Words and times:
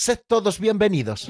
Sed 0.00 0.18
todos 0.26 0.58
bienvenidos. 0.58 1.28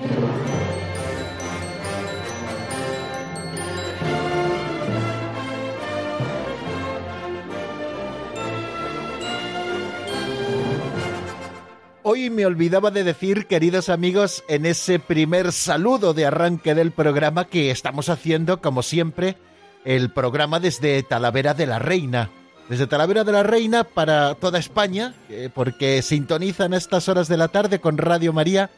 Hoy 12.05 12.31
me 12.31 12.47
olvidaba 12.47 12.93
de 12.93 13.03
decir, 13.03 13.49
queridos 13.49 13.89
amigos, 13.89 14.45
en 14.49 14.65
ese 14.65 15.01
primer 15.01 15.51
saludo 15.51 16.15
de 16.15 16.27
arranque 16.27 16.77
del 16.77 16.93
programa 16.93 17.47
que 17.47 17.73
estamos 17.73 18.09
haciendo, 18.09 18.61
como 18.61 18.85
siempre, 18.85 19.37
el 19.85 20.13
programa 20.13 20.61
desde 20.61 21.03
Talavera 21.03 21.55
de 21.55 21.67
la 21.67 21.81
Reina. 21.81 22.31
Desde 22.71 22.87
Talavera 22.87 23.25
de 23.25 23.33
la 23.33 23.43
Reina 23.43 23.83
para 23.83 24.37
toda 24.37 24.61
España, 24.61 25.13
eh, 25.29 25.51
porque 25.53 26.03
sintonizan 26.03 26.73
estas 26.73 27.09
horas 27.09 27.27
de 27.27 27.37
la 27.37 27.49
tarde 27.49 27.81
con 27.81 27.99
Radio 27.99 28.33
María 28.33 28.71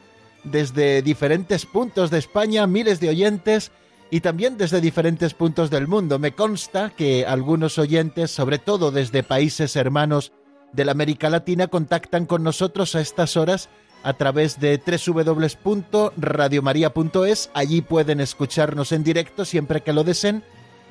desde 0.43 1.03
diferentes 1.03 1.67
puntos 1.67 2.09
de 2.09 2.17
España, 2.17 2.65
miles 2.65 2.99
de 2.99 3.09
oyentes 3.09 3.71
y 4.09 4.21
también 4.21 4.57
desde 4.57 4.81
diferentes 4.81 5.35
puntos 5.35 5.69
del 5.69 5.87
mundo. 5.87 6.17
Me 6.17 6.31
consta 6.31 6.89
que 6.89 7.27
algunos 7.27 7.77
oyentes, 7.77 8.31
sobre 8.31 8.57
todo 8.57 8.89
desde 8.89 9.21
países 9.21 9.75
hermanos, 9.75 10.31
de 10.71 10.85
la 10.85 10.93
América 10.93 11.29
Latina 11.29 11.67
contactan 11.67 12.25
con 12.25 12.41
nosotros 12.41 12.95
a 12.95 13.01
estas 13.01 13.37
horas 13.37 13.69
a 14.01 14.13
través 14.13 14.59
de 14.59 14.81
www.radiomaria.es. 14.83 17.51
Allí 17.53 17.81
pueden 17.81 18.21
escucharnos 18.21 18.91
en 18.91 19.03
directo 19.03 19.45
siempre 19.45 19.81
que 19.81 19.93
lo 19.93 20.03
deseen. 20.03 20.43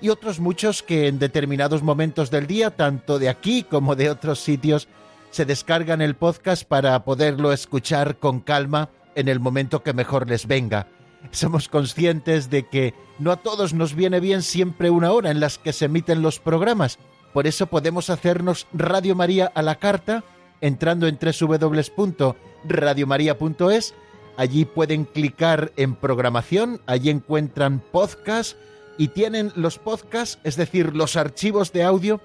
Y 0.02 0.10
otros 0.10 0.40
muchos 0.40 0.82
que 0.82 1.06
en 1.06 1.18
determinados 1.18 1.82
momentos 1.82 2.30
del 2.30 2.46
día, 2.46 2.70
tanto 2.70 3.18
de 3.18 3.28
aquí 3.28 3.62
como 3.62 3.96
de 3.96 4.10
otros 4.10 4.40
sitios, 4.40 4.88
se 5.30 5.44
descargan 5.44 6.02
el 6.02 6.16
podcast 6.16 6.64
para 6.64 7.02
poderlo 7.04 7.52
escuchar 7.52 8.18
con 8.18 8.40
calma 8.40 8.90
en 9.14 9.28
el 9.28 9.40
momento 9.40 9.82
que 9.82 9.94
mejor 9.94 10.28
les 10.28 10.46
venga. 10.46 10.88
Somos 11.30 11.68
conscientes 11.68 12.50
de 12.50 12.68
que 12.68 12.94
no 13.20 13.30
a 13.30 13.36
todos 13.36 13.72
nos 13.72 13.94
viene 13.94 14.18
bien 14.18 14.42
siempre 14.42 14.90
una 14.90 15.12
hora 15.12 15.30
en 15.30 15.38
las 15.38 15.56
que 15.56 15.72
se 15.72 15.84
emiten 15.84 16.20
los 16.20 16.40
programas, 16.40 16.98
por 17.32 17.46
eso 17.46 17.68
podemos 17.68 18.10
hacernos 18.10 18.66
Radio 18.72 19.14
María 19.14 19.52
a 19.54 19.62
la 19.62 19.76
carta 19.76 20.24
entrando 20.60 21.06
en 21.06 21.16
www.radiomaria.es. 21.18 23.94
Allí 24.36 24.64
pueden 24.64 25.04
clicar 25.04 25.70
en 25.76 25.94
programación, 25.94 26.80
allí 26.86 27.10
encuentran 27.10 27.80
podcast 27.80 28.56
y 28.98 29.08
tienen 29.08 29.52
los 29.56 29.78
podcasts, 29.78 30.38
es 30.44 30.56
decir, 30.56 30.94
los 30.94 31.16
archivos 31.16 31.72
de 31.72 31.82
audio 31.82 32.20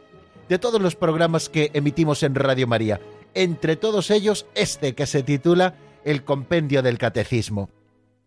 de 0.50 0.60
todos 0.60 0.82
los 0.82 0.96
programas 0.96 1.50
que 1.50 1.72
emitimos 1.74 2.24
en 2.24 2.36
Radio 2.36 2.68
María. 2.68 3.02
Entre 3.34 3.76
todos 3.76 4.12
ellos, 4.12 4.46
este 4.56 4.96
que 4.96 5.06
se 5.06 5.24
titula 5.24 5.76
El 6.04 6.24
Compendio 6.24 6.82
del 6.82 6.98
Catecismo. 6.98 7.70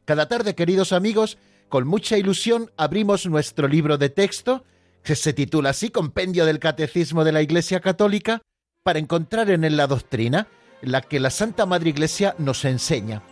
Cada 0.04 0.28
tarde, 0.28 0.54
queridos 0.54 0.92
amigos, 0.92 1.38
con 1.68 1.86
mucha 1.86 2.18
ilusión 2.18 2.70
abrimos 2.76 3.26
nuestro 3.26 3.68
libro 3.68 3.96
de 3.96 4.08
texto, 4.08 4.64
que 5.02 5.16
se 5.16 5.32
titula 5.32 5.70
así 5.70 5.90
Compendio 5.90 6.44
del 6.44 6.58
Catecismo 6.58 7.24
de 7.24 7.32
la 7.32 7.42
Iglesia 7.42 7.80
Católica, 7.80 8.42
para 8.82 8.98
encontrar 8.98 9.50
en 9.50 9.64
él 9.64 9.76
la 9.76 9.86
doctrina, 9.86 10.48
la 10.82 11.02
que 11.02 11.20
la 11.20 11.30
Santa 11.30 11.66
Madre 11.66 11.90
Iglesia 11.90 12.34
nos 12.38 12.64
enseña. 12.64 13.22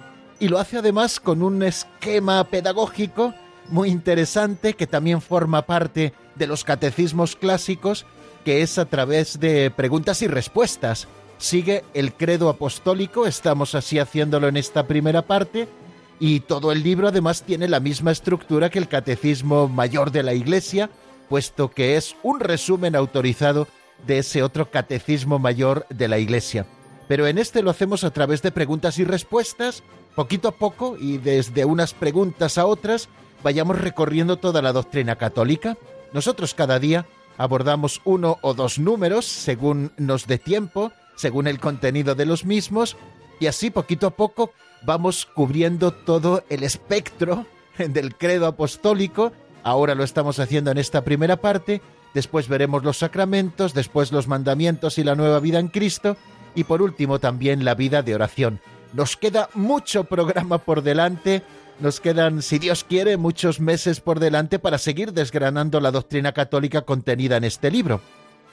Y 0.40 0.48
lo 0.48 0.58
hace 0.58 0.78
además 0.78 1.20
con 1.20 1.42
un 1.42 1.62
esquema 1.62 2.44
pedagógico 2.44 3.34
muy 3.68 3.88
interesante 3.90 4.74
que 4.74 4.86
también 4.86 5.20
forma 5.20 5.62
parte 5.62 6.12
de 6.34 6.46
los 6.46 6.64
catecismos 6.64 7.36
clásicos, 7.36 8.06
que 8.44 8.62
es 8.62 8.78
a 8.78 8.86
través 8.86 9.40
de 9.40 9.70
preguntas 9.70 10.22
y 10.22 10.26
respuestas. 10.26 11.08
Sigue 11.38 11.84
el 11.94 12.12
credo 12.12 12.48
apostólico, 12.48 13.26
estamos 13.26 13.74
así 13.74 13.98
haciéndolo 13.98 14.48
en 14.48 14.56
esta 14.56 14.86
primera 14.86 15.22
parte, 15.22 15.68
y 16.20 16.40
todo 16.40 16.72
el 16.72 16.82
libro 16.82 17.08
además 17.08 17.42
tiene 17.42 17.68
la 17.68 17.80
misma 17.80 18.10
estructura 18.10 18.70
que 18.70 18.78
el 18.78 18.88
catecismo 18.88 19.68
mayor 19.68 20.10
de 20.10 20.22
la 20.22 20.34
Iglesia, 20.34 20.90
puesto 21.28 21.70
que 21.70 21.96
es 21.96 22.16
un 22.22 22.40
resumen 22.40 22.96
autorizado 22.96 23.68
de 24.06 24.18
ese 24.18 24.42
otro 24.42 24.70
catecismo 24.70 25.38
mayor 25.38 25.86
de 25.90 26.08
la 26.08 26.18
Iglesia. 26.18 26.66
Pero 27.06 27.26
en 27.26 27.38
este 27.38 27.62
lo 27.62 27.70
hacemos 27.70 28.04
a 28.04 28.10
través 28.10 28.42
de 28.42 28.50
preguntas 28.50 28.98
y 28.98 29.04
respuestas, 29.04 29.82
poquito 30.14 30.48
a 30.48 30.52
poco, 30.52 30.96
y 30.98 31.18
desde 31.18 31.64
unas 31.64 31.94
preguntas 31.94 32.58
a 32.58 32.66
otras, 32.66 33.08
vayamos 33.42 33.80
recorriendo 33.80 34.36
toda 34.36 34.62
la 34.62 34.72
doctrina 34.72 35.16
católica. 35.16 35.76
Nosotros 36.12 36.54
cada 36.54 36.78
día 36.78 37.06
abordamos 37.36 38.00
uno 38.04 38.38
o 38.42 38.54
dos 38.54 38.78
números, 38.78 39.26
según 39.26 39.92
nos 39.96 40.26
dé 40.26 40.38
tiempo, 40.38 40.92
según 41.16 41.46
el 41.46 41.60
contenido 41.60 42.14
de 42.14 42.26
los 42.26 42.44
mismos, 42.44 42.96
y 43.40 43.46
así 43.46 43.70
poquito 43.70 44.06
a 44.06 44.16
poco 44.16 44.52
vamos 44.82 45.26
cubriendo 45.26 45.92
todo 45.92 46.44
el 46.48 46.62
espectro 46.62 47.46
del 47.78 48.16
credo 48.16 48.46
apostólico 48.46 49.32
Ahora 49.62 49.94
lo 49.94 50.04
estamos 50.04 50.38
haciendo 50.38 50.70
en 50.70 50.78
esta 50.78 51.04
primera 51.04 51.36
parte, 51.36 51.82
después 52.14 52.48
veremos 52.48 52.84
los 52.84 52.98
sacramentos, 52.98 53.74
después 53.74 54.12
los 54.12 54.26
mandamientos 54.26 54.98
y 54.98 55.04
la 55.04 55.14
nueva 55.14 55.40
vida 55.40 55.58
en 55.58 55.68
Cristo, 55.68 56.16
y 56.54 56.64
por 56.64 56.80
último 56.80 57.18
también 57.18 57.64
la 57.64 57.74
vida 57.74 58.02
de 58.02 58.14
oración. 58.14 58.60
Nos 58.94 59.16
queda 59.16 59.50
mucho 59.52 60.04
programa 60.04 60.56
por 60.56 60.82
delante, 60.82 61.42
nos 61.80 62.00
quedan, 62.00 62.42
si 62.42 62.58
Dios 62.58 62.84
quiere, 62.84 63.16
muchos 63.16 63.60
meses 63.60 64.00
por 64.00 64.20
delante 64.20 64.58
para 64.58 64.78
seguir 64.78 65.12
desgranando 65.12 65.80
la 65.80 65.90
doctrina 65.90 66.32
católica 66.32 66.82
contenida 66.82 67.36
en 67.36 67.44
este 67.44 67.70
libro. 67.70 68.00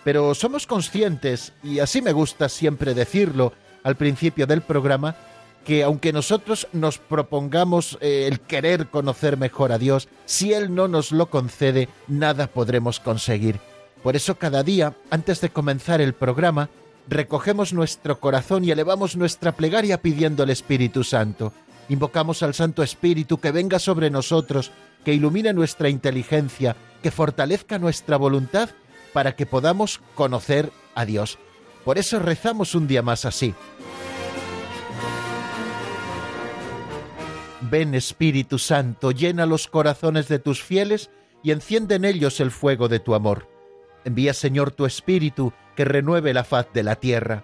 Pero 0.04 0.36
somos 0.36 0.68
conscientes, 0.68 1.54
y 1.64 1.80
así 1.80 2.02
me 2.02 2.12
gusta 2.12 2.50
siempre 2.50 2.94
decirlo 2.94 3.54
al 3.84 3.96
principio 3.96 4.46
del 4.46 4.62
programa, 4.62 5.16
que 5.66 5.84
aunque 5.84 6.14
nosotros 6.14 6.68
nos 6.74 7.00
propongamos 7.00 7.98
eh, 8.00 8.28
el 8.28 8.40
querer 8.40 8.88
conocer 8.88 9.38
mejor 9.38 9.72
a 9.72 9.80
Dios, 9.80 10.08
si 10.26 10.54
Él 10.54 10.76
no 10.76 10.88
nos 10.88 11.12
lo 11.12 11.32
concede, 11.32 11.90
nada 12.08 12.48
podremos 12.48 13.00
conseguir. 13.00 13.60
Por 14.04 14.16
eso 14.16 14.36
cada 14.36 14.62
día, 14.62 14.94
antes 15.10 15.42
de 15.42 15.50
comenzar 15.50 16.00
el 16.00 16.14
programa, 16.14 16.70
recogemos 17.08 17.74
nuestro 17.74 18.20
corazón 18.20 18.64
y 18.64 18.72
elevamos 18.72 19.16
nuestra 19.16 19.54
plegaria 19.54 20.00
pidiendo 20.02 20.44
al 20.44 20.52
Espíritu 20.52 21.04
Santo. 21.04 21.52
Invocamos 21.90 22.42
al 22.42 22.54
Santo 22.54 22.82
Espíritu 22.84 23.40
que 23.40 23.52
venga 23.52 23.80
sobre 23.80 24.10
nosotros, 24.10 24.72
que 25.04 25.14
ilumine 25.14 25.54
nuestra 25.54 25.90
inteligencia, 25.90 26.76
que 27.04 27.12
fortalezca 27.12 27.78
nuestra 27.78 28.18
voluntad 28.18 28.70
para 29.14 29.36
que 29.36 29.46
podamos 29.46 30.02
conocer 30.16 30.72
a 30.96 31.06
Dios. 31.06 31.38
Por 31.84 31.98
eso 31.98 32.20
rezamos 32.20 32.74
un 32.74 32.88
día 32.88 33.04
más 33.04 33.26
así. 33.26 33.54
Ven 37.62 37.96
Espíritu 37.96 38.60
Santo, 38.60 39.12
llena 39.12 39.46
los 39.46 39.68
corazones 39.68 40.28
de 40.28 40.40
tus 40.40 40.62
fieles 40.62 41.10
y 41.44 41.52
enciende 41.52 41.96
en 41.96 42.06
ellos 42.06 42.40
el 42.40 42.52
fuego 42.52 42.88
de 42.88 43.00
tu 43.00 43.16
amor. 43.16 43.48
Envía 44.04 44.34
Señor 44.34 44.72
tu 44.72 44.86
Espíritu, 44.86 45.54
que 45.76 45.86
renueve 45.86 46.34
la 46.34 46.44
faz 46.44 46.68
de 46.74 46.84
la 46.84 46.96
tierra. 46.96 47.44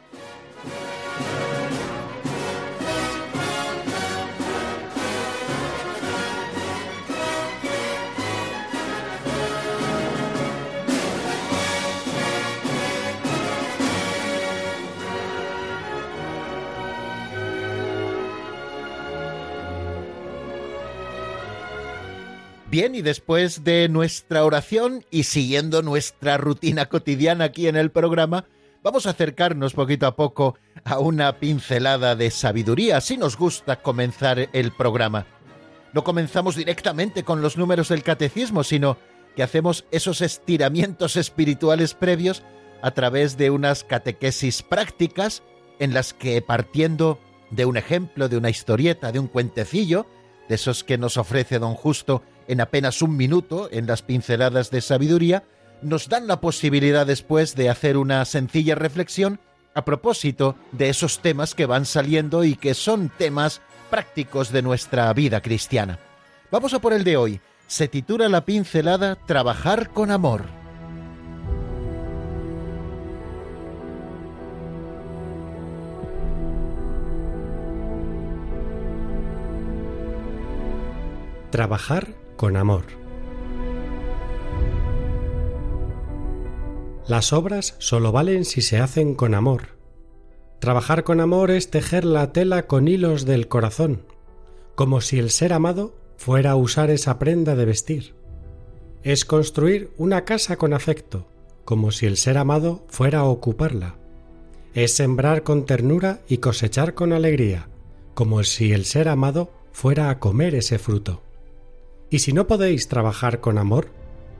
Bien, 22.71 22.95
y 22.95 23.01
después 23.01 23.65
de 23.65 23.89
nuestra 23.89 24.45
oración 24.45 25.03
y 25.11 25.23
siguiendo 25.23 25.81
nuestra 25.81 26.37
rutina 26.37 26.85
cotidiana 26.85 27.43
aquí 27.43 27.67
en 27.67 27.75
el 27.75 27.91
programa, 27.91 28.45
vamos 28.81 29.05
a 29.05 29.09
acercarnos 29.09 29.73
poquito 29.73 30.07
a 30.07 30.15
poco 30.15 30.55
a 30.85 30.97
una 30.99 31.37
pincelada 31.37 32.15
de 32.15 32.31
sabiduría. 32.31 32.95
Así 32.95 33.17
nos 33.17 33.35
gusta 33.35 33.81
comenzar 33.81 34.47
el 34.53 34.71
programa. 34.71 35.27
No 35.91 36.05
comenzamos 36.05 36.55
directamente 36.55 37.25
con 37.25 37.41
los 37.41 37.57
números 37.57 37.89
del 37.89 38.03
catecismo, 38.03 38.63
sino 38.63 38.97
que 39.35 39.43
hacemos 39.43 39.83
esos 39.91 40.21
estiramientos 40.21 41.17
espirituales 41.17 41.93
previos 41.93 42.41
a 42.81 42.91
través 42.91 43.35
de 43.35 43.49
unas 43.49 43.83
catequesis 43.83 44.63
prácticas 44.63 45.43
en 45.79 45.93
las 45.93 46.13
que 46.13 46.41
partiendo 46.41 47.19
de 47.49 47.65
un 47.65 47.75
ejemplo, 47.75 48.29
de 48.29 48.37
una 48.37 48.49
historieta, 48.49 49.11
de 49.11 49.19
un 49.19 49.27
cuentecillo, 49.27 50.05
de 50.47 50.55
esos 50.55 50.85
que 50.85 50.97
nos 50.97 51.17
ofrece 51.17 51.59
don 51.59 51.75
Justo 51.75 52.23
en 52.47 52.61
apenas 52.61 53.01
un 53.01 53.17
minuto 53.17 53.69
en 53.71 53.87
las 53.87 54.01
pinceladas 54.01 54.71
de 54.71 54.81
sabiduría, 54.81 55.43
nos 55.81 56.09
dan 56.09 56.27
la 56.27 56.41
posibilidad 56.41 57.05
después 57.05 57.55
de 57.55 57.69
hacer 57.69 57.97
una 57.97 58.23
sencilla 58.25 58.75
reflexión 58.75 59.39
a 59.73 59.85
propósito 59.85 60.55
de 60.71 60.89
esos 60.89 61.19
temas 61.19 61.55
que 61.55 61.65
van 61.65 61.85
saliendo 61.85 62.43
y 62.43 62.55
que 62.55 62.73
son 62.73 63.09
temas 63.09 63.61
prácticos 63.89 64.51
de 64.51 64.61
nuestra 64.61 65.11
vida 65.13 65.41
cristiana. 65.41 65.99
Vamos 66.51 66.73
a 66.73 66.79
por 66.79 66.93
el 66.93 67.03
de 67.03 67.17
hoy. 67.17 67.41
Se 67.67 67.87
titula 67.87 68.27
la 68.27 68.43
pincelada 68.45 69.15
Trabajar 69.15 69.91
con 69.91 70.11
amor. 70.11 70.43
Trabajar 81.49 82.20
con 82.41 82.57
amor. 82.57 82.85
Las 87.07 87.33
obras 87.33 87.75
solo 87.77 88.11
valen 88.11 88.45
si 88.45 88.63
se 88.63 88.79
hacen 88.79 89.13
con 89.13 89.35
amor. 89.35 89.77
Trabajar 90.57 91.03
con 91.03 91.19
amor 91.19 91.51
es 91.51 91.69
tejer 91.69 92.03
la 92.03 92.33
tela 92.33 92.65
con 92.65 92.87
hilos 92.87 93.25
del 93.25 93.47
corazón, 93.47 94.07
como 94.73 95.01
si 95.01 95.19
el 95.19 95.29
ser 95.29 95.53
amado 95.53 95.93
fuera 96.17 96.49
a 96.51 96.55
usar 96.55 96.89
esa 96.89 97.19
prenda 97.19 97.55
de 97.55 97.65
vestir. 97.65 98.15
Es 99.03 99.23
construir 99.23 99.91
una 99.99 100.25
casa 100.25 100.57
con 100.57 100.73
afecto, 100.73 101.27
como 101.63 101.91
si 101.91 102.07
el 102.07 102.17
ser 102.17 102.39
amado 102.39 102.83
fuera 102.87 103.19
a 103.19 103.25
ocuparla. 103.25 103.97
Es 104.73 104.95
sembrar 104.95 105.43
con 105.43 105.67
ternura 105.67 106.21
y 106.27 106.37
cosechar 106.37 106.95
con 106.95 107.13
alegría, 107.13 107.69
como 108.15 108.43
si 108.43 108.71
el 108.71 108.85
ser 108.85 109.09
amado 109.09 109.51
fuera 109.71 110.09
a 110.09 110.17
comer 110.17 110.55
ese 110.55 110.79
fruto. 110.79 111.21
Y 112.11 112.19
si 112.19 112.33
no 112.33 112.45
podéis 112.45 112.89
trabajar 112.89 113.39
con 113.39 113.57
amor, 113.57 113.87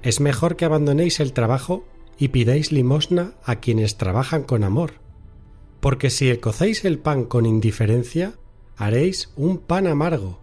es 0.03 0.19
mejor 0.19 0.57
que 0.57 0.65
abandonéis 0.65 1.21
el 1.21 1.31
trabajo 1.31 1.85
y 2.19 2.27
pidáis 2.27 2.71
limosna 2.71 3.33
a 3.45 3.55
quienes 3.55 3.97
trabajan 3.97 4.43
con 4.43 4.65
amor. 4.65 4.95
Porque 5.79 6.09
si 6.09 6.35
cocéis 6.37 6.83
el 6.83 6.99
pan 6.99 7.23
con 7.23 7.45
indiferencia, 7.45 8.33
haréis 8.75 9.31
un 9.37 9.57
pan 9.57 9.87
amargo, 9.87 10.41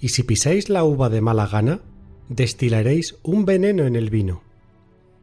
y 0.00 0.08
si 0.08 0.22
pisáis 0.22 0.70
la 0.70 0.82
uva 0.82 1.10
de 1.10 1.20
mala 1.20 1.46
gana, 1.46 1.82
destilaréis 2.30 3.16
un 3.22 3.44
veneno 3.44 3.84
en 3.84 3.94
el 3.94 4.08
vino. 4.08 4.42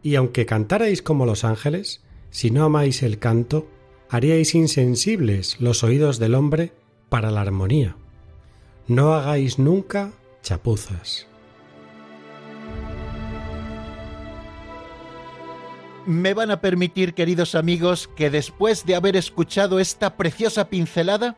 Y 0.04 0.16
aunque 0.16 0.46
cantarais 0.46 1.02
como 1.02 1.26
los 1.26 1.44
ángeles, 1.44 2.04
si 2.30 2.52
no 2.52 2.66
amáis 2.66 3.02
el 3.02 3.18
canto, 3.18 3.68
haríais 4.10 4.54
insensibles 4.54 5.60
los 5.60 5.84
oídos 5.84 6.20
del 6.20 6.36
hombre 6.36 6.72
para 7.10 7.32
la 7.32 7.42
armonía. 7.42 7.98
No 8.88 9.16
hagáis 9.16 9.58
nunca 9.58 10.14
chapuzas. 10.44 11.27
Me 16.08 16.34
van 16.34 16.52
a 16.52 16.62
permitir, 16.62 17.14
queridos 17.14 17.54
amigos, 17.54 18.10
que 18.16 18.30
después 18.30 18.86
de 18.86 18.96
haber 18.96 19.18
escuchado 19.18 19.78
esta 19.80 20.16
preciosa 20.16 20.70
pincelada, 20.70 21.36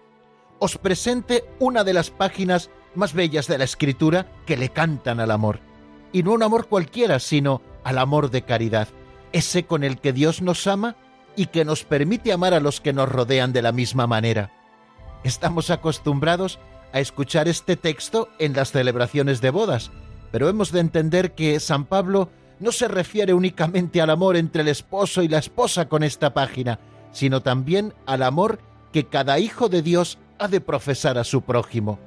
os 0.59 0.77
presente 0.77 1.43
una 1.59 1.83
de 1.83 1.93
las 1.93 2.11
páginas 2.11 2.69
más 2.93 3.13
bellas 3.13 3.47
de 3.47 3.57
la 3.57 3.63
escritura 3.63 4.31
que 4.45 4.57
le 4.57 4.69
cantan 4.69 5.19
al 5.19 5.31
amor. 5.31 5.59
Y 6.13 6.21
no 6.21 6.33
un 6.33 6.43
amor 6.43 6.67
cualquiera, 6.67 7.19
sino 7.19 7.63
al 7.83 7.97
amor 7.97 8.29
de 8.29 8.43
caridad, 8.43 8.87
ese 9.31 9.65
con 9.65 9.83
el 9.83 9.99
que 9.99 10.13
Dios 10.13 10.43
nos 10.43 10.67
ama 10.67 10.95
y 11.35 11.47
que 11.47 11.65
nos 11.65 11.83
permite 11.83 12.31
amar 12.31 12.53
a 12.53 12.59
los 12.59 12.79
que 12.79 12.93
nos 12.93 13.09
rodean 13.09 13.53
de 13.53 13.63
la 13.63 13.71
misma 13.71 14.05
manera. 14.05 14.51
Estamos 15.23 15.71
acostumbrados 15.71 16.59
a 16.93 16.99
escuchar 16.99 17.47
este 17.47 17.75
texto 17.75 18.29
en 18.37 18.53
las 18.53 18.71
celebraciones 18.71 19.41
de 19.41 19.49
bodas, 19.49 19.89
pero 20.31 20.47
hemos 20.47 20.71
de 20.71 20.81
entender 20.81 21.33
que 21.33 21.59
San 21.59 21.85
Pablo 21.85 22.29
no 22.59 22.71
se 22.71 22.87
refiere 22.87 23.33
únicamente 23.33 24.01
al 24.01 24.09
amor 24.09 24.35
entre 24.35 24.61
el 24.61 24.67
esposo 24.67 25.23
y 25.23 25.27
la 25.27 25.37
esposa 25.39 25.87
con 25.87 26.03
esta 26.03 26.33
página, 26.33 26.79
sino 27.11 27.41
también 27.41 27.93
al 28.05 28.23
amor 28.23 28.59
que 28.91 29.05
cada 29.05 29.39
hijo 29.39 29.69
de 29.69 29.81
Dios 29.81 30.17
ha 30.39 30.47
de 30.47 30.61
profesar 30.61 31.17
a 31.17 31.23
su 31.23 31.41
prójimo. 31.41 31.99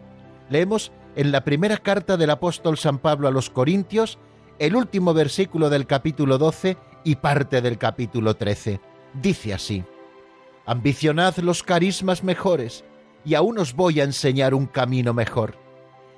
Leemos 0.51 0.93
en 1.17 1.33
la 1.33 1.45
primera 1.45 1.79
carta 1.79 2.17
del 2.17 2.31
apóstol 2.31 2.79
San 2.79 2.99
Pablo 2.99 3.29
a 3.29 3.31
los 3.31 3.51
Corintios, 3.51 4.19
el 4.59 4.77
último 4.77 5.15
versículo 5.15 5.71
del 5.71 5.87
capítulo 5.87 6.39
12 6.39 6.77
y 7.05 7.17
parte 7.17 7.61
del 7.61 7.79
capítulo 7.79 8.35
13. 8.35 8.81
Dice 9.15 9.55
así, 9.55 9.85
Ambicionad 10.65 11.37
los 11.39 11.63
carismas 11.63 12.23
mejores, 12.23 12.85
y 13.25 13.35
aún 13.35 13.59
os 13.59 13.75
voy 13.75 14.01
a 14.01 14.05
enseñar 14.05 14.55
un 14.55 14.67
camino 14.67 15.13
mejor. 15.13 15.57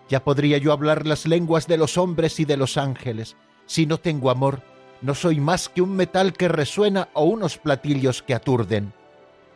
Ya 0.08 0.22
podría 0.22 0.58
yo 0.58 0.72
hablar 0.72 1.06
las 1.06 1.26
lenguas 1.26 1.66
de 1.66 1.78
los 1.78 1.96
hombres 1.96 2.38
y 2.40 2.44
de 2.44 2.56
los 2.56 2.76
ángeles, 2.76 3.36
si 3.66 3.86
no 3.86 3.98
tengo 3.98 4.30
amor, 4.30 4.62
no 5.00 5.14
soy 5.14 5.40
más 5.40 5.68
que 5.68 5.82
un 5.82 5.94
metal 5.94 6.32
que 6.32 6.48
resuena 6.48 7.08
o 7.12 7.24
unos 7.24 7.58
platillos 7.58 8.22
que 8.22 8.34
aturden. 8.34 8.92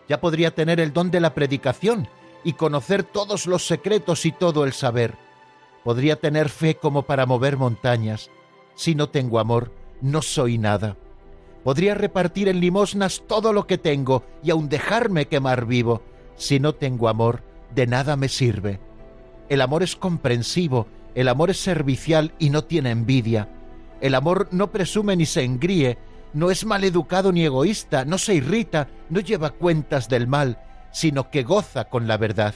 Ya 0.09 0.21
podría 0.21 0.55
tener 0.55 0.81
el 0.81 0.93
don 0.93 1.11
de 1.11 1.21
la 1.21 1.35
predicación 1.35 2.09
y 2.45 2.55
conocer 2.55 3.03
todos 3.03 3.47
los 3.47 3.67
secretos 3.67 4.27
y 4.27 4.33
todo 4.33 4.65
el 4.65 4.73
saber. 4.73 5.15
Podría 5.85 6.17
tener 6.17 6.49
fe 6.49 6.77
como 6.77 7.03
para 7.03 7.27
mover 7.27 7.57
montañas. 7.57 8.31
Si 8.75 8.95
no 8.95 9.09
tengo 9.09 9.39
amor, 9.39 9.73
no 10.01 10.23
soy 10.23 10.59
nada. 10.59 10.97
Podría 11.65 11.95
repartir 11.95 12.49
en 12.49 12.61
limosnas 12.61 13.23
todo 13.27 13.53
lo 13.53 13.67
que 13.67 13.79
tengo 13.79 14.25
y 14.43 14.51
aun 14.51 14.69
dejarme 14.69 15.29
quemar 15.29 15.67
vivo. 15.67 16.03
Si 16.37 16.61
no 16.61 16.75
tengo 16.75 17.09
amor, 17.09 17.43
de 17.75 17.87
nada 17.87 18.17
me 18.17 18.29
sirve. 18.29 18.81
El 19.49 19.61
amor 19.61 19.83
es 19.83 19.97
comprensivo, 19.97 20.87
el 21.15 21.29
amor 21.29 21.51
es 21.51 21.59
servicial 21.59 22.33
y 22.39 22.51
no 22.51 22.65
tiene 22.65 22.91
envidia. 22.91 23.49
El 24.01 24.15
amor 24.15 24.49
no 24.53 24.71
presume 24.71 25.17
ni 25.17 25.27
se 25.27 25.43
engríe, 25.43 25.99
no 26.33 26.51
es 26.51 26.65
maleducado 26.65 27.33
ni 27.33 27.45
egoísta, 27.45 28.05
no 28.05 28.19
se 28.19 28.35
irrita, 28.35 28.89
no 29.09 29.21
lleva 29.21 29.51
cuentas 29.51 30.09
del 30.09 30.27
mal, 30.27 30.59
sino 30.93 31.31
que 31.31 31.43
goza 31.43 31.85
con 31.85 32.07
la 32.07 32.17
verdad. 32.17 32.55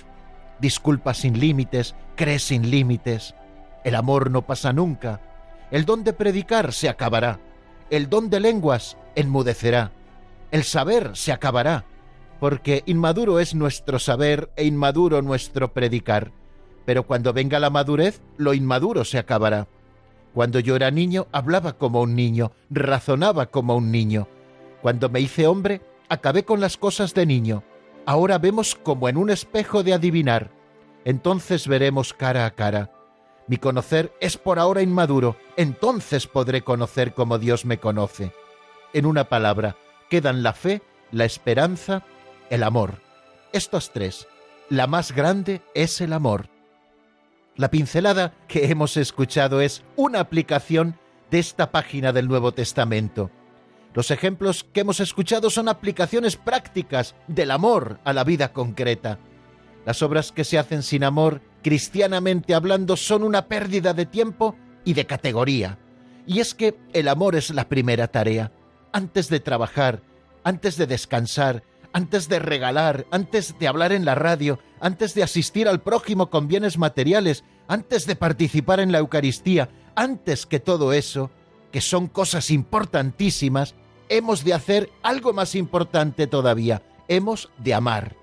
Disculpa 0.60 1.14
sin 1.14 1.40
límites, 1.40 1.94
cree 2.14 2.38
sin 2.38 2.70
límites. 2.70 3.34
El 3.84 3.94
amor 3.94 4.30
no 4.30 4.42
pasa 4.42 4.72
nunca. 4.72 5.20
El 5.70 5.84
don 5.84 6.04
de 6.04 6.12
predicar 6.12 6.72
se 6.72 6.88
acabará. 6.88 7.40
El 7.90 8.08
don 8.08 8.30
de 8.30 8.40
lenguas 8.40 8.96
enmudecerá. 9.16 9.90
El 10.50 10.64
saber 10.64 11.12
se 11.14 11.32
acabará, 11.32 11.84
porque 12.38 12.82
inmaduro 12.86 13.40
es 13.40 13.54
nuestro 13.54 13.98
saber 13.98 14.50
e 14.54 14.64
inmaduro 14.64 15.22
nuestro 15.22 15.72
predicar. 15.72 16.30
Pero 16.84 17.04
cuando 17.04 17.32
venga 17.32 17.58
la 17.58 17.70
madurez, 17.70 18.20
lo 18.36 18.54
inmaduro 18.54 19.04
se 19.04 19.18
acabará. 19.18 19.66
Cuando 20.34 20.60
yo 20.60 20.76
era 20.76 20.90
niño, 20.90 21.26
hablaba 21.32 21.74
como 21.74 22.00
un 22.00 22.14
niño, 22.14 22.52
razonaba 22.70 23.46
como 23.46 23.76
un 23.76 23.90
niño. 23.90 24.28
Cuando 24.80 25.08
me 25.08 25.20
hice 25.20 25.46
hombre, 25.46 25.82
acabé 26.08 26.44
con 26.44 26.60
las 26.60 26.76
cosas 26.76 27.14
de 27.14 27.26
niño. 27.26 27.62
Ahora 28.06 28.38
vemos 28.38 28.74
como 28.74 29.08
en 29.08 29.16
un 29.16 29.30
espejo 29.30 29.82
de 29.82 29.92
adivinar. 29.92 30.50
Entonces 31.04 31.68
veremos 31.68 32.14
cara 32.14 32.46
a 32.46 32.50
cara. 32.50 32.90
Mi 33.46 33.58
conocer 33.58 34.12
es 34.20 34.38
por 34.38 34.58
ahora 34.58 34.82
inmaduro, 34.82 35.36
entonces 35.56 36.26
podré 36.26 36.62
conocer 36.62 37.12
como 37.12 37.38
Dios 37.38 37.64
me 37.64 37.78
conoce. 37.78 38.32
En 38.92 39.04
una 39.04 39.24
palabra, 39.24 39.76
quedan 40.08 40.42
la 40.42 40.52
fe, 40.52 40.80
la 41.10 41.24
esperanza, 41.24 42.04
el 42.50 42.62
amor. 42.62 42.94
Estos 43.52 43.90
tres. 43.90 44.26
La 44.70 44.86
más 44.86 45.12
grande 45.12 45.60
es 45.74 46.00
el 46.00 46.12
amor. 46.12 46.48
La 47.56 47.70
pincelada 47.70 48.32
que 48.48 48.70
hemos 48.70 48.96
escuchado 48.96 49.60
es 49.60 49.84
una 49.96 50.20
aplicación 50.20 50.96
de 51.30 51.38
esta 51.38 51.70
página 51.70 52.12
del 52.12 52.26
Nuevo 52.26 52.52
Testamento. 52.52 53.30
Los 53.92 54.10
ejemplos 54.10 54.64
que 54.64 54.80
hemos 54.80 55.00
escuchado 55.00 55.50
son 55.50 55.68
aplicaciones 55.68 56.36
prácticas 56.36 57.14
del 57.28 57.50
amor 57.50 58.00
a 58.04 58.14
la 58.14 58.24
vida 58.24 58.54
concreta. 58.54 59.18
Las 59.84 60.02
obras 60.02 60.32
que 60.32 60.44
se 60.44 60.58
hacen 60.58 60.82
sin 60.82 61.04
amor, 61.04 61.42
cristianamente 61.62 62.54
hablando, 62.54 62.96
son 62.96 63.22
una 63.22 63.48
pérdida 63.48 63.92
de 63.92 64.06
tiempo 64.06 64.56
y 64.86 64.94
de 64.94 65.04
categoría. 65.04 65.78
Y 66.26 66.40
es 66.40 66.54
que 66.54 66.78
el 66.94 67.06
amor 67.06 67.34
es 67.34 67.50
la 67.50 67.68
primera 67.68 68.08
tarea. 68.08 68.50
Antes 68.92 69.28
de 69.28 69.40
trabajar, 69.40 70.00
antes 70.42 70.78
de 70.78 70.86
descansar, 70.86 71.62
antes 71.92 72.28
de 72.28 72.38
regalar, 72.38 73.06
antes 73.10 73.58
de 73.58 73.68
hablar 73.68 73.92
en 73.92 74.04
la 74.04 74.14
radio, 74.14 74.58
antes 74.80 75.14
de 75.14 75.22
asistir 75.22 75.68
al 75.68 75.82
prójimo 75.82 76.30
con 76.30 76.48
bienes 76.48 76.78
materiales, 76.78 77.44
antes 77.68 78.06
de 78.06 78.16
participar 78.16 78.80
en 78.80 78.92
la 78.92 78.98
Eucaristía, 78.98 79.68
antes 79.94 80.46
que 80.46 80.60
todo 80.60 80.92
eso, 80.92 81.30
que 81.70 81.80
son 81.80 82.08
cosas 82.08 82.50
importantísimas, 82.50 83.74
hemos 84.08 84.44
de 84.44 84.54
hacer 84.54 84.90
algo 85.02 85.32
más 85.32 85.54
importante 85.54 86.26
todavía, 86.26 86.82
hemos 87.08 87.50
de 87.58 87.74
amar. 87.74 88.16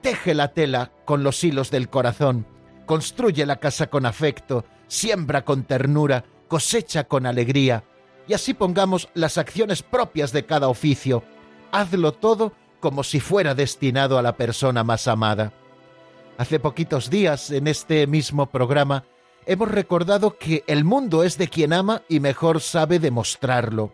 Teje 0.00 0.34
la 0.34 0.52
tela 0.52 0.92
con 1.04 1.22
los 1.22 1.42
hilos 1.44 1.70
del 1.70 1.88
corazón, 1.88 2.46
construye 2.86 3.44
la 3.46 3.56
casa 3.56 3.88
con 3.88 4.06
afecto, 4.06 4.64
siembra 4.88 5.44
con 5.44 5.64
ternura, 5.64 6.24
cosecha 6.48 7.04
con 7.04 7.26
alegría, 7.26 7.84
y 8.28 8.34
así 8.34 8.54
pongamos 8.54 9.08
las 9.14 9.38
acciones 9.38 9.82
propias 9.82 10.32
de 10.32 10.46
cada 10.46 10.68
oficio. 10.68 11.22
Hazlo 11.72 12.12
todo 12.12 12.52
como 12.86 13.02
si 13.02 13.18
fuera 13.18 13.56
destinado 13.56 14.16
a 14.16 14.22
la 14.22 14.36
persona 14.36 14.84
más 14.84 15.08
amada. 15.08 15.52
Hace 16.38 16.60
poquitos 16.60 17.10
días, 17.10 17.50
en 17.50 17.66
este 17.66 18.06
mismo 18.06 18.46
programa, 18.46 19.02
hemos 19.44 19.68
recordado 19.72 20.38
que 20.38 20.62
el 20.68 20.84
mundo 20.84 21.24
es 21.24 21.36
de 21.36 21.48
quien 21.48 21.72
ama 21.72 22.02
y 22.08 22.20
mejor 22.20 22.60
sabe 22.60 23.00
demostrarlo. 23.00 23.92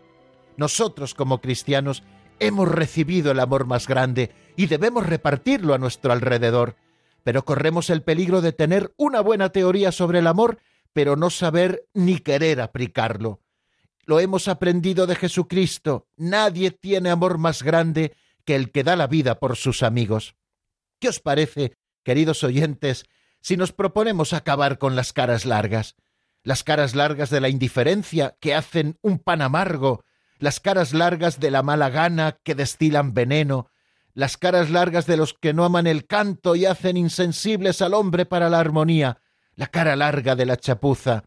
Nosotros 0.57 1.15
como 1.15 1.41
cristianos 1.41 2.03
hemos 2.39 2.67
recibido 2.67 3.31
el 3.31 3.39
amor 3.39 3.65
más 3.65 3.87
grande 3.87 4.29
y 4.55 4.67
debemos 4.67 5.07
repartirlo 5.07 5.73
a 5.73 5.79
nuestro 5.79 6.13
alrededor, 6.13 6.75
pero 7.23 7.45
corremos 7.45 7.89
el 7.89 8.03
peligro 8.03 8.41
de 8.41 8.51
tener 8.51 8.93
una 8.95 9.21
buena 9.21 9.49
teoría 9.49 9.91
sobre 9.91 10.19
el 10.19 10.27
amor, 10.27 10.59
pero 10.93 11.15
no 11.15 11.31
saber 11.31 11.87
ni 11.95 12.19
querer 12.19 12.61
aplicarlo. 12.61 13.39
Lo 14.05 14.19
hemos 14.19 14.47
aprendido 14.47 15.07
de 15.07 15.15
Jesucristo. 15.15 16.05
Nadie 16.15 16.69
tiene 16.69 17.09
amor 17.09 17.39
más 17.39 17.63
grande 17.63 18.13
que 18.45 18.55
el 18.55 18.71
que 18.71 18.83
da 18.83 18.95
la 18.95 19.07
vida 19.07 19.39
por 19.39 19.55
sus 19.55 19.83
amigos. 19.83 20.35
¿Qué 20.99 21.09
os 21.09 21.19
parece, 21.19 21.73
queridos 22.03 22.43
oyentes, 22.43 23.05
si 23.41 23.57
nos 23.57 23.71
proponemos 23.71 24.33
acabar 24.33 24.77
con 24.77 24.95
las 24.95 25.13
caras 25.13 25.45
largas? 25.45 25.95
Las 26.43 26.63
caras 26.63 26.95
largas 26.95 27.29
de 27.29 27.41
la 27.41 27.49
indiferencia 27.49 28.37
que 28.39 28.53
hacen 28.53 28.97
un 29.01 29.19
pan 29.19 29.41
amargo, 29.41 30.03
las 30.39 30.59
caras 30.59 30.93
largas 30.93 31.39
de 31.39 31.51
la 31.51 31.63
mala 31.63 31.89
gana 31.89 32.39
que 32.43 32.55
destilan 32.55 33.13
veneno, 33.13 33.69
las 34.13 34.37
caras 34.37 34.69
largas 34.69 35.05
de 35.07 35.17
los 35.17 35.33
que 35.33 35.53
no 35.53 35.65
aman 35.65 35.87
el 35.87 36.05
canto 36.05 36.55
y 36.55 36.65
hacen 36.65 36.97
insensibles 36.97 37.81
al 37.81 37.93
hombre 37.93 38.25
para 38.25 38.49
la 38.49 38.59
armonía, 38.59 39.21
la 39.55 39.67
cara 39.67 39.95
larga 39.95 40.35
de 40.35 40.45
la 40.45 40.57
chapuza. 40.57 41.23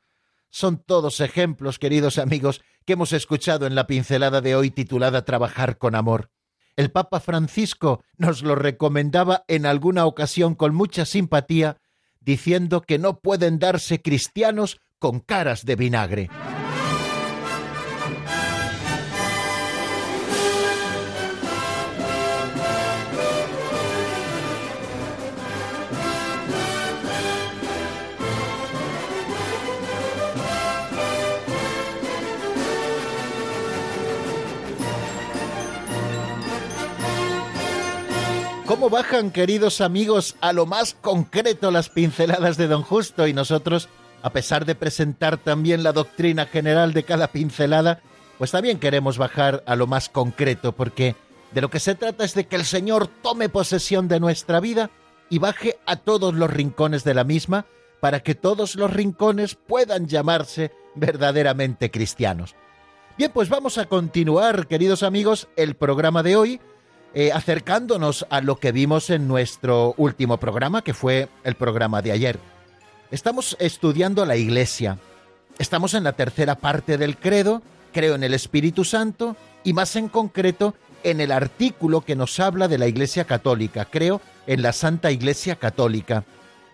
Son 0.51 0.79
todos 0.79 1.21
ejemplos, 1.21 1.79
queridos 1.79 2.19
amigos, 2.19 2.63
que 2.85 2.93
hemos 2.93 3.13
escuchado 3.13 3.67
en 3.67 3.75
la 3.75 3.87
pincelada 3.87 4.41
de 4.41 4.55
hoy 4.55 4.71
titulada 4.71 5.25
Trabajar 5.25 5.79
con 5.79 5.95
amor. 5.95 6.31
El 6.77 6.91
Papa 6.91 7.21
Francisco 7.21 8.03
nos 8.19 8.43
lo 8.43 8.55
recomendaba 8.55 9.45
en 9.49 9.65
alguna 9.65 10.05
ocasión 10.05 10.55
con 10.55 10.75
mucha 10.75 11.07
simpatía, 11.07 11.79
diciendo 12.21 12.83
que 12.83 12.99
no 12.99 13.21
pueden 13.21 13.59
darse 13.59 14.03
cristianos 14.03 14.79
con 14.99 15.21
caras 15.21 15.65
de 15.65 15.77
vinagre. 15.77 16.31
¿Cómo 38.77 38.91
bajan, 38.91 39.31
queridos 39.31 39.81
amigos, 39.81 40.37
a 40.43 40.53
lo 40.53 40.67
más 40.67 40.93
concreto 41.01 41.71
las 41.71 41.89
pinceladas 41.89 42.59
de 42.59 42.69
don 42.69 42.83
Justo? 42.83 43.27
Y 43.27 43.33
nosotros, 43.33 43.89
a 44.21 44.29
pesar 44.29 44.67
de 44.67 44.75
presentar 44.75 45.39
también 45.39 45.83
la 45.83 45.95
doctrina 45.95 46.45
general 46.45 46.93
de 46.93 47.03
cada 47.03 47.29
pincelada, 47.29 48.03
pues 48.37 48.51
también 48.51 48.79
queremos 48.79 49.17
bajar 49.17 49.63
a 49.67 49.77
lo 49.77 49.87
más 49.87 50.11
concreto, 50.11 50.73
porque 50.73 51.17
de 51.53 51.63
lo 51.63 51.71
que 51.71 51.81
se 51.81 51.95
trata 51.95 52.23
es 52.23 52.35
de 52.35 52.49
que 52.49 52.57
el 52.57 52.67
Señor 52.67 53.07
tome 53.07 53.49
posesión 53.49 54.09
de 54.09 54.21
nuestra 54.21 54.61
vida 54.61 54.91
y 55.31 55.39
baje 55.39 55.79
a 55.87 55.97
todos 55.97 56.35
los 56.35 56.51
rincones 56.51 57.03
de 57.03 57.15
la 57.15 57.25
misma, 57.25 57.65
para 58.01 58.21
que 58.21 58.35
todos 58.35 58.75
los 58.75 58.93
rincones 58.93 59.55
puedan 59.55 60.07
llamarse 60.07 60.71
verdaderamente 60.95 61.91
cristianos. 61.91 62.55
Bien, 63.17 63.33
pues 63.33 63.49
vamos 63.49 63.79
a 63.79 63.87
continuar, 63.87 64.67
queridos 64.67 65.03
amigos, 65.03 65.49
el 65.57 65.77
programa 65.77 66.23
de 66.23 66.37
hoy, 66.37 66.61
eh, 67.15 67.33
acercándonos 67.33 68.27
a 68.31 68.41
lo 68.41 68.57
que 68.57 68.73
vimos 68.73 69.11
en 69.11 69.29
nuestro 69.29 69.95
último 69.97 70.39
programa, 70.39 70.83
que 70.83 70.95
fue 70.95 71.29
el 71.45 71.55
programa 71.55 72.03
de 72.03 72.13
ayer. 72.13 72.39
Estamos 73.11 73.57
estudiando 73.61 74.25
la 74.27 74.37
Iglesia. 74.37 74.99
Estamos 75.59 75.95
en 75.95 76.05
la 76.05 76.13
tercera 76.13 76.57
parte 76.57 76.99
del 76.99 77.17
credo, 77.17 77.63
creo 77.93 78.15
en 78.15 78.25
el 78.25 78.35
Espíritu 78.35 78.85
Santo 78.85 79.37
y 79.65 79.73
más 79.73 79.97
en 79.97 80.09
concreto 80.09 80.75
en 81.03 81.21
el 81.21 81.31
artículo 81.31 82.01
que 82.01 82.17
nos 82.17 82.41
habla 82.41 82.69
de 82.69 82.79
la 82.79 82.89
Iglesia 82.89 83.25
Católica, 83.25 83.85
creo 83.85 84.21
en 84.47 84.61
la 84.63 84.73
Santa 84.73 85.11
Iglesia 85.11 85.57
Católica. 85.57 86.25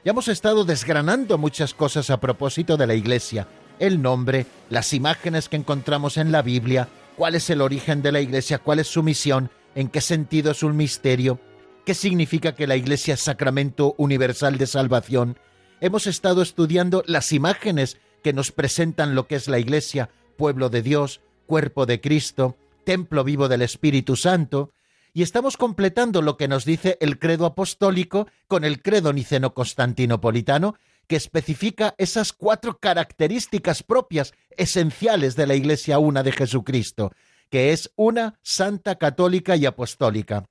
Ya 0.04 0.10
hemos 0.10 0.28
estado 0.28 0.64
desgranando 0.64 1.38
muchas 1.38 1.74
cosas 1.74 2.10
a 2.10 2.18
propósito 2.18 2.76
de 2.76 2.86
la 2.86 2.94
Iglesia, 2.94 3.46
el 3.78 4.02
nombre, 4.02 4.46
las 4.70 4.94
imágenes 4.94 5.48
que 5.48 5.56
encontramos 5.56 6.16
en 6.16 6.32
la 6.32 6.42
Biblia, 6.42 6.88
cuál 7.16 7.34
es 7.34 7.50
el 7.50 7.60
origen 7.60 8.02
de 8.02 8.10
la 8.10 8.20
Iglesia, 8.20 8.58
cuál 8.58 8.78
es 8.78 8.88
su 8.88 9.02
misión, 9.02 9.50
en 9.74 9.88
qué 9.88 10.00
sentido 10.00 10.52
es 10.52 10.62
un 10.62 10.76
misterio, 10.76 11.40
qué 11.84 11.94
significa 11.94 12.54
que 12.54 12.66
la 12.66 12.76
Iglesia 12.76 13.14
es 13.14 13.20
sacramento 13.20 13.94
universal 13.98 14.58
de 14.58 14.66
salvación. 14.66 15.38
Hemos 15.80 16.06
estado 16.06 16.42
estudiando 16.42 17.02
las 17.06 17.32
imágenes 17.32 17.98
que 18.22 18.32
nos 18.32 18.52
presentan 18.52 19.14
lo 19.14 19.26
que 19.26 19.36
es 19.36 19.48
la 19.48 19.58
Iglesia, 19.58 20.10
pueblo 20.36 20.68
de 20.68 20.82
Dios, 20.82 21.20
cuerpo 21.46 21.86
de 21.86 22.00
Cristo, 22.00 22.56
templo 22.84 23.24
vivo 23.24 23.48
del 23.48 23.62
Espíritu 23.62 24.16
Santo, 24.16 24.70
y 25.14 25.22
estamos 25.22 25.56
completando 25.56 26.22
lo 26.22 26.36
que 26.36 26.48
nos 26.48 26.64
dice 26.64 26.96
el 27.00 27.18
credo 27.18 27.44
apostólico 27.44 28.28
con 28.48 28.64
el 28.64 28.80
credo 28.80 29.12
niceno-constantinopolitano, 29.12 30.76
que 31.06 31.16
especifica 31.16 31.94
esas 31.98 32.32
cuatro 32.32 32.78
características 32.78 33.82
propias, 33.82 34.32
esenciales 34.56 35.36
de 35.36 35.46
la 35.46 35.54
Iglesia 35.54 35.98
una 35.98 36.22
de 36.22 36.32
Jesucristo, 36.32 37.12
que 37.52 37.74
es 37.74 37.92
una 37.96 38.40
santa 38.42 38.94
católica 38.94 39.56
y 39.56 39.66
apostólica. 39.66 40.46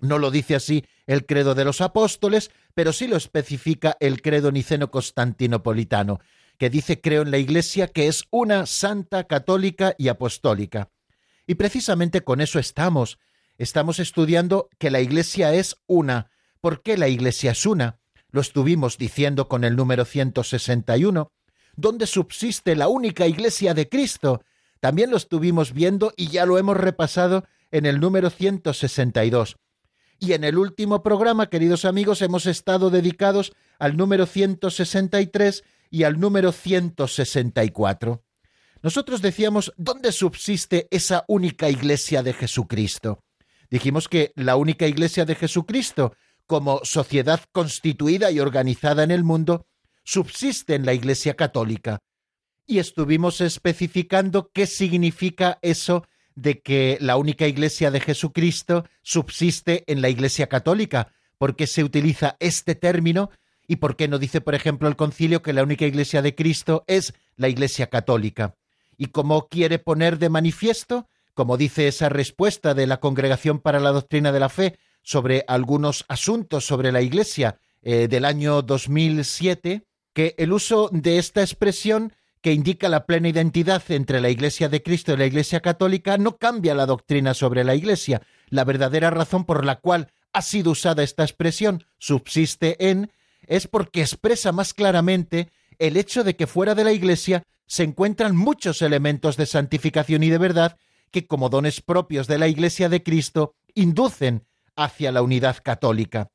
No 0.00 0.20
lo 0.20 0.30
dice 0.30 0.54
así 0.54 0.84
el 1.08 1.26
credo 1.26 1.56
de 1.56 1.64
los 1.64 1.80
apóstoles, 1.80 2.52
pero 2.72 2.92
sí 2.92 3.08
lo 3.08 3.16
especifica 3.16 3.96
el 3.98 4.22
credo 4.22 4.52
niceno-constantinopolitano, 4.52 6.20
que 6.56 6.70
dice 6.70 7.00
creo 7.00 7.22
en 7.22 7.32
la 7.32 7.38
Iglesia 7.38 7.88
que 7.88 8.06
es 8.06 8.26
una 8.30 8.64
santa 8.66 9.24
católica 9.24 9.96
y 9.98 10.06
apostólica. 10.06 10.92
Y 11.48 11.56
precisamente 11.56 12.20
con 12.20 12.40
eso 12.40 12.60
estamos. 12.60 13.18
Estamos 13.58 13.98
estudiando 13.98 14.68
que 14.78 14.92
la 14.92 15.00
Iglesia 15.00 15.52
es 15.52 15.74
una. 15.88 16.30
¿Por 16.60 16.80
qué 16.80 16.96
la 16.96 17.08
Iglesia 17.08 17.50
es 17.50 17.66
una? 17.66 17.98
Lo 18.30 18.40
estuvimos 18.40 18.98
diciendo 18.98 19.48
con 19.48 19.64
el 19.64 19.74
número 19.74 20.04
161, 20.04 21.32
donde 21.74 22.06
subsiste 22.06 22.76
la 22.76 22.86
única 22.86 23.26
Iglesia 23.26 23.74
de 23.74 23.88
Cristo, 23.88 24.42
también 24.86 25.10
lo 25.10 25.16
estuvimos 25.16 25.72
viendo 25.72 26.12
y 26.16 26.28
ya 26.28 26.46
lo 26.46 26.58
hemos 26.58 26.76
repasado 26.76 27.42
en 27.72 27.86
el 27.86 27.98
número 27.98 28.30
162. 28.30 29.56
Y 30.20 30.32
en 30.32 30.44
el 30.44 30.56
último 30.58 31.02
programa, 31.02 31.50
queridos 31.50 31.84
amigos, 31.84 32.22
hemos 32.22 32.46
estado 32.46 32.88
dedicados 32.88 33.52
al 33.80 33.96
número 33.96 34.26
163 34.26 35.64
y 35.90 36.04
al 36.04 36.20
número 36.20 36.52
164. 36.52 38.22
Nosotros 38.80 39.22
decíamos, 39.22 39.72
¿dónde 39.76 40.12
subsiste 40.12 40.86
esa 40.92 41.24
única 41.26 41.68
iglesia 41.68 42.22
de 42.22 42.32
Jesucristo? 42.32 43.24
Dijimos 43.68 44.06
que 44.06 44.30
la 44.36 44.54
única 44.54 44.86
iglesia 44.86 45.24
de 45.24 45.34
Jesucristo, 45.34 46.14
como 46.46 46.78
sociedad 46.84 47.40
constituida 47.50 48.30
y 48.30 48.38
organizada 48.38 49.02
en 49.02 49.10
el 49.10 49.24
mundo, 49.24 49.66
subsiste 50.04 50.76
en 50.76 50.86
la 50.86 50.94
Iglesia 50.94 51.34
Católica, 51.34 51.98
y 52.66 52.78
estuvimos 52.78 53.40
especificando 53.40 54.50
qué 54.52 54.66
significa 54.66 55.58
eso 55.62 56.06
de 56.34 56.60
que 56.60 56.98
la 57.00 57.16
única 57.16 57.46
iglesia 57.46 57.90
de 57.90 58.00
Jesucristo 58.00 58.84
subsiste 59.02 59.84
en 59.86 60.02
la 60.02 60.08
iglesia 60.08 60.48
católica, 60.48 61.12
por 61.38 61.56
qué 61.56 61.66
se 61.66 61.84
utiliza 61.84 62.36
este 62.40 62.74
término 62.74 63.30
y 63.66 63.76
por 63.76 63.96
qué 63.96 64.08
no 64.08 64.18
dice, 64.18 64.40
por 64.40 64.54
ejemplo, 64.54 64.88
el 64.88 64.96
concilio 64.96 65.42
que 65.42 65.52
la 65.52 65.62
única 65.62 65.86
iglesia 65.86 66.22
de 66.22 66.34
Cristo 66.34 66.84
es 66.86 67.14
la 67.36 67.48
iglesia 67.48 67.88
católica. 67.88 68.54
Y 68.96 69.06
cómo 69.06 69.48
quiere 69.48 69.78
poner 69.78 70.18
de 70.18 70.28
manifiesto, 70.28 71.08
como 71.34 71.56
dice 71.56 71.88
esa 71.88 72.08
respuesta 72.08 72.74
de 72.74 72.86
la 72.86 73.00
Congregación 73.00 73.58
para 73.58 73.80
la 73.80 73.92
Doctrina 73.92 74.32
de 74.32 74.40
la 74.40 74.48
Fe 74.48 74.78
sobre 75.02 75.44
algunos 75.48 76.04
asuntos 76.08 76.66
sobre 76.66 76.92
la 76.92 77.02
iglesia 77.02 77.58
eh, 77.82 78.08
del 78.08 78.24
año 78.24 78.62
2007, 78.62 79.84
que 80.12 80.34
el 80.38 80.52
uso 80.52 80.88
de 80.92 81.18
esta 81.18 81.42
expresión 81.42 82.12
que 82.46 82.52
indica 82.52 82.88
la 82.88 83.06
plena 83.06 83.28
identidad 83.28 83.82
entre 83.88 84.20
la 84.20 84.30
Iglesia 84.30 84.68
de 84.68 84.80
Cristo 84.80 85.12
y 85.12 85.16
la 85.16 85.26
Iglesia 85.26 85.58
Católica 85.58 86.16
no 86.16 86.36
cambia 86.36 86.76
la 86.76 86.86
doctrina 86.86 87.34
sobre 87.34 87.64
la 87.64 87.74
Iglesia. 87.74 88.22
La 88.50 88.62
verdadera 88.62 89.10
razón 89.10 89.44
por 89.44 89.64
la 89.64 89.80
cual 89.80 90.12
ha 90.32 90.42
sido 90.42 90.70
usada 90.70 91.02
esta 91.02 91.24
expresión 91.24 91.82
subsiste 91.98 92.88
en 92.88 93.10
es 93.48 93.66
porque 93.66 94.00
expresa 94.00 94.52
más 94.52 94.74
claramente 94.74 95.50
el 95.80 95.96
hecho 95.96 96.22
de 96.22 96.36
que 96.36 96.46
fuera 96.46 96.76
de 96.76 96.84
la 96.84 96.92
Iglesia 96.92 97.42
se 97.66 97.82
encuentran 97.82 98.36
muchos 98.36 98.80
elementos 98.80 99.36
de 99.36 99.46
santificación 99.46 100.22
y 100.22 100.30
de 100.30 100.38
verdad 100.38 100.76
que 101.10 101.26
como 101.26 101.48
dones 101.48 101.80
propios 101.80 102.28
de 102.28 102.38
la 102.38 102.46
Iglesia 102.46 102.88
de 102.88 103.02
Cristo 103.02 103.56
inducen 103.74 104.46
hacia 104.76 105.10
la 105.10 105.22
unidad 105.22 105.56
católica. 105.64 106.30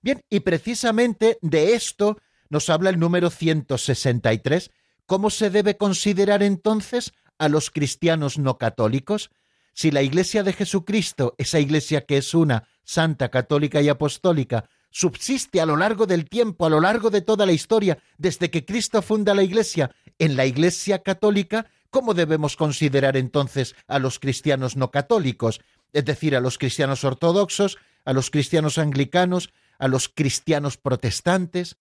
Bien, 0.00 0.20
y 0.30 0.38
precisamente 0.38 1.38
de 1.42 1.74
esto 1.74 2.18
nos 2.50 2.70
habla 2.70 2.90
el 2.90 3.00
número 3.00 3.30
163. 3.30 4.70
¿Cómo 5.06 5.30
se 5.30 5.50
debe 5.50 5.76
considerar 5.76 6.42
entonces 6.42 7.12
a 7.38 7.48
los 7.48 7.70
cristianos 7.70 8.38
no 8.38 8.58
católicos? 8.58 9.30
Si 9.72 9.90
la 9.90 10.02
Iglesia 10.02 10.42
de 10.42 10.52
Jesucristo, 10.52 11.34
esa 11.38 11.60
Iglesia 11.60 12.04
que 12.04 12.16
es 12.16 12.34
una, 12.34 12.68
santa, 12.84 13.28
católica 13.30 13.80
y 13.80 13.88
apostólica, 13.88 14.68
subsiste 14.90 15.60
a 15.60 15.66
lo 15.66 15.76
largo 15.76 16.06
del 16.06 16.28
tiempo, 16.28 16.66
a 16.66 16.70
lo 16.70 16.80
largo 16.80 17.10
de 17.10 17.20
toda 17.20 17.46
la 17.46 17.52
historia, 17.52 17.98
desde 18.16 18.50
que 18.50 18.64
Cristo 18.64 19.02
funda 19.02 19.34
la 19.34 19.42
Iglesia, 19.42 19.94
en 20.18 20.36
la 20.36 20.46
Iglesia 20.46 21.00
católica, 21.00 21.66
¿cómo 21.90 22.14
debemos 22.14 22.56
considerar 22.56 23.16
entonces 23.16 23.76
a 23.86 23.98
los 23.98 24.18
cristianos 24.18 24.76
no 24.76 24.90
católicos? 24.90 25.60
Es 25.92 26.04
decir, 26.04 26.34
a 26.34 26.40
los 26.40 26.58
cristianos 26.58 27.04
ortodoxos, 27.04 27.78
a 28.04 28.12
los 28.12 28.30
cristianos 28.30 28.78
anglicanos, 28.78 29.50
a 29.78 29.88
los 29.88 30.08
cristianos 30.08 30.78
protestantes. 30.78 31.76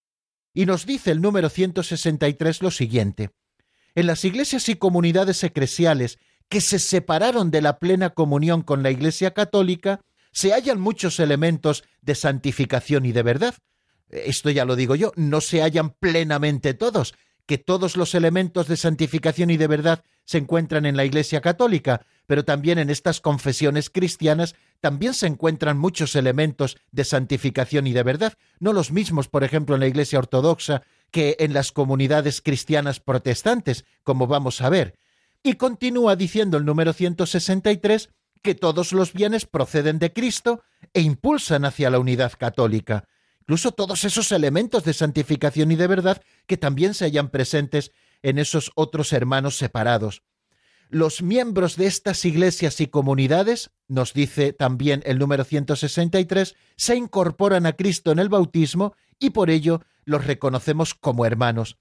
Y 0.55 0.65
nos 0.65 0.85
dice 0.85 1.11
el 1.11 1.21
número 1.21 1.49
163 1.49 2.63
lo 2.63 2.71
siguiente. 2.71 3.29
En 3.93 4.07
las 4.07 4.23
iglesias 4.23 4.67
y 4.69 4.75
comunidades 4.75 5.43
eclesiales 5.43 6.17
que 6.49 6.61
se 6.61 6.79
separaron 6.79 7.51
de 7.51 7.61
la 7.61 7.77
plena 7.77 8.11
comunión 8.11 8.61
con 8.61 8.81
la 8.81 8.89
Iglesia 8.89 9.31
católica, 9.31 9.99
se 10.31 10.53
hallan 10.53 10.79
muchos 10.79 11.19
elementos 11.19 11.83
de 12.01 12.15
santificación 12.15 13.05
y 13.05 13.11
de 13.11 13.23
verdad. 13.23 13.55
Esto 14.09 14.49
ya 14.49 14.63
lo 14.63 14.77
digo 14.77 14.95
yo, 14.95 15.11
no 15.17 15.41
se 15.41 15.61
hallan 15.61 15.89
plenamente 15.89 16.73
todos, 16.73 17.15
que 17.45 17.57
todos 17.57 17.97
los 17.97 18.15
elementos 18.15 18.67
de 18.67 18.77
santificación 18.77 19.49
y 19.49 19.57
de 19.57 19.67
verdad 19.67 20.03
se 20.23 20.37
encuentran 20.37 20.85
en 20.85 20.95
la 20.95 21.03
Iglesia 21.03 21.41
católica, 21.41 22.05
pero 22.27 22.45
también 22.45 22.79
en 22.79 22.89
estas 22.89 23.21
confesiones 23.21 23.89
cristianas 23.89 24.55
también 24.81 25.13
se 25.13 25.27
encuentran 25.27 25.77
muchos 25.77 26.15
elementos 26.15 26.77
de 26.91 27.03
santificación 27.03 27.87
y 27.87 27.93
de 27.93 28.03
verdad, 28.03 28.33
no 28.59 28.73
los 28.73 28.91
mismos, 28.91 29.27
por 29.27 29.43
ejemplo, 29.43 29.75
en 29.75 29.81
la 29.81 29.87
Iglesia 29.87 30.19
ortodoxa 30.19 30.83
que 31.11 31.37
en 31.39 31.53
las 31.53 31.71
comunidades 31.71 32.41
cristianas 32.41 32.99
protestantes, 32.99 33.85
como 34.03 34.27
vamos 34.27 34.61
a 34.61 34.69
ver. 34.69 34.95
Y 35.43 35.53
continúa 35.53 36.15
diciendo 36.15 36.57
el 36.57 36.65
número 36.65 36.93
163 36.93 38.09
que 38.41 38.55
todos 38.55 38.91
los 38.93 39.13
bienes 39.13 39.45
proceden 39.45 39.99
de 39.99 40.13
Cristo 40.13 40.63
e 40.93 41.01
impulsan 41.01 41.65
hacia 41.65 41.89
la 41.89 41.99
unidad 41.99 42.33
católica. 42.37 43.07
Incluso 43.41 43.71
todos 43.71 44.03
esos 44.03 44.31
elementos 44.31 44.83
de 44.83 44.93
santificación 44.93 45.71
y 45.71 45.75
de 45.75 45.87
verdad 45.87 46.21
que 46.47 46.57
también 46.57 46.93
se 46.95 47.05
hallan 47.05 47.29
presentes 47.29 47.91
en 48.23 48.39
esos 48.39 48.71
otros 48.75 49.13
hermanos 49.13 49.57
separados. 49.57 50.23
Los 50.95 51.21
miembros 51.21 51.75
de 51.75 51.87
estas 51.87 52.23
iglesias 52.23 52.79
y 52.79 52.87
comunidades, 52.87 53.69
nos 53.89 54.13
dice 54.13 54.53
también 54.53 55.03
el 55.05 55.19
número 55.19 55.43
163, 55.43 56.55
se 56.77 56.95
incorporan 56.95 57.65
a 57.65 57.73
Cristo 57.73 58.13
en 58.13 58.19
el 58.19 58.29
bautismo 58.29 58.95
y 59.19 59.31
por 59.31 59.49
ello 59.49 59.81
los 60.05 60.25
reconocemos 60.25 60.93
como 60.93 61.25
hermanos. 61.25 61.75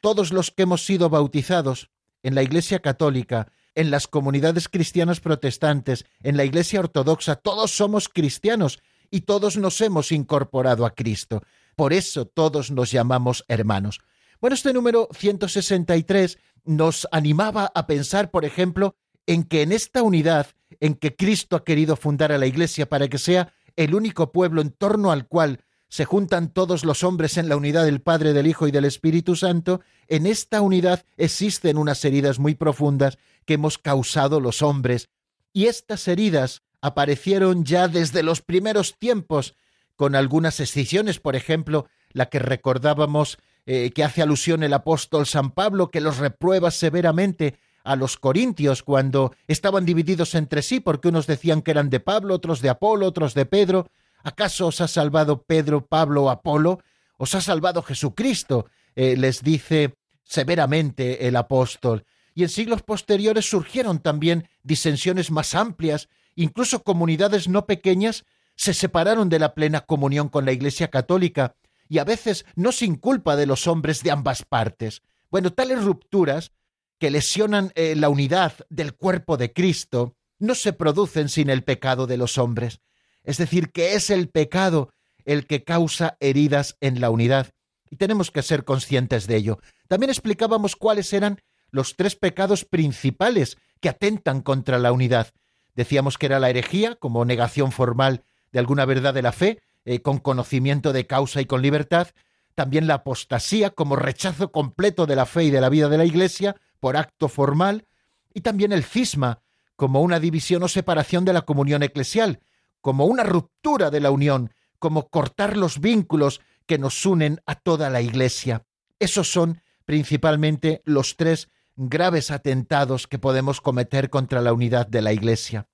Todos 0.00 0.32
los 0.32 0.50
que 0.50 0.64
hemos 0.64 0.84
sido 0.84 1.08
bautizados 1.08 1.92
en 2.24 2.34
la 2.34 2.42
Iglesia 2.42 2.80
Católica, 2.80 3.52
en 3.76 3.92
las 3.92 4.08
comunidades 4.08 4.68
cristianas 4.68 5.20
protestantes, 5.20 6.04
en 6.24 6.36
la 6.36 6.44
Iglesia 6.44 6.80
Ortodoxa, 6.80 7.36
todos 7.36 7.70
somos 7.70 8.08
cristianos 8.08 8.80
y 9.08 9.20
todos 9.20 9.56
nos 9.56 9.80
hemos 9.82 10.10
incorporado 10.10 10.84
a 10.84 10.96
Cristo. 10.96 11.44
Por 11.76 11.92
eso 11.92 12.26
todos 12.26 12.72
nos 12.72 12.90
llamamos 12.90 13.44
hermanos. 13.46 14.00
Bueno, 14.40 14.54
este 14.54 14.72
número 14.72 15.08
163 15.12 16.38
nos 16.64 17.08
animaba 17.10 17.72
a 17.74 17.86
pensar, 17.88 18.30
por 18.30 18.44
ejemplo, 18.44 18.94
en 19.26 19.42
que 19.42 19.62
en 19.62 19.72
esta 19.72 20.02
unidad 20.02 20.46
en 20.80 20.94
que 20.94 21.16
Cristo 21.16 21.56
ha 21.56 21.64
querido 21.64 21.96
fundar 21.96 22.30
a 22.30 22.38
la 22.38 22.46
Iglesia 22.46 22.88
para 22.88 23.08
que 23.08 23.18
sea 23.18 23.52
el 23.74 23.96
único 23.96 24.30
pueblo 24.30 24.60
en 24.60 24.70
torno 24.70 25.10
al 25.10 25.26
cual 25.26 25.64
se 25.88 26.04
juntan 26.04 26.52
todos 26.52 26.84
los 26.84 27.02
hombres 27.02 27.36
en 27.36 27.48
la 27.48 27.56
unidad 27.56 27.84
del 27.84 28.00
Padre, 28.00 28.32
del 28.32 28.46
Hijo 28.46 28.68
y 28.68 28.70
del 28.70 28.84
Espíritu 28.84 29.34
Santo, 29.34 29.80
en 30.06 30.26
esta 30.26 30.60
unidad 30.60 31.04
existen 31.16 31.76
unas 31.76 32.04
heridas 32.04 32.38
muy 32.38 32.54
profundas 32.54 33.18
que 33.44 33.54
hemos 33.54 33.78
causado 33.78 34.40
los 34.40 34.62
hombres, 34.62 35.08
y 35.52 35.66
estas 35.66 36.06
heridas 36.06 36.62
aparecieron 36.80 37.64
ya 37.64 37.88
desde 37.88 38.22
los 38.22 38.42
primeros 38.42 38.98
tiempos, 38.98 39.56
con 39.96 40.14
algunas 40.14 40.60
excisiones, 40.60 41.18
por 41.18 41.34
ejemplo, 41.34 41.88
la 42.12 42.26
que 42.28 42.38
recordábamos 42.38 43.38
eh, 43.70 43.90
que 43.90 44.02
hace 44.02 44.22
alusión 44.22 44.62
el 44.62 44.72
apóstol 44.72 45.26
San 45.26 45.50
Pablo, 45.50 45.90
que 45.90 46.00
los 46.00 46.16
reprueba 46.16 46.70
severamente 46.70 47.58
a 47.84 47.96
los 47.96 48.16
corintios 48.16 48.82
cuando 48.82 49.34
estaban 49.46 49.84
divididos 49.84 50.34
entre 50.34 50.62
sí, 50.62 50.80
porque 50.80 51.08
unos 51.08 51.26
decían 51.26 51.60
que 51.60 51.72
eran 51.72 51.90
de 51.90 52.00
Pablo, 52.00 52.34
otros 52.34 52.62
de 52.62 52.70
Apolo, 52.70 53.06
otros 53.06 53.34
de 53.34 53.44
Pedro. 53.44 53.90
¿Acaso 54.24 54.68
os 54.68 54.80
ha 54.80 54.88
salvado 54.88 55.42
Pedro, 55.42 55.86
Pablo 55.86 56.24
o 56.24 56.30
Apolo? 56.30 56.80
¿Os 57.18 57.34
ha 57.34 57.40
salvado 57.40 57.82
Jesucristo? 57.82 58.70
Eh, 58.96 59.16
les 59.16 59.42
dice 59.42 59.94
severamente 60.24 61.28
el 61.28 61.36
apóstol. 61.36 62.06
Y 62.34 62.44
en 62.44 62.48
siglos 62.48 62.82
posteriores 62.82 63.48
surgieron 63.48 64.00
también 64.00 64.48
disensiones 64.62 65.30
más 65.30 65.54
amplias 65.54 66.08
Incluso 66.38 66.84
comunidades 66.84 67.48
no 67.48 67.66
pequeñas 67.66 68.24
se 68.54 68.72
separaron 68.72 69.28
de 69.28 69.40
la 69.40 69.54
plena 69.54 69.80
comunión 69.80 70.28
con 70.28 70.44
la 70.44 70.52
Iglesia 70.52 70.86
católica, 70.86 71.56
y 71.88 71.98
a 71.98 72.04
veces 72.04 72.44
no 72.54 72.72
sin 72.72 72.96
culpa 72.96 73.36
de 73.36 73.46
los 73.46 73.66
hombres 73.66 74.02
de 74.02 74.10
ambas 74.10 74.42
partes. 74.44 75.02
Bueno, 75.30 75.52
tales 75.52 75.82
rupturas 75.82 76.52
que 76.98 77.10
lesionan 77.10 77.72
eh, 77.74 77.94
la 77.96 78.08
unidad 78.08 78.52
del 78.68 78.94
cuerpo 78.94 79.36
de 79.36 79.52
Cristo 79.52 80.16
no 80.38 80.54
se 80.54 80.72
producen 80.72 81.28
sin 81.28 81.50
el 81.50 81.64
pecado 81.64 82.06
de 82.06 82.16
los 82.16 82.38
hombres. 82.38 82.80
Es 83.24 83.38
decir, 83.38 83.70
que 83.72 83.94
es 83.94 84.10
el 84.10 84.28
pecado 84.28 84.90
el 85.24 85.46
que 85.46 85.64
causa 85.64 86.16
heridas 86.20 86.76
en 86.80 87.00
la 87.00 87.10
unidad. 87.10 87.50
Y 87.90 87.96
tenemos 87.96 88.30
que 88.30 88.42
ser 88.42 88.64
conscientes 88.64 89.26
de 89.26 89.36
ello. 89.36 89.58
También 89.86 90.10
explicábamos 90.10 90.76
cuáles 90.76 91.12
eran 91.12 91.40
los 91.70 91.96
tres 91.96 92.16
pecados 92.16 92.64
principales 92.64 93.58
que 93.80 93.88
atentan 93.88 94.40
contra 94.40 94.78
la 94.78 94.92
unidad. 94.92 95.32
Decíamos 95.74 96.18
que 96.18 96.26
era 96.26 96.40
la 96.40 96.50
herejía, 96.50 96.96
como 96.96 97.24
negación 97.24 97.72
formal 97.72 98.24
de 98.52 98.58
alguna 98.58 98.84
verdad 98.84 99.14
de 99.14 99.22
la 99.22 99.32
fe, 99.32 99.60
eh, 99.84 100.00
con 100.00 100.18
conocimiento 100.18 100.92
de 100.92 101.06
causa 101.06 101.40
y 101.40 101.46
con 101.46 101.62
libertad, 101.62 102.08
también 102.54 102.86
la 102.86 102.94
apostasía 102.94 103.70
como 103.70 103.96
rechazo 103.96 104.50
completo 104.50 105.06
de 105.06 105.16
la 105.16 105.26
fe 105.26 105.44
y 105.44 105.50
de 105.50 105.60
la 105.60 105.68
vida 105.68 105.88
de 105.88 105.98
la 105.98 106.04
Iglesia 106.04 106.56
por 106.80 106.96
acto 106.96 107.28
formal, 107.28 107.86
y 108.34 108.40
también 108.40 108.72
el 108.72 108.84
cisma 108.84 109.42
como 109.76 110.02
una 110.02 110.18
división 110.18 110.62
o 110.64 110.68
separación 110.68 111.24
de 111.24 111.32
la 111.32 111.42
comunión 111.42 111.82
eclesial, 111.82 112.40
como 112.80 113.06
una 113.06 113.22
ruptura 113.22 113.90
de 113.90 114.00
la 114.00 114.10
unión, 114.10 114.52
como 114.78 115.08
cortar 115.08 115.56
los 115.56 115.80
vínculos 115.80 116.40
que 116.66 116.78
nos 116.78 117.06
unen 117.06 117.40
a 117.46 117.54
toda 117.54 117.90
la 117.90 118.00
Iglesia. 118.00 118.64
Esos 118.98 119.30
son 119.30 119.62
principalmente 119.84 120.82
los 120.84 121.16
tres 121.16 121.48
graves 121.76 122.30
atentados 122.30 123.06
que 123.06 123.18
podemos 123.18 123.60
cometer 123.60 124.10
contra 124.10 124.42
la 124.42 124.52
unidad 124.52 124.86
de 124.86 125.00
la 125.00 125.12
Iglesia. 125.12 125.68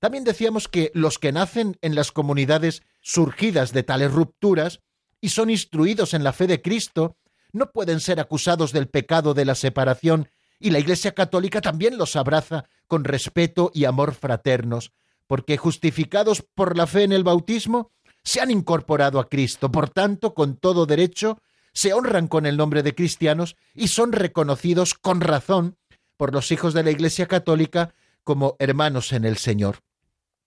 También 0.00 0.24
decíamos 0.24 0.68
que 0.68 0.90
los 0.94 1.18
que 1.18 1.32
nacen 1.32 1.78
en 1.80 1.94
las 1.94 2.12
comunidades 2.12 2.82
surgidas 3.00 3.72
de 3.72 3.82
tales 3.82 4.12
rupturas 4.12 4.80
y 5.20 5.30
son 5.30 5.50
instruidos 5.50 6.14
en 6.14 6.24
la 6.24 6.32
fe 6.32 6.46
de 6.46 6.60
Cristo, 6.60 7.16
no 7.52 7.70
pueden 7.70 8.00
ser 8.00 8.20
acusados 8.20 8.72
del 8.72 8.88
pecado 8.88 9.32
de 9.32 9.44
la 9.44 9.54
separación, 9.54 10.28
y 10.58 10.70
la 10.70 10.78
Iglesia 10.78 11.12
Católica 11.12 11.60
también 11.60 11.98
los 11.98 12.16
abraza 12.16 12.64
con 12.86 13.04
respeto 13.04 13.70
y 13.74 13.84
amor 13.84 14.14
fraternos, 14.14 14.92
porque 15.26 15.56
justificados 15.56 16.42
por 16.42 16.76
la 16.76 16.86
fe 16.86 17.02
en 17.04 17.12
el 17.12 17.24
bautismo, 17.24 17.90
se 18.22 18.40
han 18.40 18.50
incorporado 18.50 19.20
a 19.20 19.28
Cristo, 19.28 19.70
por 19.70 19.90
tanto, 19.90 20.34
con 20.34 20.56
todo 20.56 20.86
derecho, 20.86 21.38
se 21.72 21.92
honran 21.92 22.28
con 22.28 22.46
el 22.46 22.56
nombre 22.56 22.82
de 22.82 22.94
cristianos 22.94 23.56
y 23.74 23.88
son 23.88 24.12
reconocidos 24.12 24.94
con 24.94 25.20
razón 25.20 25.76
por 26.16 26.32
los 26.32 26.50
hijos 26.52 26.72
de 26.72 26.84
la 26.84 26.90
Iglesia 26.90 27.26
Católica 27.26 27.94
como 28.24 28.56
hermanos 28.58 29.12
en 29.12 29.24
el 29.24 29.36
Señor. 29.36 29.78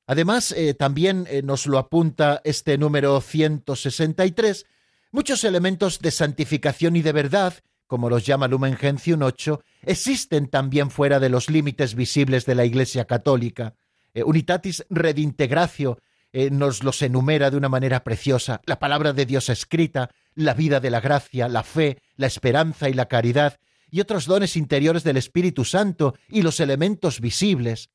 Además, 0.08 0.54
eh, 0.54 0.74
también 0.74 1.28
eh, 1.30 1.42
nos 1.44 1.68
lo 1.68 1.78
apunta 1.78 2.42
este 2.46 2.78
número 2.78 3.20
163, 3.20 4.66
muchos 5.12 5.44
elementos 5.44 6.00
de 6.00 6.12
santificación 6.12 6.96
y 6.96 7.02
de 7.02 7.12
verdad, 7.12 7.54
como 7.88 8.10
los 8.10 8.26
llama 8.26 8.48
Lumen 8.48 8.78
Gentium 8.78 9.22
8, 9.22 9.62
existen 9.84 10.48
también 10.48 10.92
fuera 10.92 11.20
de 11.20 11.30
los 11.30 11.50
límites 11.50 11.94
visibles 11.94 12.46
de 12.46 12.56
la 12.56 12.66
Iglesia 12.66 13.06
Católica. 13.06 13.76
Eh, 14.14 14.24
Unitatis 14.24 14.86
Redintegratio 14.90 16.00
nos 16.52 16.84
los 16.84 17.02
enumera 17.02 17.50
de 17.50 17.58
una 17.58 17.70
manera 17.70 18.04
preciosa. 18.04 18.62
La 18.66 18.78
palabra 18.78 19.12
de 19.12 19.26
Dios 19.26 19.50
escrita, 19.50 20.12
la 20.36 20.54
vida 20.54 20.80
de 20.80 20.92
la 20.92 21.00
gracia, 21.00 21.48
la 21.48 21.64
fe, 21.64 21.98
la 22.16 22.28
esperanza 22.28 22.90
y 22.90 22.94
la 22.94 23.08
caridad, 23.08 23.58
y 23.90 24.00
otros 24.00 24.26
dones 24.26 24.56
interiores 24.56 25.04
del 25.04 25.18
Espíritu 25.18 25.66
Santo 25.66 26.16
y 26.30 26.42
los 26.42 26.60
elementos 26.60 27.20
visibles. 27.22 27.90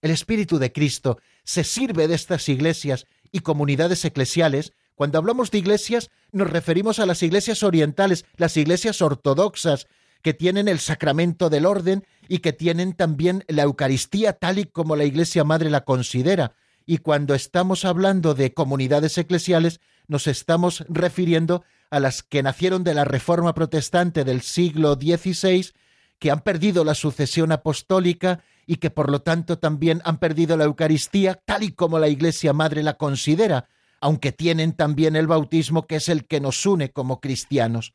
El 0.00 0.10
Espíritu 0.10 0.58
de 0.58 0.72
Cristo 0.72 1.18
se 1.44 1.64
sirve 1.64 2.08
de 2.08 2.14
estas 2.14 2.48
iglesias 2.48 3.06
y 3.32 3.40
comunidades 3.40 4.04
eclesiales. 4.04 4.72
Cuando 4.94 5.18
hablamos 5.18 5.50
de 5.50 5.58
iglesias 5.58 6.10
nos 6.32 6.50
referimos 6.50 6.98
a 6.98 7.06
las 7.06 7.22
iglesias 7.22 7.62
orientales, 7.62 8.24
las 8.36 8.56
iglesias 8.56 9.02
ortodoxas, 9.02 9.86
que 10.22 10.34
tienen 10.34 10.68
el 10.68 10.78
sacramento 10.78 11.48
del 11.48 11.66
orden 11.66 12.04
y 12.28 12.38
que 12.38 12.52
tienen 12.52 12.92
también 12.92 13.44
la 13.48 13.62
Eucaristía 13.62 14.32
tal 14.32 14.58
y 14.58 14.64
como 14.64 14.96
la 14.96 15.04
Iglesia 15.04 15.44
Madre 15.44 15.70
la 15.70 15.84
considera. 15.84 16.54
Y 16.86 16.98
cuando 16.98 17.34
estamos 17.34 17.84
hablando 17.84 18.34
de 18.34 18.54
comunidades 18.54 19.16
eclesiales, 19.18 19.80
nos 20.06 20.26
estamos 20.26 20.84
refiriendo 20.88 21.62
a 21.90 22.00
las 22.00 22.22
que 22.22 22.42
nacieron 22.42 22.84
de 22.84 22.94
la 22.94 23.04
Reforma 23.04 23.54
Protestante 23.54 24.24
del 24.24 24.42
siglo 24.42 24.94
XVI, 24.94 25.72
que 26.18 26.30
han 26.30 26.40
perdido 26.40 26.84
la 26.84 26.94
sucesión 26.94 27.52
apostólica 27.52 28.42
y 28.66 28.76
que 28.76 28.90
por 28.90 29.10
lo 29.10 29.22
tanto 29.22 29.58
también 29.58 30.02
han 30.04 30.18
perdido 30.18 30.56
la 30.56 30.64
Eucaristía 30.64 31.34
tal 31.44 31.62
y 31.62 31.72
como 31.72 31.98
la 31.98 32.08
Iglesia 32.08 32.52
Madre 32.52 32.82
la 32.82 32.94
considera, 32.94 33.68
aunque 34.00 34.32
tienen 34.32 34.72
también 34.72 35.16
el 35.16 35.26
bautismo 35.26 35.86
que 35.86 35.96
es 35.96 36.08
el 36.08 36.26
que 36.26 36.40
nos 36.40 36.66
une 36.66 36.90
como 36.90 37.20
cristianos. 37.20 37.94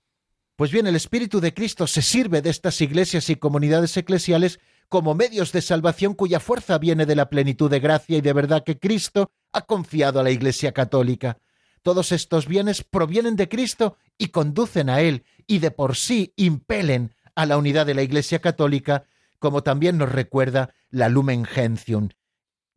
Pues 0.56 0.72
bien, 0.72 0.88
el 0.88 0.96
Espíritu 0.96 1.40
de 1.40 1.54
Cristo 1.54 1.88
se 1.88 2.02
sirve 2.02 2.42
de 2.42 2.50
estas 2.50 2.80
iglesias 2.82 3.30
y 3.30 3.36
comunidades 3.36 3.96
eclesiales 3.98 4.60
como 4.88 5.16
medios 5.16 5.52
de 5.52 5.62
salvación 5.62 6.14
cuya 6.14 6.40
fuerza 6.40 6.78
viene 6.78 7.06
de 7.06 7.16
la 7.16 7.30
plenitud 7.30 7.70
de 7.70 7.80
gracia 7.80 8.18
y 8.18 8.22
de 8.22 8.34
verdad 8.34 8.64
que 8.64 8.78
Cristo 8.78 9.32
ha 9.52 9.62
confiado 9.62 10.20
a 10.20 10.24
la 10.24 10.32
Iglesia 10.32 10.72
católica. 10.72 11.38
Todos 11.84 12.14
estos 12.14 12.48
bienes 12.48 12.82
provienen 12.82 13.36
de 13.36 13.50
Cristo 13.50 13.98
y 14.18 14.30
conducen 14.30 14.90
a 14.90 15.02
Él 15.02 15.26
y 15.46 15.60
de 15.60 15.70
por 15.70 15.98
sí 15.98 16.34
impelen 16.38 17.14
a 17.36 17.46
la 17.46 17.58
unidad 17.58 17.86
de 17.86 17.94
la 17.94 18.04
Iglesia 18.04 18.40
católica, 18.40 19.04
como 19.38 19.64
también 19.64 19.98
nos 19.98 20.10
recuerda 20.10 20.74
la 20.90 21.10
Lumen 21.10 21.44
Gentium. 21.44 22.10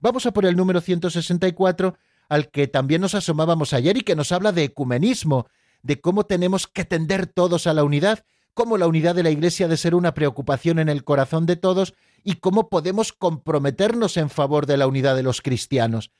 Vamos 0.00 0.26
a 0.26 0.32
por 0.32 0.44
el 0.44 0.56
número 0.56 0.80
164, 0.80 1.96
al 2.28 2.50
que 2.50 2.66
también 2.66 3.00
nos 3.00 3.14
asomábamos 3.14 3.72
ayer 3.72 3.96
y 3.96 4.00
que 4.00 4.16
nos 4.16 4.32
habla 4.32 4.50
de 4.50 4.64
ecumenismo, 4.64 5.46
de 5.82 6.00
cómo 6.00 6.26
tenemos 6.26 6.66
que 6.66 6.84
tender 6.84 7.26
todos 7.26 7.68
a 7.68 7.74
la 7.74 7.84
unidad, 7.84 8.24
cómo 8.54 8.76
la 8.76 8.88
unidad 8.88 9.14
de 9.14 9.22
la 9.22 9.30
Iglesia 9.30 9.66
ha 9.66 9.68
de 9.68 9.76
ser 9.76 9.94
una 9.94 10.14
preocupación 10.14 10.80
en 10.80 10.88
el 10.88 11.04
corazón 11.04 11.46
de 11.46 11.54
todos 11.54 11.94
y 12.24 12.36
cómo 12.36 12.68
podemos 12.68 13.12
comprometernos 13.12 14.16
en 14.16 14.30
favor 14.30 14.66
de 14.66 14.76
la 14.76 14.88
unidad 14.88 15.14
de 15.14 15.22
los 15.22 15.42
cristianos. 15.42 16.10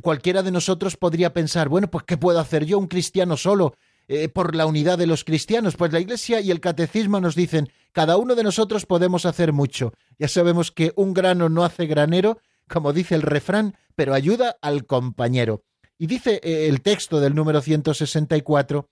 Cualquiera 0.00 0.42
de 0.42 0.50
nosotros 0.50 0.96
podría 0.96 1.32
pensar, 1.32 1.68
bueno, 1.68 1.90
pues 1.90 2.04
¿qué 2.04 2.16
puedo 2.16 2.40
hacer 2.40 2.64
yo, 2.64 2.78
un 2.78 2.88
cristiano 2.88 3.36
solo, 3.36 3.76
eh, 4.08 4.28
por 4.28 4.54
la 4.54 4.66
unidad 4.66 4.98
de 4.98 5.06
los 5.06 5.24
cristianos? 5.24 5.76
Pues 5.76 5.92
la 5.92 6.00
Iglesia 6.00 6.40
y 6.40 6.50
el 6.50 6.60
Catecismo 6.60 7.20
nos 7.20 7.34
dicen, 7.34 7.68
cada 7.92 8.16
uno 8.16 8.34
de 8.34 8.42
nosotros 8.42 8.84
podemos 8.84 9.26
hacer 9.26 9.52
mucho. 9.52 9.92
Ya 10.18 10.28
sabemos 10.28 10.72
que 10.72 10.92
un 10.96 11.14
grano 11.14 11.48
no 11.48 11.64
hace 11.64 11.86
granero, 11.86 12.38
como 12.68 12.92
dice 12.92 13.14
el 13.14 13.22
refrán, 13.22 13.76
pero 13.94 14.12
ayuda 14.12 14.56
al 14.60 14.86
compañero. 14.86 15.62
Y 15.98 16.06
dice 16.06 16.40
eh, 16.42 16.68
el 16.68 16.82
texto 16.82 17.20
del 17.20 17.34
número 17.34 17.62
164, 17.62 18.88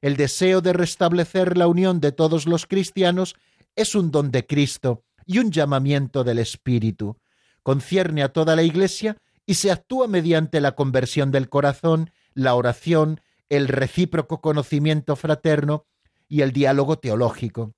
el 0.00 0.16
deseo 0.16 0.60
de 0.60 0.72
restablecer 0.72 1.56
la 1.56 1.66
unión 1.66 2.00
de 2.00 2.12
todos 2.12 2.46
los 2.46 2.66
cristianos 2.66 3.36
es 3.76 3.94
un 3.94 4.10
don 4.10 4.30
de 4.30 4.46
Cristo 4.46 5.04
y 5.26 5.38
un 5.38 5.50
llamamiento 5.50 6.24
del 6.24 6.38
Espíritu. 6.38 7.18
Concierne 7.62 8.22
a 8.22 8.32
toda 8.32 8.56
la 8.56 8.62
Iglesia 8.62 9.18
y 9.48 9.54
se 9.54 9.70
actúa 9.70 10.08
mediante 10.08 10.60
la 10.60 10.72
conversión 10.72 11.30
del 11.30 11.48
corazón, 11.48 12.10
la 12.34 12.54
oración, 12.54 13.22
el 13.48 13.66
recíproco 13.66 14.42
conocimiento 14.42 15.16
fraterno 15.16 15.86
y 16.28 16.42
el 16.42 16.52
diálogo 16.52 16.98
teológico. 16.98 17.72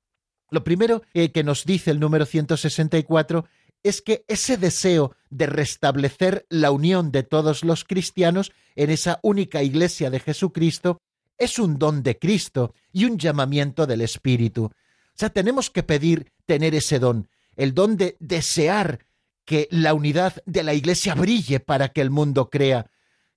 Lo 0.50 0.64
primero 0.64 1.02
eh, 1.14 1.30
que 1.30 1.44
nos 1.44 1.64
dice 1.64 1.92
el 1.92 2.00
número 2.00 2.26
164 2.26 3.44
es 3.85 4.02
que 4.02 4.24
ese 4.26 4.56
deseo 4.56 5.14
de 5.30 5.46
restablecer 5.46 6.44
la 6.48 6.72
unión 6.72 7.12
de 7.12 7.22
todos 7.22 7.62
los 7.62 7.85
cristianos 7.85 8.50
en 8.74 8.90
esa 8.90 9.20
única 9.22 9.62
iglesia 9.62 10.11
de 10.11 10.18
Jesucristo 10.18 11.00
es 11.38 11.61
un 11.61 11.78
don 11.78 12.02
de 12.02 12.18
Cristo 12.18 12.74
y 12.92 13.04
un 13.04 13.16
llamamiento 13.16 13.87
del 13.87 14.00
Espíritu. 14.00 14.64
O 14.64 14.72
sea, 15.14 15.30
tenemos 15.30 15.70
que 15.70 15.85
pedir 15.85 16.33
tener 16.46 16.74
ese 16.74 16.98
don, 16.98 17.28
el 17.54 17.74
don 17.74 17.96
de 17.96 18.16
desear 18.18 18.98
que 19.50 19.66
la 19.72 19.94
unidad 19.94 20.40
de 20.46 20.62
la 20.62 20.74
Iglesia 20.74 21.16
brille 21.16 21.58
para 21.58 21.88
que 21.88 22.00
el 22.00 22.10
mundo 22.10 22.50
crea, 22.50 22.86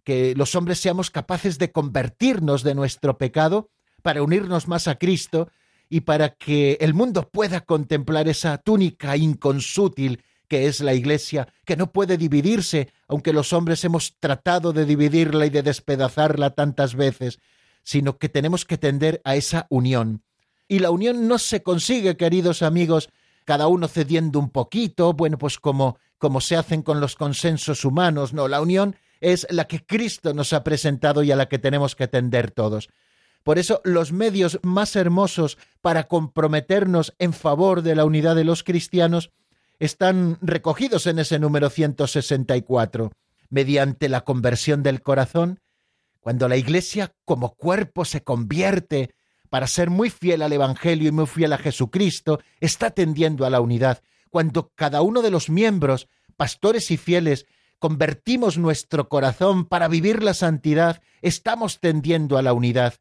que 0.03 0.35
los 0.35 0.53
hombres 0.53 0.79
seamos 0.79 1.09
capaces 1.09 1.57
de 1.57 1.71
convertirnos 1.71 2.61
de 2.61 2.75
nuestro 2.75 3.17
pecado 3.17 3.71
para 4.03 4.21
unirnos 4.21 4.67
más 4.67 4.87
a 4.87 4.99
Cristo 4.99 5.49
y 5.89 6.01
para 6.01 6.35
que 6.35 6.77
el 6.81 6.93
mundo 6.93 7.31
pueda 7.31 7.61
contemplar 7.61 8.27
esa 8.27 8.59
túnica 8.59 9.17
inconsútil 9.17 10.21
que 10.47 10.67
es 10.67 10.81
la 10.81 10.93
Iglesia, 10.93 11.47
que 11.65 11.77
no 11.77 11.91
puede 11.91 12.15
dividirse, 12.15 12.93
aunque 13.07 13.33
los 13.33 13.51
hombres 13.51 13.83
hemos 13.83 14.15
tratado 14.19 14.71
de 14.71 14.85
dividirla 14.85 15.47
y 15.47 15.49
de 15.49 15.63
despedazarla 15.63 16.51
tantas 16.51 16.93
veces, 16.93 17.39
sino 17.81 18.19
que 18.19 18.29
tenemos 18.29 18.65
que 18.65 18.77
tender 18.77 19.19
a 19.23 19.35
esa 19.35 19.65
unión. 19.71 20.21
Y 20.67 20.77
la 20.77 20.91
unión 20.91 21.27
no 21.27 21.39
se 21.39 21.63
consigue, 21.63 22.17
queridos 22.17 22.61
amigos, 22.61 23.09
cada 23.45 23.67
uno 23.67 23.87
cediendo 23.87 24.39
un 24.39 24.49
poquito, 24.49 25.13
bueno, 25.13 25.37
pues 25.37 25.59
como, 25.59 25.97
como 26.17 26.41
se 26.41 26.55
hacen 26.55 26.81
con 26.81 26.99
los 26.99 27.15
consensos 27.15 27.85
humanos, 27.85 28.33
no, 28.33 28.47
la 28.47 28.61
unión 28.61 28.95
es 29.21 29.47
la 29.49 29.65
que 29.65 29.85
Cristo 29.85 30.33
nos 30.33 30.53
ha 30.53 30.63
presentado 30.63 31.23
y 31.23 31.31
a 31.31 31.35
la 31.35 31.47
que 31.47 31.59
tenemos 31.59 31.95
que 31.95 32.07
tender 32.07 32.51
todos. 32.51 32.89
Por 33.43 33.59
eso 33.59 33.81
los 33.83 34.11
medios 34.11 34.59
más 34.63 34.95
hermosos 34.95 35.57
para 35.81 36.07
comprometernos 36.07 37.13
en 37.19 37.33
favor 37.33 37.81
de 37.81 37.95
la 37.95 38.05
unidad 38.05 38.35
de 38.35 38.45
los 38.45 38.63
cristianos 38.63 39.31
están 39.79 40.37
recogidos 40.41 41.07
en 41.07 41.19
ese 41.19 41.39
número 41.39 41.69
164, 41.69 43.11
mediante 43.49 44.07
la 44.07 44.21
conversión 44.21 44.81
del 44.81 45.01
corazón, 45.01 45.59
cuando 46.21 46.47
la 46.47 46.55
Iglesia 46.55 47.13
como 47.25 47.55
cuerpo 47.55 48.05
se 48.05 48.23
convierte 48.23 49.13
para 49.53 49.67
ser 49.67 49.91
muy 49.91 50.09
fiel 50.09 50.41
al 50.41 50.51
Evangelio 50.51 51.09
y 51.09 51.11
muy 51.11 51.27
fiel 51.27 51.53
a 51.53 51.59
Jesucristo, 51.59 52.39
está 52.59 52.89
tendiendo 52.89 53.45
a 53.45 53.51
la 53.51 53.61
unidad. 53.61 54.01
Cuando 54.31 54.71
cada 54.73 55.03
uno 55.03 55.21
de 55.21 55.29
los 55.29 55.51
miembros, 55.51 56.07
pastores 56.35 56.89
y 56.89 56.97
fieles, 56.97 57.45
convertimos 57.77 58.57
nuestro 58.57 59.09
corazón 59.09 59.65
para 59.65 59.87
vivir 59.87 60.23
la 60.23 60.33
santidad, 60.33 61.03
estamos 61.21 61.79
tendiendo 61.79 62.39
a 62.39 62.41
la 62.41 62.51
unidad. 62.51 62.95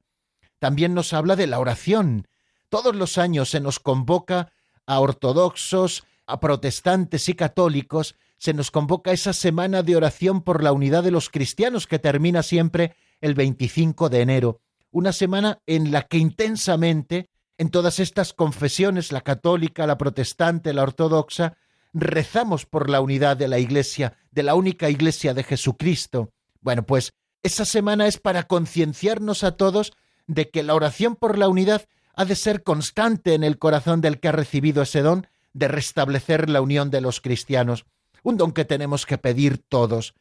También 0.59 0.93
nos 0.93 1.15
habla 1.15 1.37
de 1.37 1.47
la 1.47 1.59
oración. 1.59 2.29
Todos 2.69 2.95
los 2.95 3.17
años 3.17 3.49
se 3.49 3.61
nos 3.61 3.81
convoca 3.81 4.53
a 4.85 5.01
ortodoxos, 5.01 6.05
a 6.27 6.39
protestantes 6.39 7.31
y 7.31 7.35
católicos, 7.35 8.15
se 8.37 8.53
nos 8.53 8.71
convoca 8.71 9.13
esa 9.13 9.33
semana 9.33 9.83
de 9.83 9.97
oración 9.97 10.43
por 10.43 10.63
la 10.63 10.73
unidad 10.73 11.03
de 11.03 11.13
los 11.13 11.31
cristianos 11.31 11.87
que 11.87 11.99
termina 11.99 12.43
siempre 12.43 12.95
el 13.23 13.33
25 13.33 14.11
de 14.11 14.21
enero, 14.21 14.61
una 14.93 15.13
semana 15.13 15.59
en 15.67 15.91
la 15.91 16.03
que 16.03 16.19
intensamente, 16.19 17.29
en 17.59 17.71
todas 17.71 17.99
estas 17.99 18.33
confesiones, 18.33 19.11
la 19.11 19.23
católica, 19.23 19.87
la 19.87 19.99
protestante, 19.99 20.73
la 20.73 20.85
ortodoxa, 20.85 21.57
rezamos 21.93 22.67
por 22.67 22.89
la 22.89 23.01
unidad 23.01 23.37
de 23.37 23.49
la 23.49 23.59
Iglesia, 23.59 24.17
de 24.31 24.45
la 24.45 24.55
única 24.55 24.89
Iglesia 24.89 25.35
de 25.35 25.43
Jesucristo. 25.43 26.31
Bueno, 26.61 26.85
pues 26.85 27.13
esa 27.43 27.65
semana 27.65 28.07
es 28.07 28.19
para 28.19 28.45
concienciarnos 28.45 29.43
a 29.43 29.57
todos 29.57 29.93
de 30.27 30.49
que 30.51 30.63
la 30.63 30.75
oración 30.75 31.17
por 31.17 31.39
la 31.39 31.49
unidad 31.49 31.87
ha 32.15 32.25
de 32.25 32.37
ser 32.37 32.63
constante 32.63 33.35
en 33.35 33.43
el 33.43 33.59
corazón 33.59 34.01
del 34.01 34.21
que 34.21 34.29
ha 34.29 34.33
recibido 34.33 34.83
ese 34.83 35.03
don 35.03 35.27
de 35.53 35.69
restablecer 35.69 36.49
la 36.49 36.61
unión 36.61 36.91
de 36.91 37.01
los 37.01 37.21
cristianos, 37.21 37.85
un 38.23 38.37
don 38.37 38.53
que 38.53 38.65
tenemos 38.65 39.07
que 39.07 39.19
pedir 39.19 39.59
todos. 39.59 40.15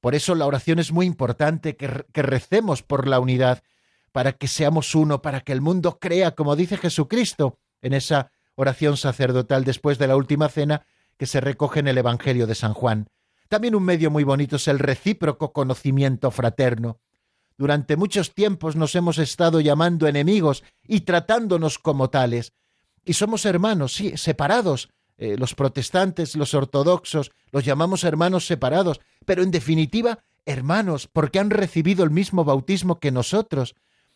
Por 0.00 0.14
eso 0.14 0.34
la 0.34 0.46
oración 0.46 0.78
es 0.78 0.92
muy 0.92 1.06
importante, 1.06 1.76
que, 1.76 1.86
recemos 2.12 2.82
por 2.82 3.08
la 3.08 3.20
unidad, 3.20 3.62
para 4.14 4.34
que 4.34 4.46
seamos 4.46 4.94
uno, 4.94 5.22
para 5.22 5.40
que 5.40 5.50
el 5.50 5.60
mundo 5.60 5.98
crea, 5.98 6.36
como 6.36 6.54
dice 6.54 6.76
Jesucristo 6.76 7.58
en 7.82 7.94
esa 7.94 8.30
oración 8.54 8.96
sacerdotal 8.96 9.64
después 9.64 9.98
de 9.98 10.06
la 10.06 10.14
última 10.14 10.48
cena 10.48 10.86
que 11.16 11.26
se 11.26 11.40
recoge 11.40 11.80
en 11.80 11.88
el 11.88 11.98
Evangelio 11.98 12.46
de 12.46 12.54
San 12.54 12.74
Juan. 12.74 13.08
También 13.48 13.74
un 13.74 13.82
medio 13.82 14.12
muy 14.12 14.22
bonito 14.22 14.54
es 14.54 14.68
el 14.68 14.78
recíproco 14.78 15.52
conocimiento 15.52 16.30
fraterno. 16.30 17.00
Durante 17.58 17.96
muchos 17.96 18.32
tiempos 18.34 18.76
nos 18.76 18.94
hemos 18.94 19.18
estado 19.18 19.60
llamando 19.60 20.06
enemigos 20.06 20.62
y 20.86 21.00
tratándonos 21.00 21.80
como 21.80 22.08
tales. 22.08 22.52
Y 23.04 23.14
somos 23.14 23.44
hermanos, 23.44 23.94
sí, 23.94 24.16
separados, 24.16 24.90
eh, 25.16 25.34
los 25.36 25.56
protestantes, 25.56 26.36
los 26.36 26.54
ortodoxos, 26.54 27.32
los 27.50 27.64
llamamos 27.64 28.04
hermanos 28.04 28.46
separados, 28.46 29.00
pero 29.26 29.42
en 29.42 29.50
definitiva 29.50 30.20
hermanos, 30.46 31.08
porque 31.12 31.40
han 31.40 31.50
recibido 31.50 32.04
el 32.04 32.10
mismo 32.10 32.44
bautismo 32.44 33.00
que 33.00 33.10
nosotros. 33.10 33.74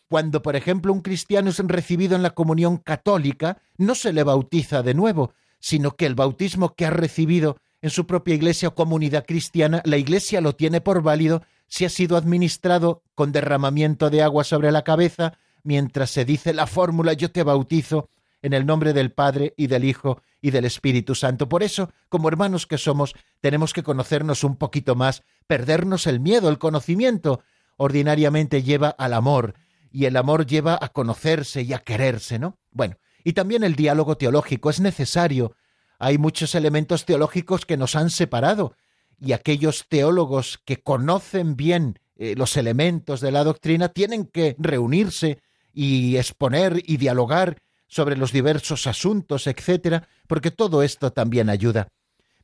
Cuando, 0.09 0.41
por 0.41 0.55
ejemplo, 0.55 0.91
un 0.91 1.01
cristiano 1.01 1.51
es 1.51 1.59
recibido 1.59 2.15
en 2.15 2.23
la 2.23 2.31
comunión 2.31 2.77
católica, 2.77 3.61
no 3.77 3.93
se 3.93 4.11
le 4.11 4.23
bautiza 4.23 4.81
de 4.81 4.95
nuevo, 4.95 5.33
sino 5.59 5.95
que 5.95 6.07
el 6.07 6.15
bautismo 6.15 6.73
que 6.73 6.87
ha 6.87 6.89
recibido 6.89 7.57
en 7.81 7.91
su 7.91 8.07
propia 8.07 8.33
iglesia 8.33 8.69
o 8.69 8.75
comunidad 8.75 9.25
cristiana, 9.25 9.83
la 9.85 9.97
iglesia 9.97 10.41
lo 10.41 10.55
tiene 10.55 10.81
por 10.81 11.03
válido 11.03 11.43
si 11.67 11.85
ha 11.85 11.89
sido 11.89 12.17
administrado 12.17 13.03
con 13.13 13.31
derramamiento 13.31 14.09
de 14.09 14.23
agua 14.23 14.43
sobre 14.43 14.71
la 14.71 14.83
cabeza, 14.83 15.37
mientras 15.63 16.09
se 16.09 16.25
dice 16.25 16.53
la 16.53 16.65
fórmula 16.65 17.13
yo 17.13 17.31
te 17.31 17.43
bautizo 17.43 18.09
en 18.41 18.53
el 18.53 18.65
nombre 18.65 18.93
del 18.93 19.11
Padre 19.11 19.53
y 19.57 19.67
del 19.67 19.83
Hijo 19.83 20.23
y 20.41 20.49
del 20.49 20.65
Espíritu 20.65 21.13
Santo. 21.13 21.47
Por 21.47 21.61
eso, 21.61 21.91
como 22.09 22.29
hermanos 22.29 22.65
que 22.65 22.79
somos, 22.79 23.13
tenemos 23.41 23.73
que 23.73 23.83
conocernos 23.83 24.43
un 24.43 24.55
poquito 24.55 24.95
más, 24.95 25.21
perdernos 25.45 26.07
el 26.07 26.19
miedo, 26.19 26.49
el 26.49 26.57
conocimiento. 26.57 27.41
Ordinariamente 27.77 28.63
lleva 28.63 28.89
al 28.89 29.13
amor, 29.13 29.53
y 29.91 30.05
el 30.05 30.17
amor 30.17 30.45
lleva 30.45 30.77
a 30.79 30.89
conocerse 30.89 31.61
y 31.61 31.73
a 31.73 31.79
quererse, 31.79 32.39
¿no? 32.39 32.57
Bueno, 32.71 32.97
y 33.23 33.33
también 33.33 33.63
el 33.63 33.75
diálogo 33.75 34.17
teológico 34.17 34.69
es 34.69 34.79
necesario. 34.79 35.55
hay 35.97 36.17
muchos 36.17 36.55
elementos 36.55 37.05
teológicos 37.05 37.65
que 37.65 37.75
nos 37.75 37.95
han 37.95 38.09
separado 38.09 38.75
y 39.19 39.33
aquellos 39.33 39.85
teólogos 39.89 40.59
que 40.63 40.81
conocen 40.81 41.57
bien 41.57 41.99
eh, 42.15 42.35
los 42.37 42.55
elementos 42.57 43.21
de 43.21 43.31
la 43.31 43.43
doctrina 43.43 43.89
tienen 43.89 44.25
que 44.25 44.55
reunirse 44.59 45.39
y 45.73 46.17
exponer 46.17 46.81
y 46.85 46.97
dialogar 46.97 47.57
sobre 47.87 48.15
los 48.15 48.31
diversos 48.31 48.87
asuntos, 48.87 49.47
etcétera, 49.47 50.07
porque 50.27 50.51
todo 50.51 50.83
esto 50.83 51.11
también 51.11 51.49
ayuda. 51.49 51.89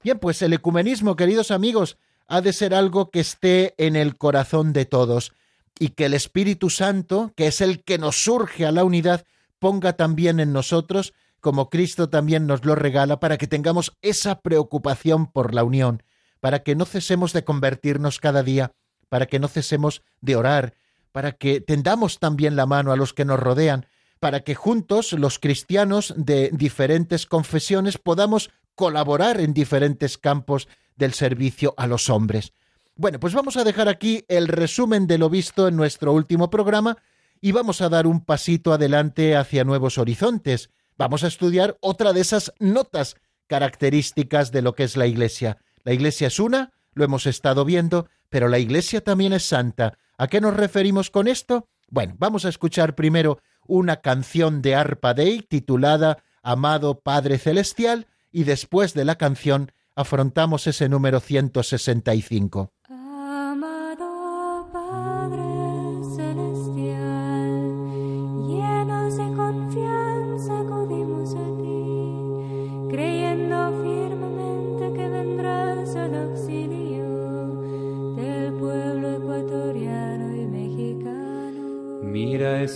Bien, 0.03 0.19
pues 0.19 0.41
el 0.41 0.53
ecumenismo, 0.53 1.15
queridos 1.15 1.51
amigos, 1.51 1.97
ha 2.27 2.41
de 2.41 2.53
ser 2.53 2.73
algo 2.73 3.11
que 3.11 3.19
esté 3.19 3.73
en 3.77 3.95
el 3.95 4.17
corazón 4.17 4.73
de 4.73 4.85
todos 4.85 5.33
y 5.79 5.89
que 5.89 6.05
el 6.05 6.13
Espíritu 6.13 6.69
Santo, 6.69 7.33
que 7.35 7.47
es 7.47 7.61
el 7.61 7.83
que 7.83 7.97
nos 7.97 8.23
surge 8.23 8.65
a 8.65 8.71
la 8.71 8.83
unidad, 8.83 9.25
ponga 9.59 9.93
también 9.93 10.39
en 10.39 10.53
nosotros, 10.53 11.13
como 11.39 11.69
Cristo 11.69 12.09
también 12.09 12.47
nos 12.47 12.65
lo 12.65 12.75
regala, 12.75 13.19
para 13.19 13.37
que 13.37 13.47
tengamos 13.47 13.93
esa 14.01 14.41
preocupación 14.41 15.27
por 15.27 15.53
la 15.53 15.63
unión, 15.63 16.03
para 16.39 16.63
que 16.63 16.75
no 16.75 16.85
cesemos 16.85 17.33
de 17.33 17.43
convertirnos 17.43 18.19
cada 18.19 18.43
día, 18.43 18.71
para 19.09 19.25
que 19.27 19.39
no 19.39 19.47
cesemos 19.47 20.01
de 20.21 20.35
orar, 20.35 20.73
para 21.11 21.33
que 21.33 21.61
tendamos 21.61 22.19
también 22.19 22.55
la 22.55 22.65
mano 22.65 22.91
a 22.91 22.97
los 22.97 23.13
que 23.13 23.25
nos 23.25 23.39
rodean, 23.39 23.85
para 24.19 24.41
que 24.41 24.55
juntos 24.55 25.13
los 25.13 25.39
cristianos 25.39 26.13
de 26.17 26.49
diferentes 26.51 27.25
confesiones 27.25 27.97
podamos 27.97 28.49
colaborar 28.75 29.39
en 29.39 29.53
diferentes 29.53 30.17
campos 30.17 30.67
del 30.95 31.13
servicio 31.13 31.73
a 31.77 31.87
los 31.87 32.09
hombres. 32.09 32.53
Bueno, 32.97 33.19
pues 33.19 33.33
vamos 33.33 33.57
a 33.57 33.65
dejar 33.65 33.89
aquí 33.89 34.23
el 34.29 34.47
resumen 34.47 35.05
de 35.05 35.17
lo 35.17 35.29
visto 35.29 35.67
en 35.67 35.75
nuestro 35.75 36.13
último 36.13 36.49
programa 36.49 36.97
y 37.41 37.51
vamos 37.51 37.81
a 37.81 37.89
dar 37.89 38.07
un 38.07 38.23
pasito 38.23 38.71
adelante 38.71 39.35
hacia 39.35 39.65
nuevos 39.65 39.97
horizontes. 39.97 40.69
Vamos 40.97 41.25
a 41.25 41.27
estudiar 41.27 41.77
otra 41.81 42.13
de 42.13 42.21
esas 42.21 42.53
notas 42.57 43.17
características 43.47 44.53
de 44.53 44.61
lo 44.61 44.75
que 44.75 44.83
es 44.83 44.95
la 44.95 45.07
Iglesia. 45.07 45.57
La 45.83 45.91
Iglesia 45.91 46.27
es 46.27 46.39
una, 46.39 46.71
lo 46.93 47.03
hemos 47.03 47.25
estado 47.25 47.65
viendo, 47.65 48.07
pero 48.29 48.47
la 48.47 48.59
Iglesia 48.59 49.03
también 49.03 49.33
es 49.33 49.43
santa. 49.43 49.97
¿A 50.17 50.27
qué 50.27 50.39
nos 50.39 50.55
referimos 50.55 51.11
con 51.11 51.27
esto? 51.27 51.67
Bueno, 51.89 52.15
vamos 52.17 52.45
a 52.45 52.49
escuchar 52.49 52.95
primero 52.95 53.39
una 53.67 53.97
canción 53.97 54.61
de 54.61 54.73
Arpa 54.73 55.13
Dei 55.13 55.41
titulada 55.41 56.23
Amado 56.43 57.01
Padre 57.01 57.39
Celestial 57.39 58.07
y 58.31 58.45
después 58.45 58.93
de 58.93 59.03
la 59.03 59.15
canción 59.15 59.73
afrontamos 59.95 60.65
ese 60.65 60.87
número 60.87 61.19
165. 61.19 62.71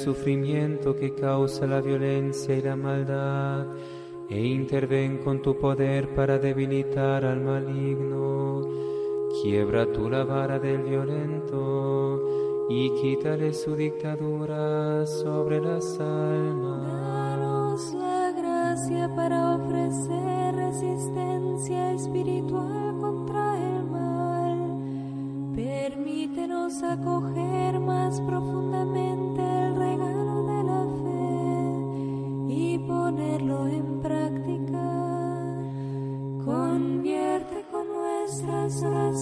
Sufrimiento 0.09 0.95
que 0.95 1.13
causa 1.13 1.67
la 1.67 1.81
violencia 1.81 2.55
y 2.55 2.63
la 2.63 2.75
maldad 2.75 3.67
e 4.27 4.39
interven 4.43 5.19
con 5.19 5.39
tu 5.39 5.55
poder 5.55 6.15
para 6.15 6.39
debilitar 6.39 7.23
al 7.23 7.41
maligno. 7.41 8.61
Quiebra 9.39 9.85
tu 9.91 10.09
la 10.09 10.23
vara 10.23 10.57
del 10.57 10.81
violento 10.81 12.65
y 12.69 12.89
quítale 12.99 13.53
su 13.53 13.75
dictadura 13.75 15.05
sobre 15.05 15.61
las 15.61 15.99
almas. 15.99 16.87
Danos 16.87 17.93
la 17.93 18.31
gracia 18.31 19.13
para 19.15 19.57
ofrecer 19.57 20.55
resistencia 20.55 21.93
espiritual 21.93 22.97
contra 22.99 23.57
el 23.57 23.85
mal. 23.85 24.57
Permítenos 25.55 26.81
acoger 26.81 27.79
más 27.79 28.19
profundamente 28.21 28.68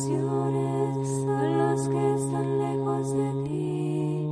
oraciones 0.05 1.25
a 1.27 1.43
los 1.43 1.89
que 1.89 2.13
están 2.13 2.59
lejos 2.59 3.11
de 3.13 3.33
ti 3.45 4.27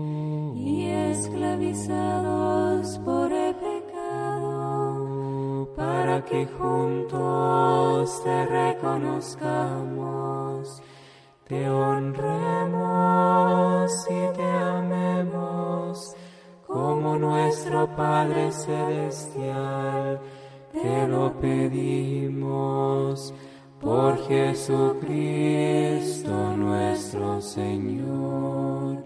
y 0.56 0.86
esclavizados 1.12 3.00
por 3.00 3.32
el 3.32 3.56
pecado, 3.56 4.94
para 5.76 6.24
que 6.24 6.46
juntos 6.46 8.22
te 8.24 8.46
reconozcamos, 8.46 10.84
te 11.48 11.68
honremos 11.70 12.78
y 14.10 14.28
te 14.36 14.44
amemos 14.44 16.16
como 16.68 17.18
nuestro 17.18 17.88
Padre 17.96 18.52
Celestial. 18.52 20.20
Te 20.72 21.08
lo 21.08 21.34
pedimos 21.40 23.34
por 23.80 24.28
Jesucristo 24.28 25.48
nuestro 26.58 27.42
Señor. 27.42 29.06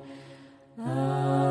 Amén. 0.78 1.50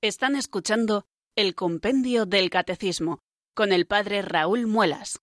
Están 0.00 0.36
escuchando 0.36 1.06
el 1.34 1.54
Compendio 1.54 2.26
del 2.26 2.48
Catecismo 2.50 3.20
con 3.54 3.72
el 3.72 3.86
Padre 3.86 4.22
Raúl 4.22 4.66
Muelas. 4.66 5.20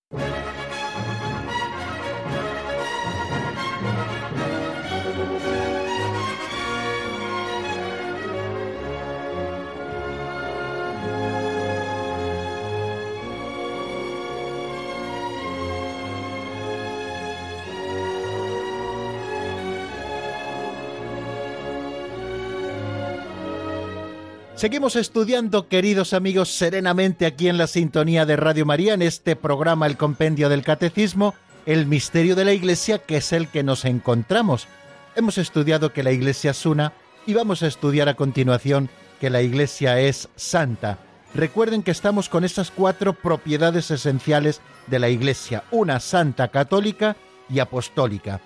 Seguimos 24.64 24.96
estudiando, 24.96 25.68
queridos 25.68 26.14
amigos, 26.14 26.48
serenamente 26.48 27.26
aquí 27.26 27.50
en 27.50 27.58
la 27.58 27.68
sintonía 27.68 28.26
de 28.26 28.38
Radio 28.38 28.66
María, 28.66 28.94
en 28.94 29.02
este 29.02 29.36
programa 29.36 29.88
El 29.88 29.98
Compendio 29.98 30.48
del 30.48 30.64
Catecismo, 30.64 31.34
el 31.66 31.86
misterio 31.86 32.34
de 32.38 32.46
la 32.46 32.54
Iglesia, 32.54 33.00
que 33.00 33.18
es 33.18 33.34
el 33.34 33.50
que 33.50 33.62
nos 33.62 33.84
encontramos. 33.84 34.70
Hemos 35.18 35.38
estudiado 35.38 35.92
que 35.92 36.02
la 36.02 36.14
Iglesia 36.14 36.52
es 36.52 36.66
una 36.66 36.94
y 37.26 37.34
vamos 37.34 37.62
a 37.62 37.68
estudiar 37.68 38.08
a 38.08 38.14
continuación 38.14 38.90
que 39.20 39.30
la 39.30 39.42
Iglesia 39.42 40.00
es 40.00 40.30
santa. 40.38 40.98
Recuerden 41.36 41.84
que 41.84 41.92
estamos 41.92 42.30
con 42.30 42.46
esas 42.46 42.72
cuatro 42.72 43.12
propiedades 43.12 43.92
esenciales 43.92 44.62
de 44.88 45.00
la 45.00 45.10
Iglesia, 45.10 45.66
una 45.72 46.00
santa 46.00 46.48
católica 46.48 47.18
y 47.50 47.60
apostólica. 47.60 48.40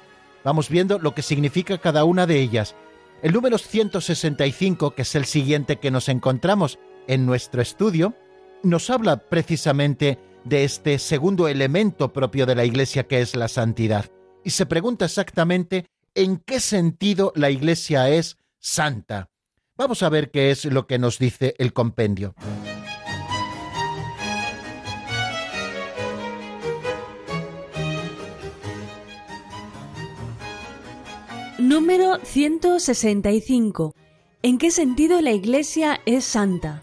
Vamos 0.43 0.69
viendo 0.69 0.97
lo 0.97 1.13
que 1.13 1.21
significa 1.21 1.77
cada 1.77 2.05
una 2.05 2.25
de 2.25 2.39
ellas. 2.39 2.73
El 3.23 3.33
número 3.33 3.57
165, 3.57 4.91
que 4.91 5.01
es 5.01 5.15
el 5.15 5.25
siguiente 5.25 5.77
que 5.77 5.89
nos 5.89 6.07
encontramos 6.07 6.77
en 7.07 7.25
nuestro 7.25 7.63
estudio, 7.63 8.13
nos 8.61 8.91
habla 8.91 9.17
precisamente 9.17 10.19
de 10.43 10.63
este 10.63 10.99
segundo 10.99 11.47
elemento 11.47 12.13
propio 12.13 12.45
de 12.45 12.55
la 12.55 12.63
Iglesia 12.63 13.07
que 13.07 13.21
es 13.21 13.35
la 13.35 13.47
santidad. 13.47 14.05
Y 14.43 14.51
se 14.51 14.67
pregunta 14.67 15.05
exactamente 15.05 15.87
en 16.13 16.37
qué 16.37 16.59
sentido 16.59 17.33
la 17.35 17.49
Iglesia 17.49 18.09
es 18.09 18.37
santa. 18.59 19.29
Vamos 19.75 20.03
a 20.03 20.09
ver 20.09 20.29
qué 20.29 20.51
es 20.51 20.65
lo 20.65 20.85
que 20.85 20.99
nos 20.99 21.17
dice 21.17 21.55
el 21.57 21.73
compendio. 21.73 22.35
Número 31.67 32.19
165. 32.23 33.93
¿En 34.41 34.57
qué 34.57 34.71
sentido 34.71 35.19
la 35.19 35.33
Iglesia 35.33 35.99
es 36.05 36.23
santa? 36.23 36.81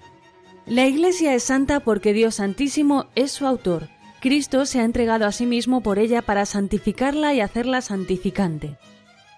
La 0.66 0.86
Iglesia 0.86 1.34
es 1.34 1.42
santa 1.42 1.80
porque 1.80 2.12
Dios 2.12 2.34
Santísimo 2.34 3.06
es 3.14 3.32
su 3.32 3.46
autor. 3.46 3.88
Cristo 4.20 4.66
se 4.66 4.80
ha 4.80 4.84
entregado 4.84 5.24
a 5.24 5.32
sí 5.32 5.46
mismo 5.46 5.82
por 5.82 5.98
ella 5.98 6.20
para 6.20 6.44
santificarla 6.44 7.32
y 7.32 7.40
hacerla 7.40 7.80
santificante. 7.80 8.76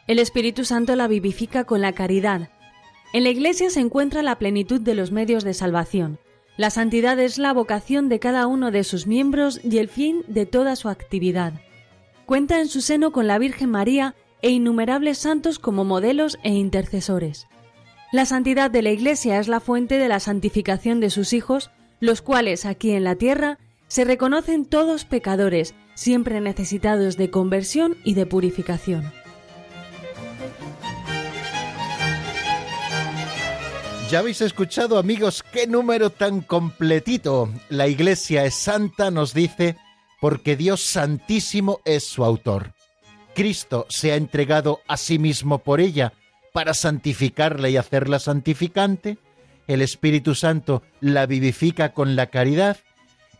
El 0.08 0.18
Espíritu 0.18 0.64
Santo 0.64 0.96
la 0.96 1.06
vivifica 1.06 1.62
con 1.62 1.80
la 1.80 1.92
caridad. 1.92 2.48
En 3.12 3.22
la 3.22 3.30
Iglesia 3.30 3.70
se 3.70 3.78
encuentra 3.78 4.24
la 4.24 4.40
plenitud 4.40 4.80
de 4.80 4.96
los 4.96 5.12
medios 5.12 5.44
de 5.44 5.54
salvación. 5.54 6.18
La 6.56 6.70
santidad 6.70 7.20
es 7.20 7.38
la 7.38 7.52
vocación 7.52 8.08
de 8.08 8.18
cada 8.18 8.48
uno 8.48 8.72
de 8.72 8.82
sus 8.82 9.06
miembros 9.06 9.60
y 9.62 9.78
el 9.78 9.86
fin 9.86 10.24
de 10.26 10.44
toda 10.44 10.74
su 10.74 10.88
actividad. 10.88 11.52
Cuenta 12.24 12.58
en 12.58 12.66
su 12.66 12.80
seno 12.80 13.12
con 13.12 13.28
la 13.28 13.38
Virgen 13.38 13.70
María 13.70 14.16
e 14.42 14.50
innumerables 14.50 15.18
santos 15.18 15.58
como 15.58 15.84
modelos 15.84 16.38
e 16.42 16.50
intercesores. 16.50 17.46
La 18.12 18.26
santidad 18.26 18.70
de 18.70 18.82
la 18.82 18.90
Iglesia 18.90 19.38
es 19.38 19.48
la 19.48 19.60
fuente 19.60 19.98
de 19.98 20.08
la 20.08 20.20
santificación 20.20 21.00
de 21.00 21.10
sus 21.10 21.32
hijos, 21.32 21.70
los 22.00 22.22
cuales 22.22 22.64
aquí 22.64 22.92
en 22.92 23.04
la 23.04 23.16
tierra 23.16 23.58
se 23.88 24.04
reconocen 24.04 24.64
todos 24.64 25.04
pecadores, 25.04 25.74
siempre 25.94 26.40
necesitados 26.40 27.16
de 27.16 27.30
conversión 27.30 27.96
y 28.04 28.14
de 28.14 28.26
purificación. 28.26 29.12
Ya 34.08 34.20
habéis 34.20 34.40
escuchado, 34.40 34.98
amigos, 34.98 35.42
qué 35.42 35.66
número 35.66 36.10
tan 36.10 36.40
completito. 36.40 37.50
La 37.68 37.88
Iglesia 37.88 38.44
es 38.44 38.54
santa, 38.54 39.10
nos 39.10 39.34
dice, 39.34 39.76
porque 40.20 40.54
Dios 40.54 40.80
Santísimo 40.80 41.80
es 41.84 42.04
su 42.04 42.24
autor. 42.24 42.75
Cristo 43.36 43.84
se 43.90 44.12
ha 44.12 44.16
entregado 44.16 44.80
a 44.88 44.96
sí 44.96 45.18
mismo 45.18 45.58
por 45.58 45.80
ella 45.80 46.14
para 46.54 46.72
santificarla 46.72 47.68
y 47.68 47.76
hacerla 47.76 48.18
santificante. 48.18 49.18
El 49.66 49.82
Espíritu 49.82 50.34
Santo 50.34 50.82
la 51.00 51.26
vivifica 51.26 51.92
con 51.92 52.16
la 52.16 52.28
caridad. 52.28 52.78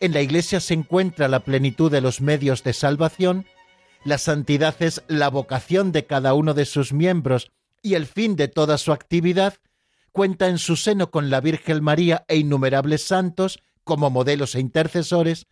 En 0.01 0.13
la 0.13 0.21
Iglesia 0.21 0.61
se 0.61 0.75
encuentra 0.75 1.29
la 1.29 1.41
plenitud 1.41 1.91
de 1.91 2.03
los 2.03 2.21
medios 2.21 2.63
de 2.63 2.75
salvación. 2.75 3.47
La 4.05 4.19
santidad 4.19 4.77
es 4.81 5.03
la 5.09 5.31
vocación 5.31 5.93
de 5.93 6.05
cada 6.05 6.35
uno 6.35 6.53
de 6.53 6.67
sus 6.67 6.93
miembros 6.93 7.51
y 7.81 7.95
el 7.95 8.05
fin 8.05 8.37
de 8.37 8.49
toda 8.49 8.77
su 8.77 8.93
actividad 8.93 9.55
cuenta 10.13 10.49
en 10.49 10.59
su 10.59 10.77
seno 10.77 11.11
con 11.11 11.31
la 11.31 11.41
Virgen 11.41 11.83
María 11.83 12.27
e 12.29 12.37
innumerables 12.37 13.03
santos 13.03 13.61
como 13.83 14.11
modelos 14.11 14.57
e 14.57 14.61
intercesores, 14.61 15.47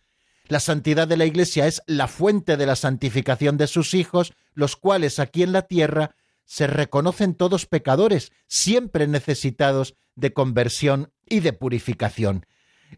la 0.47 0.59
santidad 0.59 1.07
de 1.07 1.17
la 1.17 1.25
Iglesia 1.25 1.67
es 1.67 1.81
la 1.87 2.07
fuente 2.07 2.57
de 2.57 2.65
la 2.65 2.75
santificación 2.75 3.57
de 3.57 3.67
sus 3.67 3.93
hijos, 3.93 4.33
los 4.53 4.75
cuales 4.75 5.19
aquí 5.19 5.43
en 5.43 5.51
la 5.51 5.63
tierra 5.63 6.15
se 6.45 6.67
reconocen 6.67 7.33
todos 7.33 7.65
pecadores, 7.65 8.31
siempre 8.47 9.07
necesitados 9.07 9.95
de 10.15 10.33
conversión 10.33 11.11
y 11.27 11.39
de 11.39 11.53
purificación. 11.53 12.45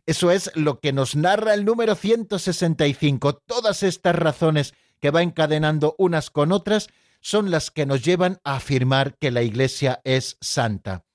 Eso 0.06 0.32
es 0.32 0.52
lo 0.56 0.80
que 0.80 0.94
nos 0.94 1.16
narra 1.16 1.54
el 1.54 1.66
número 1.66 1.96
165. 1.96 3.36
Todas 3.46 3.84
estas 3.84 4.16
razones 4.16 4.74
que 5.00 5.12
va 5.12 5.22
encadenando 5.22 5.96
unas 5.98 6.30
con 6.30 6.52
otras 6.52 6.88
son 7.22 7.52
las 7.52 7.72
que 7.72 7.86
nos 7.86 8.04
llevan 8.04 8.40
a 8.44 8.58
afirmar 8.58 9.18
que 9.18 9.32
la 9.32 9.42
Iglesia 9.42 10.02
es 10.04 10.38
santa. 10.42 11.06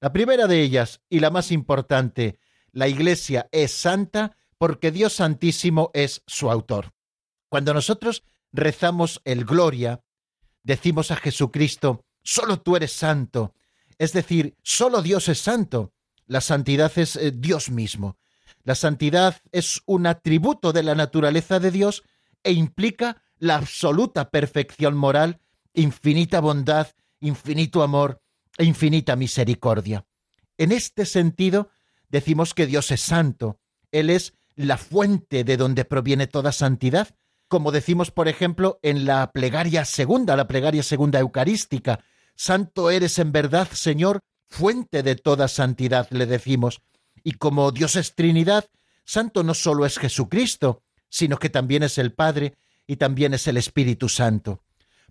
La 0.00 0.12
primera 0.12 0.46
de 0.46 0.60
ellas, 0.62 1.00
y 1.08 1.20
la 1.20 1.30
más 1.30 1.50
importante, 1.50 2.38
la 2.72 2.88
Iglesia 2.88 3.48
es 3.52 3.72
santa 3.72 4.36
porque 4.58 4.90
Dios 4.90 5.14
Santísimo 5.14 5.90
es 5.94 6.22
su 6.26 6.50
autor. 6.50 6.92
Cuando 7.48 7.74
nosotros 7.74 8.24
rezamos 8.52 9.20
el 9.24 9.44
Gloria, 9.44 10.02
decimos 10.62 11.10
a 11.10 11.16
Jesucristo, 11.16 12.04
solo 12.22 12.60
tú 12.60 12.76
eres 12.76 12.92
santo, 12.92 13.54
es 13.98 14.12
decir, 14.12 14.56
solo 14.62 15.02
Dios 15.02 15.28
es 15.28 15.38
santo. 15.38 15.92
La 16.26 16.40
santidad 16.40 16.92
es 16.96 17.16
eh, 17.16 17.32
Dios 17.34 17.70
mismo. 17.70 18.18
La 18.64 18.74
santidad 18.74 19.40
es 19.52 19.80
un 19.86 20.06
atributo 20.06 20.72
de 20.72 20.82
la 20.82 20.94
naturaleza 20.94 21.60
de 21.60 21.70
Dios 21.70 22.02
e 22.42 22.52
implica 22.52 23.22
la 23.38 23.56
absoluta 23.56 24.30
perfección 24.30 24.96
moral, 24.96 25.40
infinita 25.72 26.40
bondad, 26.40 26.88
infinito 27.20 27.82
amor 27.82 28.20
e 28.58 28.64
infinita 28.64 29.14
misericordia. 29.14 30.04
En 30.58 30.72
este 30.72 31.06
sentido, 31.06 31.70
decimos 32.08 32.54
que 32.54 32.66
Dios 32.66 32.90
es 32.90 33.02
santo. 33.02 33.60
Él 33.92 34.10
es 34.10 34.34
la 34.56 34.78
fuente 34.78 35.44
de 35.44 35.56
donde 35.56 35.84
proviene 35.84 36.26
toda 36.26 36.50
santidad, 36.50 37.14
como 37.48 37.70
decimos, 37.70 38.10
por 38.10 38.26
ejemplo, 38.26 38.80
en 38.82 39.04
la 39.04 39.30
plegaria 39.30 39.84
segunda, 39.84 40.34
la 40.34 40.48
plegaria 40.48 40.82
segunda 40.82 41.20
eucarística. 41.20 42.00
Santo 42.34 42.90
eres 42.90 43.18
en 43.18 43.30
verdad, 43.30 43.68
Señor, 43.70 44.20
fuente 44.48 45.02
de 45.02 45.14
toda 45.14 45.46
santidad, 45.46 46.08
le 46.10 46.26
decimos. 46.26 46.82
Y 47.22 47.32
como 47.32 47.70
Dios 47.70 47.94
es 47.96 48.14
Trinidad, 48.14 48.68
santo 49.04 49.44
no 49.44 49.54
solo 49.54 49.86
es 49.86 49.98
Jesucristo, 49.98 50.82
sino 51.08 51.38
que 51.38 51.50
también 51.50 51.82
es 51.82 51.98
el 51.98 52.12
Padre 52.12 52.56
y 52.86 52.96
también 52.96 53.34
es 53.34 53.46
el 53.46 53.56
Espíritu 53.56 54.08
Santo. 54.08 54.62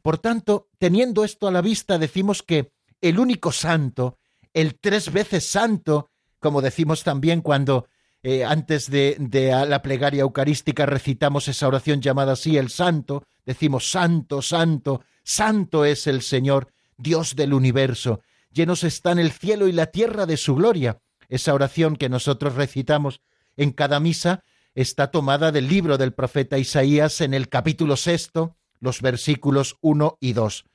Por 0.02 0.18
tanto, 0.18 0.70
teniendo 0.78 1.24
esto 1.24 1.48
a 1.48 1.52
la 1.52 1.62
vista, 1.62 1.98
decimos 1.98 2.44
que 2.44 2.72
el 3.02 3.18
único 3.20 3.52
santo, 3.52 4.18
el 4.54 4.80
tres 4.80 5.12
veces 5.12 5.48
santo, 5.48 6.10
como 6.40 6.62
decimos 6.62 7.04
también 7.04 7.42
cuando 7.42 7.88
eh, 8.28 8.44
antes 8.44 8.90
de, 8.90 9.18
la 9.68 9.84
plegaria 9.84 10.22
eucarística 10.22 10.88
recitamos 10.88 11.48
esa 11.48 11.68
oración 11.68 12.02
llamada 12.02 12.32
así 12.32 12.58
el 12.58 12.72
santo, 12.72 13.24
decimos 13.46 13.92
santo, 13.92 14.42
santo, 14.42 15.04
santo 15.24 15.86
es 15.86 16.08
el 16.08 16.24
Señor, 16.24 16.74
Dios 16.98 17.36
del 17.36 17.54
universo, 17.54 18.22
llenos 18.52 18.84
están 18.84 19.20
el 19.20 19.32
cielo 19.32 19.68
y 19.68 19.74
la 19.74 19.92
tierra 19.92 20.26
de 20.26 20.38
su 20.38 20.56
gloria. 20.56 20.98
Esa 21.30 21.54
oración 21.54 21.98
que 21.98 22.10
nosotros 22.10 22.56
recitamos 22.56 23.22
en 23.58 23.72
cada 23.72 24.00
misa 24.00 24.44
está 24.74 25.12
tomada 25.12 25.52
del 25.52 25.68
libro 25.68 26.00
del 26.00 26.14
profeta 26.16 26.58
Isaías 26.58 27.22
en 27.22 27.36
el 27.36 27.48
capítulo 27.48 27.96
sexto, 27.96 28.56
los 28.80 29.04
versículos 29.04 29.78
1 29.82 30.18
y 30.20 30.34
2. 30.34 30.66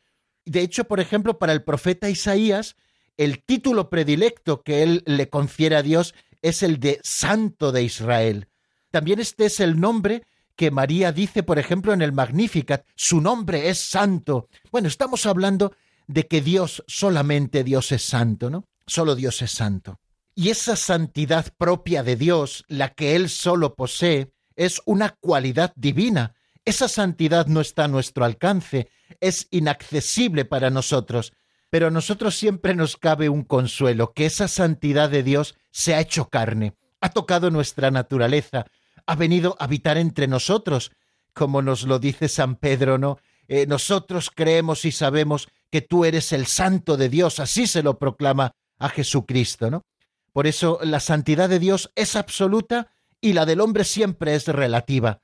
De 0.45 0.61
hecho, 0.61 0.85
por 0.85 1.01
ejemplo, 1.01 1.41
para 1.41 1.53
el 1.53 1.65
profeta 1.65 2.11
Isaías, 2.11 2.77
el 3.17 3.43
título 3.43 3.91
predilecto 3.91 4.63
que 4.63 4.85
él 4.85 5.03
le 5.05 5.29
confiere 5.29 5.75
a 5.75 5.83
Dios 5.83 6.15
es 6.43 6.63
el 6.63 6.81
de 6.81 7.01
Santo 7.03 7.73
de 7.73 7.83
Israel. 7.83 8.49
También 8.91 9.21
este 9.21 9.47
es 9.47 9.61
el 9.61 9.79
nombre 9.79 10.25
que 10.57 10.71
María 10.71 11.13
dice, 11.13 11.43
por 11.43 11.59
ejemplo, 11.59 11.93
en 11.93 12.03
el 12.03 12.13
Magnificat, 12.13 12.85
su 12.95 13.21
nombre 13.21 13.71
es 13.71 13.79
santo. 13.79 14.49
Bueno, 14.71 14.89
estamos 14.89 15.25
hablando 15.27 15.73
de 16.07 16.27
que 16.27 16.43
Dios, 16.43 16.85
solamente 16.87 17.65
Dios 17.65 17.93
es 17.93 18.03
santo, 18.03 18.51
¿no? 18.51 18.67
Solo 18.87 19.15
Dios 19.15 19.41
es 19.43 19.53
santo. 19.53 20.01
Y 20.35 20.51
esa 20.51 20.77
santidad 20.77 21.47
propia 21.57 22.03
de 22.03 22.17
Dios, 22.17 22.65
la 22.69 22.95
que 22.95 23.17
Él 23.17 23.29
solo 23.29 23.75
posee, 23.75 24.33
es 24.57 24.81
una 24.85 25.17
cualidad 25.21 25.73
divina. 25.77 26.35
Esa 26.65 26.89
santidad 26.89 27.47
no 27.47 27.61
está 27.61 27.85
a 27.85 27.89
nuestro 27.89 28.25
alcance, 28.25 28.89
es 29.21 29.49
inaccesible 29.51 30.45
para 30.45 30.71
nosotros, 30.71 31.33
pero 31.71 31.87
a 31.87 31.91
nosotros 31.91 32.37
siempre 32.37 32.75
nos 32.75 32.97
cabe 32.97 33.29
un 33.29 33.45
consuelo, 33.45 34.13
que 34.13 34.27
esa 34.27 34.49
santidad 34.49 35.09
de 35.09 35.23
Dios 35.23 35.55
se 35.71 35.95
ha 35.95 36.01
hecho 36.01 36.29
carne, 36.29 36.75
ha 37.01 37.11
tocado 37.11 37.51
nuestra 37.51 37.91
naturaleza, 37.91 38.67
ha 39.07 39.15
venido 39.15 39.57
a 39.59 39.65
habitar 39.65 39.97
entre 39.97 40.27
nosotros, 40.27 40.91
como 41.33 41.63
nos 41.63 41.85
lo 41.85 41.99
dice 42.01 42.29
San 42.29 42.57
Pedro, 42.57 42.99
¿no? 42.99 43.19
Eh, 43.47 43.67
nosotros 43.67 44.31
creemos 44.35 44.85
y 44.85 44.93
sabemos 44.93 45.49
que 45.71 45.81
tú 45.81 46.05
eres 46.05 46.33
el 46.33 46.47
santo 46.47 46.97
de 46.97 47.09
Dios, 47.09 47.41
así 47.41 47.67
se 47.67 47.83
lo 47.83 47.99
proclama 47.99 48.55
a 48.79 48.89
Jesucristo, 48.89 49.71
¿no? 49.71 49.85
Por 50.33 50.47
eso 50.47 50.79
la 50.83 51.01
santidad 51.01 51.49
de 51.49 51.59
Dios 51.59 51.91
es 51.95 52.17
absoluta 52.17 52.93
y 53.21 53.33
la 53.33 53.47
del 53.47 53.61
hombre 53.61 53.85
siempre 53.85 54.35
es 54.35 54.47
relativa. 54.47 55.23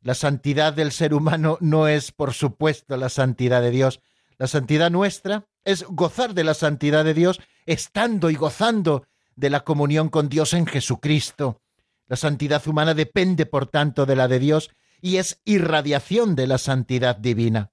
La 0.00 0.14
santidad 0.14 0.72
del 0.72 0.92
ser 0.92 1.14
humano 1.14 1.58
no 1.60 1.88
es, 1.88 2.12
por 2.12 2.34
supuesto, 2.34 2.96
la 2.96 3.08
santidad 3.08 3.62
de 3.62 3.70
Dios. 3.70 4.00
La 4.36 4.46
santidad 4.46 4.90
nuestra 4.90 5.47
es 5.64 5.84
gozar 5.84 6.34
de 6.34 6.44
la 6.44 6.54
santidad 6.54 7.04
de 7.04 7.14
Dios 7.14 7.40
estando 7.66 8.30
y 8.30 8.34
gozando 8.34 9.06
de 9.36 9.50
la 9.50 9.60
comunión 9.60 10.08
con 10.08 10.28
Dios 10.28 10.54
en 10.54 10.66
Jesucristo. 10.66 11.60
La 12.06 12.16
santidad 12.16 12.66
humana 12.66 12.94
depende, 12.94 13.46
por 13.46 13.66
tanto, 13.66 14.06
de 14.06 14.16
la 14.16 14.28
de 14.28 14.38
Dios 14.38 14.70
y 15.00 15.16
es 15.16 15.40
irradiación 15.44 16.34
de 16.34 16.46
la 16.46 16.58
santidad 16.58 17.16
divina. 17.16 17.70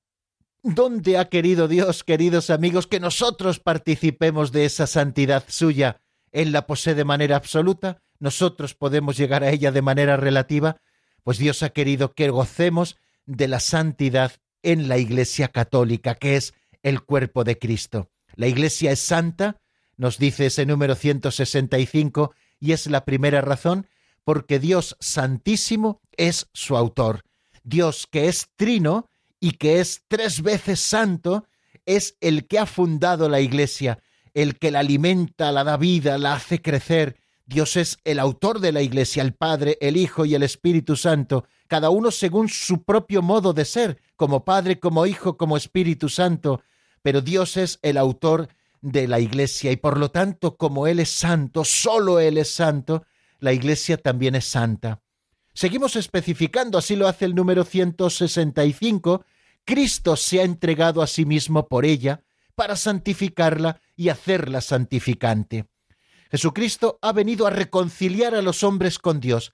¿Dónde 0.61 1.17
ha 1.17 1.25
querido 1.25 1.67
Dios, 1.67 2.03
queridos 2.03 2.49
amigos, 2.49 2.87
que 2.87 2.99
nosotros 2.99 3.59
participemos 3.59 4.51
de 4.51 4.65
esa 4.65 4.87
santidad 4.87 5.43
suya? 5.47 6.01
Él 6.31 6.51
la 6.51 6.67
posee 6.67 6.95
de 6.95 7.05
manera 7.05 7.35
absoluta, 7.35 8.01
nosotros 8.19 8.73
podemos 8.73 9.15
llegar 9.17 9.43
a 9.43 9.51
ella 9.51 9.71
de 9.71 9.81
manera 9.81 10.17
relativa, 10.17 10.81
pues 11.23 11.37
Dios 11.37 11.63
ha 11.63 11.69
querido 11.69 12.13
que 12.13 12.29
gocemos 12.29 12.97
de 13.25 13.47
la 13.47 13.59
santidad 13.59 14.33
en 14.63 14.87
la 14.87 14.97
Iglesia 14.97 15.49
católica, 15.49 16.15
que 16.15 16.35
es 16.35 16.53
el 16.85 17.01
cuerpo 17.01 17.43
de 17.43 17.57
Cristo. 17.57 18.11
La 18.35 18.45
Iglesia 18.45 18.91
es 18.91 18.99
santa, 18.99 19.59
nos 19.97 20.19
dice 20.19 20.45
ese 20.45 20.67
número 20.67 20.93
165, 20.93 22.33
y 22.59 22.73
es 22.73 22.85
la 22.87 23.05
primera 23.05 23.41
razón 23.41 23.87
porque 24.23 24.59
Dios 24.59 24.95
Santísimo 24.99 26.01
es 26.15 26.47
su 26.53 26.77
autor. 26.77 27.23
Dios 27.63 28.07
que 28.09 28.27
es 28.27 28.49
trino 28.55 29.09
y 29.39 29.53
que 29.53 29.79
es 29.79 30.03
tres 30.07 30.43
veces 30.43 30.79
santo, 30.79 31.47
es 31.85 32.17
el 32.21 32.47
que 32.47 32.59
ha 32.59 32.67
fundado 32.67 33.29
la 33.29 33.41
Iglesia, 33.41 33.99
el 34.35 34.59
que 34.59 34.69
la 34.69 34.79
alimenta, 34.79 35.51
la 35.51 35.63
da 35.63 35.77
vida, 35.77 36.19
la 36.19 36.33
hace 36.33 36.61
crecer. 36.61 37.17
Dios 37.47 37.77
es 37.77 37.97
el 38.03 38.19
autor 38.19 38.59
de 38.59 38.71
la 38.71 38.81
Iglesia, 38.83 39.23
el 39.23 39.33
Padre, 39.33 39.77
el 39.81 39.97
Hijo 39.97 40.25
y 40.25 40.35
el 40.35 40.43
Espíritu 40.43 40.95
Santo, 40.95 41.45
cada 41.67 41.89
uno 41.89 42.11
según 42.11 42.49
su 42.49 42.83
propio 42.83 43.23
modo 43.23 43.53
de 43.53 43.65
ser, 43.65 43.99
como 44.15 44.45
Padre, 44.45 44.79
como 44.79 45.05
Hijo, 45.05 45.37
como 45.37 45.57
Espíritu 45.57 46.09
Santo, 46.09 46.61
pero 47.05 47.21
Dios 47.21 47.55
es 47.55 47.77
el 47.83 47.97
autor 47.99 48.49
de 48.81 49.07
la 49.07 49.19
Iglesia 49.19 49.71
y 49.71 49.75
por 49.75 49.99
lo 49.99 50.09
tanto, 50.09 50.57
como 50.57 50.87
Él 50.87 50.99
es 50.99 51.11
santo, 51.11 51.63
solo 51.63 52.19
Él 52.19 52.39
es 52.39 52.49
santo, 52.49 53.05
la 53.39 53.53
Iglesia 53.53 53.97
también 53.97 54.33
es 54.33 54.45
santa. 54.45 55.03
Seguimos 55.53 55.97
especificando, 55.97 56.79
así 56.79 56.95
lo 56.95 57.07
hace 57.07 57.25
el 57.25 57.35
número 57.35 57.63
165, 57.63 59.23
Cristo 59.63 60.15
se 60.15 60.39
ha 60.39 60.45
entregado 60.45 61.03
a 61.03 61.05
sí 61.05 61.25
mismo 61.27 61.67
por 61.67 61.85
ella, 61.85 62.23
para 62.55 62.75
santificarla 62.75 63.79
y 63.95 64.09
hacerla 64.09 64.59
santificante. 64.61 65.67
Jesucristo 66.31 66.97
ha 67.03 67.11
venido 67.11 67.45
a 67.45 67.51
reconciliar 67.51 68.33
a 68.33 68.41
los 68.41 68.63
hombres 68.63 68.97
con 68.97 69.19
Dios, 69.19 69.53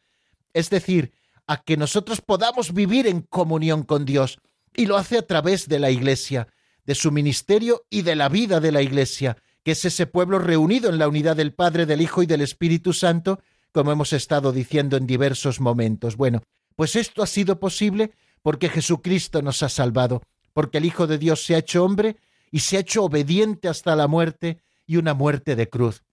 es 0.54 0.70
decir, 0.70 1.12
a 1.48 1.62
que 1.62 1.76
nosotros 1.76 2.22
podamos 2.22 2.74
vivir 2.74 3.08
en 3.08 3.24
comunión 3.24 3.84
con 3.84 4.06
Dios, 4.06 4.40
y 4.74 4.86
lo 4.86 4.96
hace 4.96 5.18
a 5.18 5.28
través 5.28 5.68
de 5.68 5.80
la 5.80 5.92
Iglesia, 5.92 6.48
de 6.92 6.96
su 6.96 7.10
ministerio 7.10 7.86
y 7.90 8.02
de 8.02 8.18
la 8.18 8.28
vida 8.28 8.60
de 8.60 8.74
la 8.74 8.82
Iglesia, 8.82 9.38
que 9.64 9.72
es 9.72 9.86
ese 9.86 10.08
pueblo 10.08 10.40
reunido 10.40 10.90
en 10.90 11.00
la 11.00 11.08
unidad 11.08 11.38
del 11.38 11.54
Padre, 11.54 11.86
del 11.86 12.02
Hijo 12.02 12.22
y 12.22 12.26
del 12.26 12.42
Espíritu 12.42 12.92
Santo, 12.92 13.40
como 13.72 13.94
hemos 13.94 14.12
estado 14.12 14.52
diciendo 14.52 14.98
en 14.98 15.08
diversos 15.08 15.62
momentos. 15.62 16.18
Bueno, 16.18 16.42
pues 16.76 16.98
esto 16.98 17.24
ha 17.24 17.28
sido 17.28 17.62
posible 17.62 18.12
porque 18.42 18.68
Jesucristo 18.68 19.42
nos 19.42 19.64
ha 19.64 19.70
salvado, 19.70 20.22
porque 20.52 20.80
el 20.80 20.86
Hijo 20.86 21.08
de 21.08 21.18
Dios 21.18 21.46
se 21.46 21.56
ha 21.56 21.60
hecho 21.60 21.86
hombre 21.86 22.18
y 22.52 22.60
se 22.60 22.76
ha 22.76 22.82
hecho 22.82 23.06
obediente 23.06 23.70
hasta 23.70 23.96
la 23.96 24.10
muerte 24.10 24.60
y 24.86 24.98
una 24.98 25.14
muerte 25.14 25.56
de 25.56 25.70
cruz. 25.70 26.04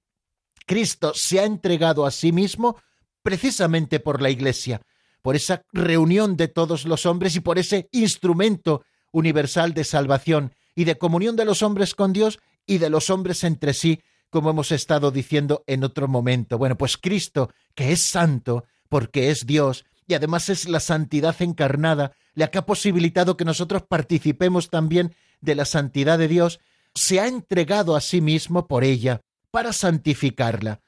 Cristo 0.64 1.10
se 1.12 1.40
ha 1.40 1.44
entregado 1.44 2.06
a 2.06 2.12
sí 2.12 2.30
mismo 2.30 2.76
precisamente 3.24 3.98
por 3.98 4.22
la 4.22 4.30
Iglesia, 4.30 4.80
por 5.22 5.34
esa 5.34 5.60
reunión 5.72 6.36
de 6.36 6.46
todos 6.46 6.84
los 6.84 7.04
hombres 7.04 7.34
y 7.34 7.40
por 7.40 7.58
ese 7.58 7.88
instrumento 7.90 8.84
universal 9.10 9.74
de 9.74 9.82
salvación 9.82 10.52
y 10.78 10.84
de 10.84 10.96
comunión 10.96 11.34
de 11.34 11.44
los 11.44 11.62
hombres 11.62 11.96
con 11.96 12.12
Dios 12.12 12.38
y 12.64 12.78
de 12.78 12.88
los 12.88 13.10
hombres 13.10 13.42
entre 13.42 13.74
sí, 13.74 14.00
como 14.30 14.50
hemos 14.50 14.70
estado 14.70 15.10
diciendo 15.10 15.64
en 15.66 15.82
otro 15.82 16.06
momento. 16.06 16.56
Bueno, 16.56 16.78
pues 16.78 16.96
Cristo, 16.96 17.50
que 17.74 17.90
es 17.90 18.04
santo, 18.04 18.64
porque 18.88 19.32
es 19.32 19.44
Dios, 19.44 19.86
y 20.06 20.14
además 20.14 20.48
es 20.48 20.68
la 20.68 20.78
santidad 20.78 21.34
encarnada, 21.42 22.12
la 22.34 22.52
que 22.52 22.58
ha 22.58 22.64
posibilitado 22.64 23.36
que 23.36 23.44
nosotros 23.44 23.82
participemos 23.88 24.70
también 24.70 25.16
de 25.40 25.56
la 25.56 25.64
santidad 25.64 26.16
de 26.16 26.28
Dios, 26.28 26.60
se 26.94 27.18
ha 27.18 27.26
entregado 27.26 27.96
a 27.96 28.00
sí 28.00 28.20
mismo 28.20 28.68
por 28.68 28.84
ella, 28.84 29.22
para 29.50 29.72
santificarla. 29.72 30.80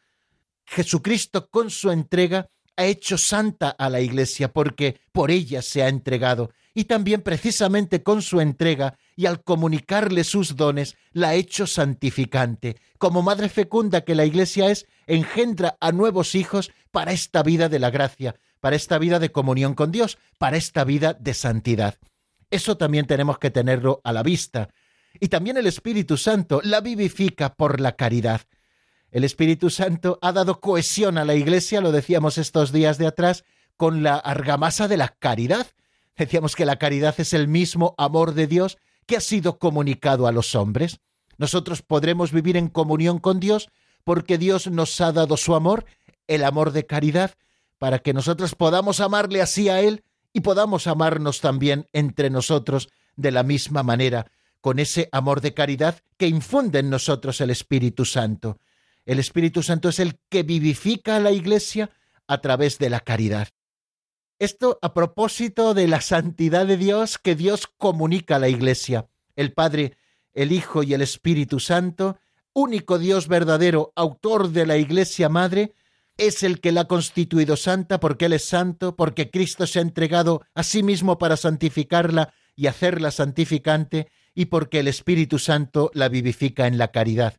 Jesucristo 0.67 1.51
con 1.51 1.69
su 1.69 1.91
entrega 1.91 2.49
ha 2.81 2.87
hecho 2.87 3.19
santa 3.19 3.69
a 3.69 3.91
la 3.91 4.01
Iglesia 4.01 4.55
porque 4.55 5.01
por 5.13 5.31
ella 5.31 5.61
se 5.61 5.83
ha 5.83 5.89
entregado 5.89 6.51
y 6.75 6.85
también 6.85 7.21
precisamente 7.21 8.03
con 8.03 8.23
su 8.23 8.41
entrega 8.41 8.97
y 9.17 9.27
al 9.27 9.43
comunicarle 9.43 10.25
sus 10.25 10.57
dones 10.57 10.97
la 11.13 11.31
ha 11.31 11.35
hecho 11.35 11.67
santificante. 11.67 12.77
Como 12.97 13.21
madre 13.21 13.51
fecunda 13.51 14.01
que 14.01 14.15
la 14.15 14.25
Iglesia 14.25 14.71
es, 14.71 14.87
engendra 15.07 15.77
a 15.79 15.93
nuevos 15.93 16.35
hijos 16.35 16.71
para 16.91 17.13
esta 17.13 17.43
vida 17.43 17.69
de 17.69 17.81
la 17.81 17.91
gracia, 17.91 18.37
para 18.61 18.77
esta 18.77 18.97
vida 18.97 19.19
de 19.19 19.31
comunión 19.31 19.75
con 19.75 19.93
Dios, 19.93 20.17
para 20.39 20.57
esta 20.57 20.85
vida 20.85 21.13
de 21.13 21.35
santidad. 21.35 21.97
Eso 22.49 22.79
también 22.79 23.07
tenemos 23.07 23.39
que 23.39 23.51
tenerlo 23.51 24.01
a 24.05 24.15
la 24.15 24.23
vista. 24.23 24.71
Y 25.21 25.29
también 25.29 25.59
el 25.59 25.67
Espíritu 25.67 26.17
Santo 26.17 26.63
la 26.65 26.81
vivifica 26.81 27.55
por 27.55 27.79
la 27.79 27.97
caridad. 27.97 28.41
El 29.11 29.25
Espíritu 29.25 29.71
Santo 29.71 30.19
ha 30.23 30.33
dado 30.33 30.61
cohesión 30.61 31.19
a 31.19 31.25
la 31.25 31.35
Iglesia, 31.35 31.81
lo 31.81 31.91
decíamos 31.91 32.39
estos 32.39 32.71
días 32.71 32.97
de 32.97 33.09
atrás, 33.09 33.45
con 33.77 34.03
la 34.03 34.17
argamasa 34.17 34.87
de 34.87 34.97
la 34.97 35.09
caridad. 35.09 35.67
Decíamos 36.17 36.55
que 36.55 36.67
la 36.67 36.77
caridad 36.77 37.15
es 37.19 37.33
el 37.33 37.49
mismo 37.49 37.95
amor 37.99 38.35
de 38.35 38.47
Dios 38.47 38.79
que 39.07 39.17
ha 39.17 39.21
sido 39.21 39.59
comunicado 39.59 40.27
a 40.27 40.33
los 40.33 40.55
hombres. 40.55 41.01
Nosotros 41.39 41.83
podremos 41.83 42.31
vivir 42.31 42.57
en 42.57 42.69
comunión 42.69 43.19
con 43.19 43.41
Dios 43.41 43.71
porque 44.05 44.39
Dios 44.39 44.71
nos 44.71 45.01
ha 45.01 45.13
dado 45.13 45.37
su 45.37 45.55
amor, 45.55 45.87
el 46.29 46.45
amor 46.45 46.71
de 46.71 46.87
caridad, 46.87 47.33
para 47.79 47.99
que 47.99 48.13
nosotros 48.13 48.55
podamos 48.55 49.01
amarle 49.01 49.43
así 49.43 49.69
a 49.69 49.81
Él 49.81 50.05
y 50.33 50.41
podamos 50.41 50.87
amarnos 50.87 51.41
también 51.41 51.89
entre 51.93 52.31
nosotros 52.31 52.91
de 53.17 53.33
la 53.33 53.43
misma 53.43 53.83
manera, 53.83 54.31
con 54.61 54.79
ese 54.79 55.09
amor 55.11 55.41
de 55.41 55.55
caridad 55.55 56.01
que 56.17 56.29
infunde 56.29 56.79
en 56.79 56.91
nosotros 56.91 57.41
el 57.41 57.51
Espíritu 57.51 58.05
Santo. 58.05 58.59
El 59.07 59.19
Espíritu 59.19 59.63
Santo 59.63 59.89
es 59.89 59.99
el 59.99 60.19
que 60.29 60.43
vivifica 60.43 61.17
a 61.17 61.21
la 61.21 61.33
Iglesia 61.33 61.91
a 62.27 62.41
través 62.41 62.79
de 62.79 62.91
la 62.91 63.01
caridad. 63.01 63.49
Esto 64.39 64.79
a 64.83 64.95
propósito 64.95 65.75
de 65.75 65.87
la 65.87 66.01
santidad 66.01 66.67
de 66.67 66.77
Dios 66.77 67.19
que 67.19 67.35
Dios 67.35 67.67
comunica 67.67 68.37
a 68.37 68.39
la 68.39 68.49
Iglesia. 68.49 69.09
El 69.37 69.53
Padre, 69.53 69.97
el 70.33 70.53
Hijo 70.53 70.83
y 70.83 70.95
el 70.95 71.03
Espíritu 71.03 71.61
Santo, 71.61 72.19
único 72.53 72.99
Dios 72.99 73.29
verdadero, 73.29 73.93
autor 73.97 74.51
de 74.51 74.67
la 74.67 74.77
Iglesia 74.77 75.29
Madre, 75.29 75.75
es 76.17 76.43
el 76.43 76.61
que 76.61 76.73
la 76.73 76.83
ha 76.83 76.89
constituido 76.89 77.57
santa 77.57 77.99
porque 78.01 78.27
Él 78.27 78.35
es 78.35 78.45
santo, 78.45 78.97
porque 78.97 79.31
Cristo 79.31 79.67
se 79.67 79.79
ha 79.79 79.83
entregado 79.83 80.43
a 80.55 80.63
sí 80.63 80.83
mismo 80.83 81.19
para 81.19 81.37
santificarla 81.37 82.33
y 82.55 82.67
hacerla 82.67 83.11
santificante, 83.11 84.09
y 84.35 84.47
porque 84.47 84.81
el 84.81 84.89
Espíritu 84.89 85.39
Santo 85.39 85.91
la 85.95 86.09
vivifica 86.09 86.67
en 86.67 86.79
la 86.79 86.89
caridad. 86.89 87.35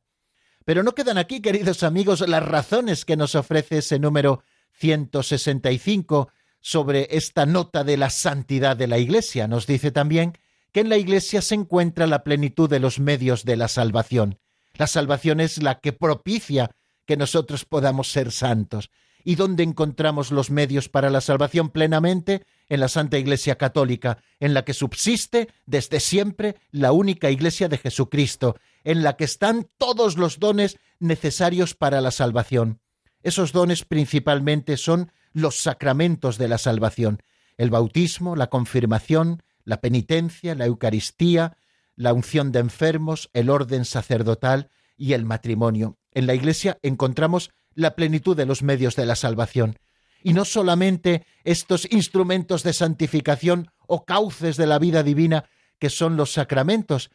Pero 0.65 0.83
no 0.83 0.93
quedan 0.93 1.17
aquí, 1.17 1.41
queridos 1.41 1.83
amigos, 1.83 2.27
las 2.27 2.43
razones 2.43 3.05
que 3.05 3.17
nos 3.17 3.35
ofrece 3.35 3.79
ese 3.79 3.99
número 3.99 4.43
165 4.73 6.29
sobre 6.59 7.07
esta 7.11 7.45
nota 7.45 7.83
de 7.83 7.97
la 7.97 8.09
santidad 8.09 8.77
de 8.77 8.87
la 8.87 8.99
Iglesia. 8.99 9.47
Nos 9.47 9.65
dice 9.65 9.91
también 9.91 10.37
que 10.71 10.81
en 10.81 10.89
la 10.89 10.97
Iglesia 10.97 11.41
se 11.41 11.55
encuentra 11.55 12.07
la 12.07 12.23
plenitud 12.23 12.69
de 12.69 12.79
los 12.79 12.99
medios 12.99 13.43
de 13.43 13.57
la 13.57 13.67
salvación. 13.67 14.39
La 14.75 14.87
salvación 14.87 15.39
es 15.39 15.61
la 15.61 15.79
que 15.79 15.93
propicia 15.93 16.71
que 17.05 17.17
nosotros 17.17 17.65
podamos 17.65 18.11
ser 18.11 18.31
santos. 18.31 18.89
¿Y 19.23 19.35
dónde 19.35 19.63
encontramos 19.63 20.31
los 20.31 20.49
medios 20.49 20.89
para 20.89 21.09
la 21.09 21.21
salvación 21.21 21.69
plenamente? 21.69 22.45
En 22.69 22.79
la 22.79 22.87
Santa 22.87 23.17
Iglesia 23.17 23.57
Católica, 23.57 24.19
en 24.39 24.53
la 24.53 24.63
que 24.63 24.73
subsiste 24.73 25.49
desde 25.65 25.99
siempre 25.99 26.55
la 26.71 26.91
única 26.91 27.29
Iglesia 27.29 27.67
de 27.67 27.77
Jesucristo, 27.77 28.55
en 28.83 29.03
la 29.03 29.17
que 29.17 29.23
están 29.23 29.67
todos 29.77 30.17
los 30.17 30.39
dones 30.39 30.77
necesarios 30.99 31.75
para 31.75 32.01
la 32.01 32.11
salvación. 32.11 32.79
Esos 33.23 33.51
dones 33.51 33.85
principalmente 33.85 34.77
son 34.77 35.11
los 35.33 35.57
sacramentos 35.57 36.37
de 36.37 36.47
la 36.47 36.57
salvación, 36.57 37.21
el 37.57 37.69
bautismo, 37.69 38.35
la 38.35 38.47
confirmación, 38.47 39.43
la 39.63 39.81
penitencia, 39.81 40.55
la 40.55 40.65
Eucaristía, 40.65 41.57
la 41.95 42.13
unción 42.13 42.51
de 42.51 42.59
enfermos, 42.59 43.29
el 43.33 43.49
orden 43.49 43.85
sacerdotal 43.85 44.69
y 44.97 45.13
el 45.13 45.25
matrimonio. 45.25 45.97
En 46.13 46.27
la 46.27 46.33
Iglesia 46.33 46.79
encontramos 46.81 47.51
la 47.73 47.95
plenitud 47.95 48.35
de 48.35 48.45
los 48.45 48.63
medios 48.63 48.95
de 48.95 49.05
la 49.05 49.15
salvación. 49.15 49.77
Y 50.23 50.33
no 50.33 50.45
solamente 50.45 51.25
estos 51.43 51.87
instrumentos 51.91 52.63
de 52.63 52.73
santificación 52.73 53.71
o 53.87 54.05
cauces 54.05 54.57
de 54.57 54.67
la 54.67 54.79
vida 54.79 55.03
divina 55.03 55.45
que 55.79 55.89
son 55.89 56.15
los 56.15 56.31
sacramentos, 56.31 57.09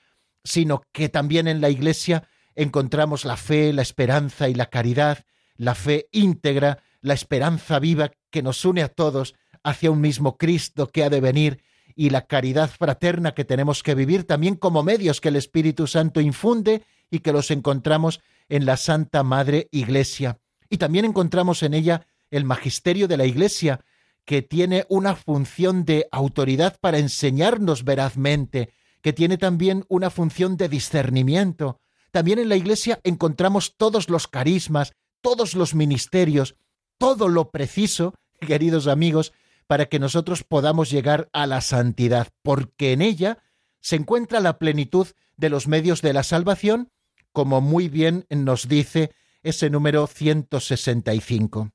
sino 0.47 0.83
que 0.93 1.09
también 1.09 1.49
en 1.49 1.61
la 1.61 1.69
Iglesia 1.69 2.29
encontramos 2.55 3.25
la 3.25 3.37
fe, 3.37 3.73
la 3.73 3.83
esperanza 3.83 4.49
y 4.49 4.55
la 4.55 4.67
caridad, 4.67 5.25
la 5.57 5.75
fe 5.75 6.09
íntegra, 6.13 6.83
la 7.01 7.15
esperanza 7.15 7.79
viva 7.79 8.13
que 8.31 8.43
nos 8.43 8.65
une 8.65 8.83
a 8.83 8.89
todos 8.89 9.35
hacia 9.63 9.91
un 9.91 10.01
mismo 10.01 10.37
Cristo 10.37 10.87
que 10.89 11.05
ha 11.05 11.11
de 11.11 11.21
venir 11.21 11.63
y 11.95 12.11
la 12.11 12.27
caridad 12.27 12.71
fraterna 12.71 13.35
que 13.35 13.45
tenemos 13.45 13.83
que 13.83 13.95
vivir 13.95 14.25
también 14.25 14.55
como 14.55 14.83
medios 14.83 15.21
que 15.21 15.29
el 15.29 15.37
Espíritu 15.37 15.87
Santo 15.87 16.21
infunde 16.21 16.83
y 17.11 17.21
que 17.21 17.33
los 17.33 17.51
encontramos 17.51 18.21
en 18.49 18.67
la 18.67 18.77
Santa 18.77 19.23
Madre 19.23 19.69
Iglesia. 19.73 20.39
Y 20.71 20.79
también 20.79 21.05
encontramos 21.05 21.63
en 21.63 21.75
ella 21.75 22.07
el 22.31 22.45
magisterio 22.45 23.09
de 23.09 23.17
la 23.17 23.27
Iglesia, 23.27 23.81
que 24.25 24.43
tiene 24.43 24.85
una 24.89 25.15
función 25.15 25.85
de 25.85 26.09
autoridad 26.11 26.77
para 26.81 26.99
enseñarnos 26.99 27.85
verazmente, 27.85 28.73
que 29.07 29.13
tiene 29.13 29.39
también 29.39 29.85
una 29.87 30.11
función 30.11 30.57
de 30.57 30.69
discernimiento. 30.69 31.79
También 32.11 32.41
en 32.41 32.49
la 32.49 32.57
Iglesia 32.57 32.99
encontramos 33.05 33.77
todos 33.77 34.11
los 34.11 34.27
carismas, 34.27 34.95
todos 35.21 35.55
los 35.55 35.77
ministerios, 35.77 36.57
todo 36.99 37.29
lo 37.29 37.53
preciso, 37.53 38.15
queridos 38.41 38.89
amigos, 38.89 39.33
para 39.69 39.87
que 39.87 40.01
nosotros 40.01 40.43
podamos 40.43 40.91
llegar 40.91 41.29
a 41.33 41.47
la 41.47 41.61
santidad, 41.61 42.31
porque 42.43 42.91
en 42.91 43.01
ella 43.01 43.45
se 43.81 43.95
encuentra 43.95 44.41
la 44.41 44.59
plenitud 44.59 45.07
de 45.37 45.51
los 45.51 45.69
medios 45.69 46.03
de 46.03 46.13
la 46.13 46.25
salvación, 46.25 46.91
como 47.31 47.61
muy 47.61 47.89
bien 47.89 48.27
nos 48.29 48.67
dice 48.67 49.13
ese 49.45 49.71
número 49.71 50.09
165. 50.09 51.71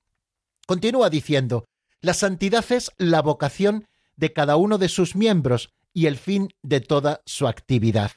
Continúa 0.67 1.09
diciendo, 1.09 1.63
la 2.01 2.13
santidad 2.13 2.69
es 2.73 2.91
la 2.97 3.21
vocación 3.21 3.87
de 4.17 4.33
cada 4.33 4.57
uno 4.57 4.77
de 4.77 4.89
sus 4.89 5.15
miembros 5.15 5.71
y 5.93 6.05
el 6.05 6.17
fin 6.17 6.49
de 6.61 6.81
toda 6.81 7.21
su 7.25 7.47
actividad. 7.47 8.11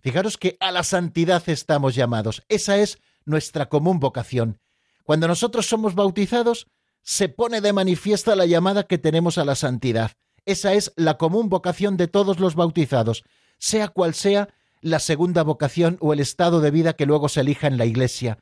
Fijaros 0.00 0.38
que 0.38 0.56
a 0.60 0.70
la 0.70 0.84
santidad 0.84 1.42
estamos 1.48 1.94
llamados. 1.94 2.42
Esa 2.48 2.78
es 2.78 2.98
nuestra 3.24 3.68
común 3.68 4.00
vocación. 4.00 4.60
Cuando 5.04 5.28
nosotros 5.28 5.66
somos 5.66 5.94
bautizados, 5.94 6.68
se 7.02 7.28
pone 7.28 7.60
de 7.60 7.72
manifiesta 7.72 8.36
la 8.36 8.46
llamada 8.46 8.86
que 8.86 8.98
tenemos 8.98 9.38
a 9.38 9.44
la 9.44 9.54
santidad. 9.54 10.12
Esa 10.44 10.74
es 10.74 10.92
la 10.96 11.18
común 11.18 11.48
vocación 11.48 11.96
de 11.96 12.08
todos 12.08 12.40
los 12.40 12.54
bautizados, 12.54 13.24
sea 13.58 13.88
cual 13.88 14.14
sea 14.14 14.48
la 14.80 14.98
segunda 14.98 15.42
vocación 15.42 15.98
o 16.00 16.12
el 16.12 16.20
estado 16.20 16.60
de 16.60 16.70
vida 16.70 16.94
que 16.94 17.06
luego 17.06 17.28
se 17.28 17.40
elija 17.40 17.66
en 17.66 17.78
la 17.78 17.86
Iglesia. 17.86 18.38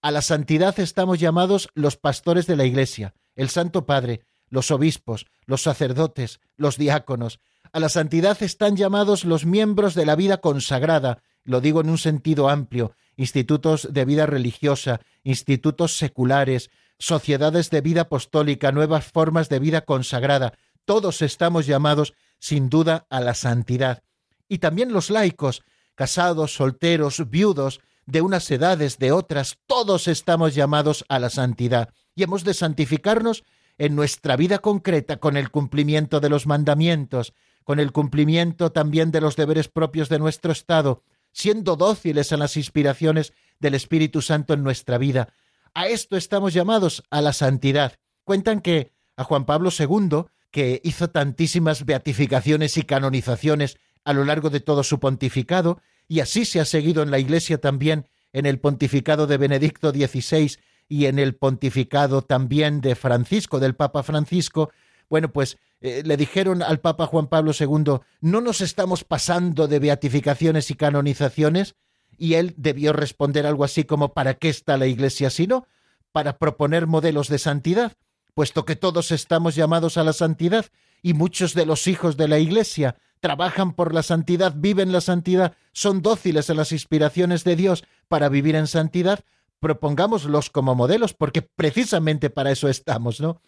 A 0.00 0.10
la 0.10 0.22
santidad 0.22 0.78
estamos 0.80 1.20
llamados 1.20 1.68
los 1.74 1.96
pastores 1.96 2.46
de 2.46 2.56
la 2.56 2.64
Iglesia, 2.64 3.14
el 3.34 3.48
Santo 3.50 3.86
Padre, 3.86 4.24
los 4.48 4.70
obispos, 4.70 5.26
los 5.46 5.62
sacerdotes, 5.62 6.40
los 6.56 6.76
diáconos. 6.76 7.40
A 7.74 7.80
la 7.80 7.88
santidad 7.88 8.42
están 8.42 8.76
llamados 8.76 9.24
los 9.24 9.46
miembros 9.46 9.94
de 9.94 10.04
la 10.04 10.14
vida 10.14 10.42
consagrada, 10.42 11.22
lo 11.42 11.62
digo 11.62 11.80
en 11.80 11.88
un 11.88 11.96
sentido 11.96 12.50
amplio, 12.50 12.94
institutos 13.16 13.88
de 13.90 14.04
vida 14.04 14.26
religiosa, 14.26 15.00
institutos 15.24 15.96
seculares, 15.96 16.70
sociedades 16.98 17.70
de 17.70 17.80
vida 17.80 18.02
apostólica, 18.02 18.72
nuevas 18.72 19.06
formas 19.06 19.48
de 19.48 19.58
vida 19.58 19.86
consagrada, 19.86 20.52
todos 20.84 21.22
estamos 21.22 21.66
llamados 21.66 22.12
sin 22.38 22.68
duda 22.68 23.06
a 23.08 23.20
la 23.20 23.32
santidad. 23.32 24.02
Y 24.48 24.58
también 24.58 24.92
los 24.92 25.08
laicos, 25.08 25.62
casados, 25.94 26.54
solteros, 26.54 27.30
viudos, 27.30 27.80
de 28.04 28.20
unas 28.20 28.50
edades, 28.50 28.98
de 28.98 29.12
otras, 29.12 29.56
todos 29.66 30.08
estamos 30.08 30.54
llamados 30.54 31.06
a 31.08 31.18
la 31.18 31.30
santidad. 31.30 31.88
Y 32.14 32.24
hemos 32.24 32.44
de 32.44 32.52
santificarnos 32.52 33.44
en 33.78 33.96
nuestra 33.96 34.36
vida 34.36 34.58
concreta 34.58 35.16
con 35.16 35.38
el 35.38 35.50
cumplimiento 35.50 36.20
de 36.20 36.28
los 36.28 36.46
mandamientos, 36.46 37.32
con 37.64 37.80
el 37.80 37.92
cumplimiento 37.92 38.72
también 38.72 39.10
de 39.10 39.20
los 39.20 39.36
deberes 39.36 39.68
propios 39.68 40.08
de 40.08 40.18
nuestro 40.18 40.52
Estado, 40.52 41.02
siendo 41.32 41.76
dóciles 41.76 42.32
a 42.32 42.36
las 42.36 42.56
inspiraciones 42.56 43.32
del 43.58 43.74
Espíritu 43.74 44.22
Santo 44.22 44.54
en 44.54 44.62
nuestra 44.62 44.98
vida. 44.98 45.32
A 45.74 45.86
esto 45.86 46.16
estamos 46.16 46.52
llamados, 46.52 47.02
a 47.10 47.20
la 47.20 47.32
santidad. 47.32 47.94
Cuentan 48.24 48.60
que 48.60 48.92
a 49.16 49.24
Juan 49.24 49.46
Pablo 49.46 49.70
II, 49.76 50.24
que 50.50 50.80
hizo 50.84 51.10
tantísimas 51.10 51.86
beatificaciones 51.86 52.76
y 52.76 52.82
canonizaciones 52.82 53.78
a 54.04 54.12
lo 54.12 54.24
largo 54.24 54.50
de 54.50 54.60
todo 54.60 54.82
su 54.82 55.00
pontificado, 55.00 55.80
y 56.08 56.20
así 56.20 56.44
se 56.44 56.60
ha 56.60 56.64
seguido 56.64 57.02
en 57.02 57.10
la 57.10 57.18
Iglesia 57.18 57.58
también 57.58 58.06
en 58.32 58.46
el 58.46 58.58
pontificado 58.58 59.26
de 59.26 59.38
Benedicto 59.38 59.90
XVI 59.90 60.56
y 60.88 61.06
en 61.06 61.18
el 61.18 61.34
pontificado 61.34 62.22
también 62.22 62.80
de 62.80 62.94
Francisco, 62.94 63.60
del 63.60 63.74
Papa 63.74 64.02
Francisco, 64.02 64.70
bueno, 65.12 65.30
pues 65.30 65.58
eh, 65.82 66.02
le 66.06 66.16
dijeron 66.16 66.62
al 66.62 66.80
Papa 66.80 67.06
Juan 67.06 67.26
Pablo 67.26 67.52
II, 67.52 68.00
no 68.22 68.40
nos 68.40 68.62
estamos 68.62 69.04
pasando 69.04 69.68
de 69.68 69.78
beatificaciones 69.78 70.70
y 70.70 70.74
canonizaciones, 70.74 71.74
y 72.16 72.32
él 72.32 72.54
debió 72.56 72.94
responder 72.94 73.44
algo 73.44 73.62
así 73.62 73.84
como, 73.84 74.14
¿para 74.14 74.32
qué 74.32 74.48
está 74.48 74.78
la 74.78 74.86
Iglesia 74.86 75.28
si 75.28 75.46
no? 75.46 75.66
Para 76.12 76.38
proponer 76.38 76.86
modelos 76.86 77.28
de 77.28 77.38
santidad, 77.38 77.92
puesto 78.32 78.64
que 78.64 78.74
todos 78.74 79.12
estamos 79.12 79.54
llamados 79.54 79.98
a 79.98 80.02
la 80.02 80.14
santidad, 80.14 80.64
y 81.02 81.12
muchos 81.12 81.52
de 81.52 81.66
los 81.66 81.88
hijos 81.88 82.16
de 82.16 82.28
la 82.28 82.38
Iglesia 82.38 82.96
trabajan 83.20 83.74
por 83.74 83.92
la 83.92 84.02
santidad, 84.02 84.54
viven 84.56 84.92
la 84.92 85.02
santidad, 85.02 85.52
son 85.74 86.00
dóciles 86.00 86.48
a 86.48 86.54
las 86.54 86.72
inspiraciones 86.72 87.44
de 87.44 87.54
Dios 87.54 87.84
para 88.08 88.30
vivir 88.30 88.56
en 88.56 88.66
santidad, 88.66 89.20
propongámoslos 89.60 90.48
como 90.48 90.74
modelos, 90.74 91.12
porque 91.12 91.42
precisamente 91.42 92.30
para 92.30 92.50
eso 92.50 92.70
estamos, 92.70 93.20
¿no? 93.20 93.42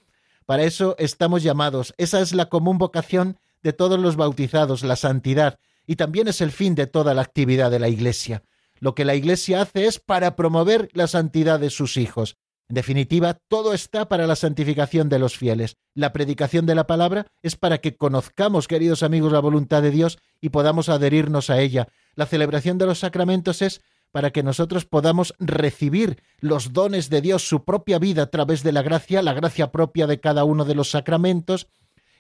Para 0.47 0.65
eso 0.65 0.95
estamos 0.99 1.43
llamados. 1.43 1.95
Esa 1.97 2.21
es 2.21 2.35
la 2.35 2.49
común 2.49 2.79
vocación 2.79 3.39
de 3.63 3.73
todos 3.73 3.99
los 3.99 4.17
bautizados, 4.17 4.83
la 4.83 4.97
santidad, 4.97 5.59
y 5.87 5.97
también 5.97 6.29
es 6.29 6.41
el 6.41 6.53
fin 6.53 6.75
de 6.75 6.87
toda 6.87 7.15
la 7.15 7.23
actividad 7.23 7.71
de 7.71 7.79
la 7.79 7.89
Iglesia. 7.89 8.43
Lo 8.79 8.95
que 8.95 9.05
la 9.05 9.15
Iglesia 9.15 9.63
hace 9.63 9.87
es 9.87 9.99
para 9.99 10.37
promover 10.37 10.91
la 10.93 11.07
santidad 11.07 11.61
de 11.61 11.71
sus 11.71 11.97
hijos. 11.97 12.37
En 12.69 12.75
definitiva, 12.75 13.35
todo 13.49 13.75
está 13.75 14.09
para 14.09 14.27
la 14.27 14.37
santificación 14.37 15.09
de 15.09 15.19
los 15.19 15.37
fieles. 15.37 15.77
La 15.95 16.13
predicación 16.13 16.65
de 16.67 16.75
la 16.75 16.87
palabra 16.87 17.27
es 17.43 17.57
para 17.57 17.79
que 17.79 17.97
conozcamos, 17.97 18.69
queridos 18.69 19.03
amigos, 19.03 19.33
la 19.33 19.41
voluntad 19.41 19.83
de 19.83 19.91
Dios 19.91 20.19
y 20.41 20.49
podamos 20.49 20.89
adherirnos 20.89 21.51
a 21.51 21.61
ella. 21.61 21.89
La 22.15 22.27
celebración 22.27 22.79
de 22.79 22.87
los 22.87 23.01
sacramentos 23.01 23.61
es 23.61 23.83
para 24.15 24.31
que 24.31 24.45
nosotros 24.45 24.85
podamos 24.85 25.35
recibir 25.41 26.23
los 26.39 26.73
dones 26.73 27.11
de 27.11 27.21
Dios, 27.21 27.49
su 27.49 27.65
propia 27.65 27.99
vida 27.99 28.23
a 28.23 28.31
través 28.31 28.63
de 28.63 28.71
la 28.71 28.83
gracia, 28.83 29.23
la 29.23 29.33
gracia 29.33 29.73
propia 29.73 30.07
de 30.07 30.21
cada 30.21 30.45
uno 30.45 30.65
de 30.65 30.77
los 30.77 30.91
sacramentos, 30.91 31.67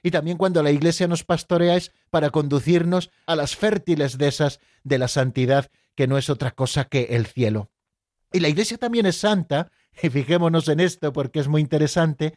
y 0.03 0.11
también 0.11 0.37
cuando 0.37 0.61
la 0.65 0.73
Iglesia 0.73 1.07
nos 1.07 1.23
pastorea 1.23 1.77
es 1.77 1.93
para 2.11 2.31
conducirnos 2.31 3.13
a 3.27 3.37
las 3.37 3.55
fértiles 3.55 4.19
esas 4.19 4.59
de 4.83 4.99
la 4.99 5.07
santidad, 5.07 5.71
que 5.95 6.09
no 6.09 6.19
es 6.19 6.31
otra 6.31 6.51
cosa 6.51 6.87
que 6.87 7.05
el 7.11 7.27
cielo. 7.27 7.71
Y 8.33 8.41
la 8.41 8.49
Iglesia 8.49 8.77
también 8.77 9.07
es 9.07 9.19
santa, 9.19 9.71
y 10.03 10.11
fijémonos 10.11 10.67
en 10.67 10.81
esto 10.81 11.13
porque 11.13 11.39
es 11.39 11.47
muy 11.47 11.61
interesante, 11.61 12.37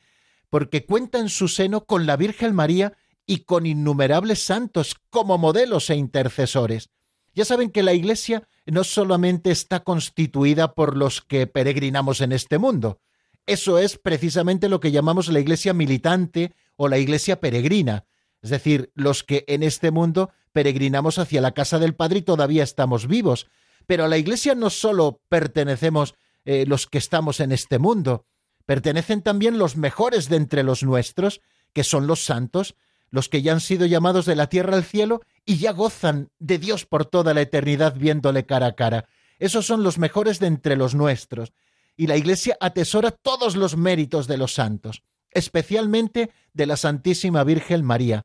porque 0.51 0.85
cuenta 0.85 1.17
en 1.17 1.29
su 1.29 1.47
seno 1.47 1.85
con 1.85 2.05
la 2.05 2.15
Virgen 2.15 2.53
María 2.53 2.93
y 3.25 3.39
con 3.39 3.65
innumerables 3.65 4.37
santos 4.37 4.97
como 5.09 5.39
modelos 5.39 5.89
e 5.89 5.95
intercesores. 5.95 6.91
Ya 7.33 7.43
saben 7.43 7.71
que 7.71 7.81
la 7.81 7.93
Iglesia 7.93 8.47
no 8.67 8.83
solamente 8.83 9.51
está 9.51 9.81
constituida 9.81 10.73
por 10.73 10.95
los 10.95 11.21
que 11.21 11.47
peregrinamos 11.47 12.21
en 12.21 12.31
este 12.31 12.57
mundo. 12.57 12.99
Eso 13.45 13.79
es 13.79 13.97
precisamente 13.97 14.67
lo 14.69 14.79
que 14.79 14.91
llamamos 14.91 15.29
la 15.29 15.39
Iglesia 15.39 15.73
militante 15.73 16.53
o 16.75 16.89
la 16.89 16.97
Iglesia 16.97 17.39
peregrina, 17.39 18.05
es 18.41 18.49
decir, 18.49 18.91
los 18.93 19.23
que 19.23 19.45
en 19.47 19.63
este 19.63 19.89
mundo 19.91 20.31
peregrinamos 20.51 21.17
hacia 21.17 21.41
la 21.41 21.53
casa 21.53 21.79
del 21.79 21.95
Padre 21.95 22.19
y 22.19 22.21
todavía 22.23 22.63
estamos 22.63 23.07
vivos. 23.07 23.47
Pero 23.87 24.03
a 24.03 24.07
la 24.07 24.17
Iglesia 24.17 24.53
no 24.53 24.69
solo 24.69 25.21
pertenecemos 25.29 26.15
eh, 26.43 26.65
los 26.67 26.87
que 26.87 26.97
estamos 26.97 27.39
en 27.39 27.51
este 27.51 27.79
mundo, 27.79 28.25
pertenecen 28.65 29.21
también 29.21 29.57
los 29.57 29.77
mejores 29.77 30.27
de 30.29 30.35
entre 30.35 30.63
los 30.63 30.83
nuestros, 30.83 31.41
que 31.73 31.83
son 31.83 32.05
los 32.05 32.25
santos, 32.25 32.75
los 33.11 33.29
que 33.29 33.41
ya 33.41 33.53
han 33.53 33.61
sido 33.61 33.85
llamados 33.85 34.25
de 34.25 34.35
la 34.35 34.47
tierra 34.47 34.75
al 34.75 34.83
cielo 34.83 35.21
y 35.49 35.59
ya 35.59 35.71
gozan 35.71 36.29
de 36.39 36.59
Dios 36.59 36.85
por 36.85 37.05
toda 37.05 37.33
la 37.33 37.39
eternidad 37.41 37.95
viéndole 37.95 38.45
cara 38.45 38.67
a 38.67 38.75
cara. 38.75 39.07
Esos 39.39 39.65
son 39.65 39.81
los 39.81 39.97
mejores 39.97 40.39
de 40.39 40.47
entre 40.47 40.75
los 40.75 40.93
nuestros. 40.93 41.53
Y 41.95 42.07
la 42.07 42.17
Iglesia 42.17 42.57
atesora 42.59 43.11
todos 43.11 43.55
los 43.55 43.77
méritos 43.77 44.27
de 44.27 44.37
los 44.37 44.53
santos, 44.53 45.03
especialmente 45.31 46.31
de 46.51 46.65
la 46.65 46.75
Santísima 46.75 47.45
Virgen 47.45 47.85
María. 47.85 48.23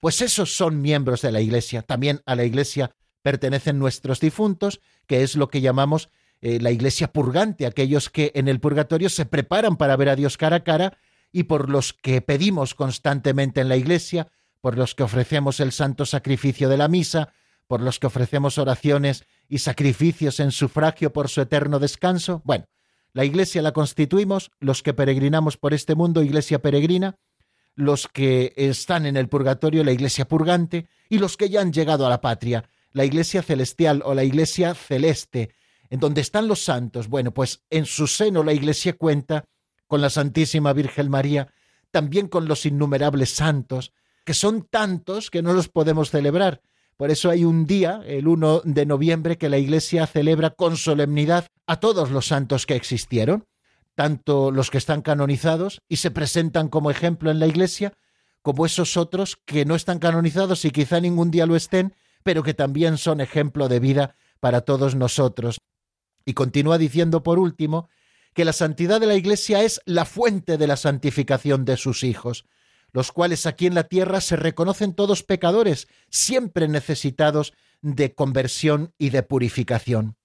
Pues 0.00 0.22
esos 0.22 0.56
son 0.56 0.80
miembros 0.80 1.20
de 1.20 1.32
la 1.32 1.42
Iglesia. 1.42 1.82
También 1.82 2.22
a 2.24 2.34
la 2.34 2.44
Iglesia 2.44 2.96
pertenecen 3.20 3.78
nuestros 3.78 4.18
difuntos, 4.18 4.80
que 5.06 5.22
es 5.22 5.36
lo 5.36 5.48
que 5.48 5.60
llamamos 5.60 6.08
eh, 6.40 6.60
la 6.60 6.70
Iglesia 6.70 7.12
purgante, 7.12 7.66
aquellos 7.66 8.08
que 8.08 8.32
en 8.34 8.48
el 8.48 8.58
purgatorio 8.58 9.10
se 9.10 9.26
preparan 9.26 9.76
para 9.76 9.96
ver 9.96 10.08
a 10.08 10.16
Dios 10.16 10.38
cara 10.38 10.56
a 10.56 10.64
cara 10.64 10.96
y 11.30 11.42
por 11.42 11.68
los 11.68 11.92
que 11.92 12.22
pedimos 12.22 12.74
constantemente 12.74 13.60
en 13.60 13.68
la 13.68 13.76
Iglesia, 13.76 14.28
por 14.64 14.78
los 14.78 14.94
que 14.94 15.02
ofrecemos 15.02 15.60
el 15.60 15.72
santo 15.72 16.06
sacrificio 16.06 16.70
de 16.70 16.78
la 16.78 16.88
misa, 16.88 17.34
por 17.66 17.82
los 17.82 17.98
que 17.98 18.06
ofrecemos 18.06 18.56
oraciones 18.56 19.26
y 19.46 19.58
sacrificios 19.58 20.40
en 20.40 20.52
sufragio 20.52 21.12
por 21.12 21.28
su 21.28 21.42
eterno 21.42 21.78
descanso. 21.78 22.40
Bueno, 22.46 22.64
la 23.12 23.26
Iglesia 23.26 23.60
la 23.60 23.72
constituimos, 23.72 24.52
los 24.60 24.82
que 24.82 24.94
peregrinamos 24.94 25.58
por 25.58 25.74
este 25.74 25.94
mundo, 25.94 26.22
Iglesia 26.22 26.60
peregrina, 26.60 27.18
los 27.74 28.08
que 28.08 28.54
están 28.56 29.04
en 29.04 29.18
el 29.18 29.28
purgatorio, 29.28 29.84
la 29.84 29.92
Iglesia 29.92 30.26
purgante, 30.26 30.88
y 31.10 31.18
los 31.18 31.36
que 31.36 31.50
ya 31.50 31.60
han 31.60 31.74
llegado 31.74 32.06
a 32.06 32.08
la 32.08 32.22
patria, 32.22 32.64
la 32.92 33.04
Iglesia 33.04 33.42
celestial 33.42 34.00
o 34.02 34.14
la 34.14 34.24
Iglesia 34.24 34.72
celeste, 34.74 35.50
en 35.90 36.00
donde 36.00 36.22
están 36.22 36.48
los 36.48 36.64
santos. 36.64 37.08
Bueno, 37.08 37.34
pues 37.34 37.60
en 37.68 37.84
su 37.84 38.06
seno 38.06 38.42
la 38.42 38.54
Iglesia 38.54 38.94
cuenta 38.94 39.44
con 39.86 40.00
la 40.00 40.08
Santísima 40.08 40.72
Virgen 40.72 41.10
María, 41.10 41.52
también 41.90 42.28
con 42.28 42.48
los 42.48 42.64
innumerables 42.64 43.28
santos, 43.28 43.92
que 44.24 44.34
son 44.34 44.62
tantos 44.62 45.30
que 45.30 45.42
no 45.42 45.52
los 45.52 45.68
podemos 45.68 46.10
celebrar. 46.10 46.62
Por 46.96 47.10
eso 47.10 47.30
hay 47.30 47.44
un 47.44 47.66
día, 47.66 48.02
el 48.06 48.28
1 48.28 48.62
de 48.64 48.86
noviembre, 48.86 49.36
que 49.36 49.48
la 49.48 49.58
Iglesia 49.58 50.06
celebra 50.06 50.50
con 50.50 50.76
solemnidad 50.76 51.48
a 51.66 51.80
todos 51.80 52.10
los 52.10 52.26
santos 52.26 52.66
que 52.66 52.76
existieron, 52.76 53.46
tanto 53.94 54.50
los 54.50 54.70
que 54.70 54.78
están 54.78 55.02
canonizados 55.02 55.80
y 55.88 55.96
se 55.96 56.10
presentan 56.10 56.68
como 56.68 56.90
ejemplo 56.90 57.30
en 57.30 57.40
la 57.40 57.46
Iglesia, 57.46 57.94
como 58.42 58.66
esos 58.66 58.96
otros 58.96 59.36
que 59.44 59.64
no 59.64 59.74
están 59.74 59.98
canonizados 59.98 60.64
y 60.64 60.70
quizá 60.70 61.00
ningún 61.00 61.30
día 61.30 61.46
lo 61.46 61.56
estén, 61.56 61.94
pero 62.22 62.42
que 62.42 62.54
también 62.54 62.98
son 62.98 63.20
ejemplo 63.20 63.68
de 63.68 63.80
vida 63.80 64.16
para 64.38 64.60
todos 64.60 64.94
nosotros. 64.94 65.58
Y 66.24 66.34
continúa 66.34 66.78
diciendo 66.78 67.22
por 67.22 67.38
último 67.38 67.88
que 68.34 68.44
la 68.44 68.52
santidad 68.52 69.00
de 69.00 69.06
la 69.06 69.14
Iglesia 69.14 69.62
es 69.62 69.80
la 69.84 70.04
fuente 70.04 70.58
de 70.58 70.66
la 70.66 70.76
santificación 70.76 71.64
de 71.64 71.76
sus 71.76 72.02
hijos, 72.02 72.44
los 72.94 73.10
cuales 73.10 73.44
aquí 73.44 73.66
en 73.66 73.74
la 73.74 73.84
tierra 73.84 74.20
se 74.20 74.36
reconocen 74.36 74.94
todos 74.94 75.24
pecadores, 75.24 75.88
siempre 76.10 76.68
necesitados 76.68 77.52
de 77.82 78.14
conversión 78.14 78.94
y 78.98 79.10
de 79.10 79.24
purificación. 79.24 80.16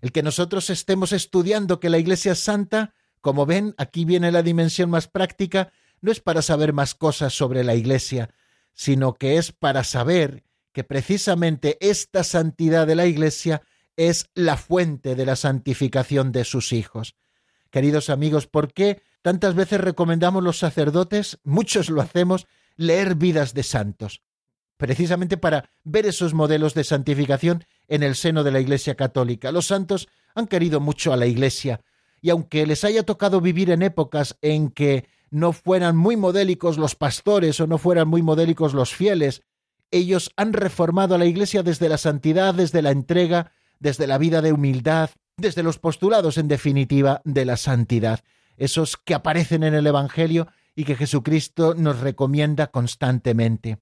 El 0.00 0.12
que 0.12 0.22
nosotros 0.22 0.70
estemos 0.70 1.12
estudiando 1.12 1.80
que 1.80 1.90
la 1.90 1.98
Iglesia 1.98 2.32
es 2.32 2.38
santa, 2.38 2.94
como 3.20 3.44
ven, 3.44 3.74
aquí 3.76 4.04
viene 4.04 4.30
la 4.30 4.44
dimensión 4.44 4.88
más 4.88 5.08
práctica, 5.08 5.72
no 6.00 6.12
es 6.12 6.20
para 6.20 6.42
saber 6.42 6.72
más 6.72 6.94
cosas 6.94 7.34
sobre 7.34 7.64
la 7.64 7.74
Iglesia, 7.74 8.30
sino 8.72 9.14
que 9.14 9.36
es 9.36 9.50
para 9.50 9.82
saber 9.82 10.44
que 10.72 10.84
precisamente 10.84 11.76
esta 11.80 12.22
santidad 12.22 12.86
de 12.86 12.94
la 12.94 13.06
Iglesia 13.06 13.62
es 13.96 14.30
la 14.34 14.56
fuente 14.56 15.16
de 15.16 15.26
la 15.26 15.34
santificación 15.34 16.30
de 16.30 16.44
sus 16.44 16.72
hijos 16.72 17.16
queridos 17.76 18.08
amigos, 18.08 18.46
¿por 18.46 18.72
qué 18.72 19.02
tantas 19.26 19.56
veces 19.56 19.80
recomendamos 19.80 20.44
los 20.44 20.60
sacerdotes, 20.60 21.40
muchos 21.42 21.90
lo 21.90 22.00
hacemos, 22.00 22.46
leer 22.76 23.16
vidas 23.16 23.54
de 23.54 23.64
santos? 23.64 24.22
Precisamente 24.76 25.36
para 25.36 25.68
ver 25.82 26.06
esos 26.06 26.32
modelos 26.32 26.74
de 26.74 26.84
santificación 26.84 27.64
en 27.88 28.04
el 28.04 28.14
seno 28.14 28.44
de 28.44 28.52
la 28.52 28.60
Iglesia 28.60 28.94
Católica. 28.94 29.50
Los 29.50 29.66
santos 29.66 30.06
han 30.36 30.46
querido 30.46 30.78
mucho 30.78 31.12
a 31.12 31.16
la 31.16 31.26
Iglesia, 31.26 31.80
y 32.20 32.30
aunque 32.30 32.68
les 32.68 32.84
haya 32.84 33.02
tocado 33.02 33.40
vivir 33.40 33.72
en 33.72 33.82
épocas 33.82 34.38
en 34.42 34.70
que 34.70 35.08
no 35.32 35.52
fueran 35.52 35.96
muy 35.96 36.16
modélicos 36.16 36.78
los 36.78 36.94
pastores 36.94 37.58
o 37.58 37.66
no 37.66 37.78
fueran 37.78 38.06
muy 38.06 38.22
modélicos 38.22 38.74
los 38.74 38.94
fieles, 38.94 39.42
ellos 39.90 40.30
han 40.36 40.52
reformado 40.52 41.16
a 41.16 41.18
la 41.18 41.26
Iglesia 41.26 41.64
desde 41.64 41.88
la 41.88 41.98
santidad, 41.98 42.54
desde 42.54 42.80
la 42.80 42.92
entrega, 42.92 43.50
desde 43.80 44.06
la 44.06 44.18
vida 44.18 44.40
de 44.40 44.52
humildad, 44.52 45.10
desde 45.36 45.64
los 45.64 45.80
postulados, 45.80 46.38
en 46.38 46.46
definitiva, 46.46 47.22
de 47.24 47.44
la 47.44 47.56
santidad, 47.56 48.20
esos 48.56 48.96
que 48.96 49.14
aparecen 49.14 49.62
en 49.62 49.74
el 49.74 49.86
Evangelio 49.86 50.48
y 50.74 50.84
que 50.84 50.96
Jesucristo 50.96 51.74
nos 51.74 52.00
recomienda 52.00 52.68
constantemente. 52.68 53.78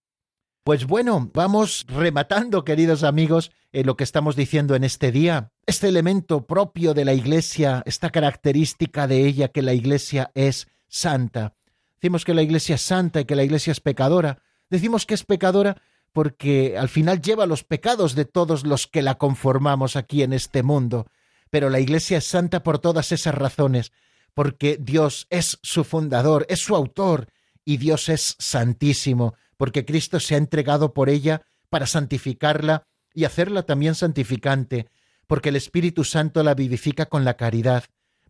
Pues 0.65 0.87
bueno, 0.87 1.31
vamos 1.35 1.85
rematando, 1.89 2.65
queridos 2.65 3.03
amigos, 3.03 3.51
en 3.73 3.85
lo 3.87 3.97
que 3.97 4.05
estamos 4.05 4.35
diciendo 4.35 4.75
en 4.75 4.85
este 4.85 5.13
día. 5.13 5.53
Este 5.67 5.89
elemento 5.89 6.47
propio 6.47 6.95
de 6.95 7.05
la 7.05 7.13
Iglesia, 7.13 7.83
esta 7.85 8.09
característica 8.11 9.07
de 9.07 9.27
ella 9.27 9.49
que 9.49 9.61
la 9.61 9.75
Iglesia 9.75 10.31
es 10.35 10.69
santa. 10.89 11.55
Decimos 11.97 12.25
que 12.25 12.33
la 12.33 12.43
Iglesia 12.43 12.77
es 12.77 12.83
santa 12.83 13.21
y 13.21 13.25
que 13.27 13.37
la 13.37 13.45
Iglesia 13.45 13.73
es 13.73 13.81
pecadora. 13.81 14.39
Decimos 14.71 15.05
que 15.05 15.15
es 15.15 15.25
pecadora 15.25 15.83
porque 16.15 16.79
al 16.79 16.89
final 16.89 17.21
lleva 17.21 17.45
los 17.45 17.65
pecados 17.65 18.15
de 18.15 18.25
todos 18.25 18.65
los 18.65 18.87
que 18.87 19.03
la 19.03 19.17
conformamos 19.17 19.97
aquí 19.97 20.23
en 20.23 20.33
este 20.33 20.63
mundo. 20.63 21.09
Pero 21.51 21.69
la 21.69 21.81
Iglesia 21.81 22.19
es 22.19 22.25
santa 22.25 22.63
por 22.63 22.79
todas 22.79 23.13
esas 23.13 23.35
razones, 23.35 23.93
porque 24.35 24.77
Dios 24.81 25.27
es 25.31 25.59
su 25.63 25.85
fundador, 25.85 26.45
es 26.49 26.61
su 26.61 26.77
autor, 26.77 27.29
y 27.65 27.79
Dios 27.79 28.09
es 28.09 28.37
santísimo 28.39 29.35
porque 29.57 29.85
Cristo 29.85 30.21
se 30.21 30.35
ha 30.35 30.39
entregado 30.39 30.93
por 30.95 31.09
ella 31.09 31.43
para 31.71 31.87
santificarla 31.87 32.87
y 33.13 33.25
hacerla 33.25 33.63
también 33.63 33.95
santificante, 33.95 34.89
porque 35.27 35.51
el 35.51 35.57
Espíritu 35.57 36.05
Santo 36.05 36.43
la 36.43 36.55
vivifica 36.55 37.07
con 37.07 37.25
la 37.25 37.37
caridad, 37.37 37.85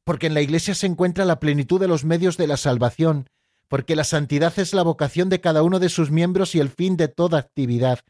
porque 0.04 0.26
en 0.26 0.34
la 0.34 0.42
Iglesia 0.42 0.74
se 0.74 0.86
encuentra 0.86 1.24
la 1.24 1.40
plenitud 1.40 1.80
de 1.80 1.88
los 1.88 2.04
medios 2.04 2.36
de 2.36 2.46
la 2.46 2.56
salvación, 2.56 3.28
porque 3.68 3.96
la 3.96 4.04
santidad 4.04 4.56
es 4.58 4.74
la 4.74 4.82
vocación 4.82 5.30
de 5.30 5.40
cada 5.40 5.62
uno 5.62 5.80
de 5.80 5.88
sus 5.88 6.10
miembros 6.10 6.54
y 6.54 6.60
el 6.60 6.68
fin 6.68 6.96
de 6.96 7.08
toda 7.08 7.38
actividad, 7.38 8.00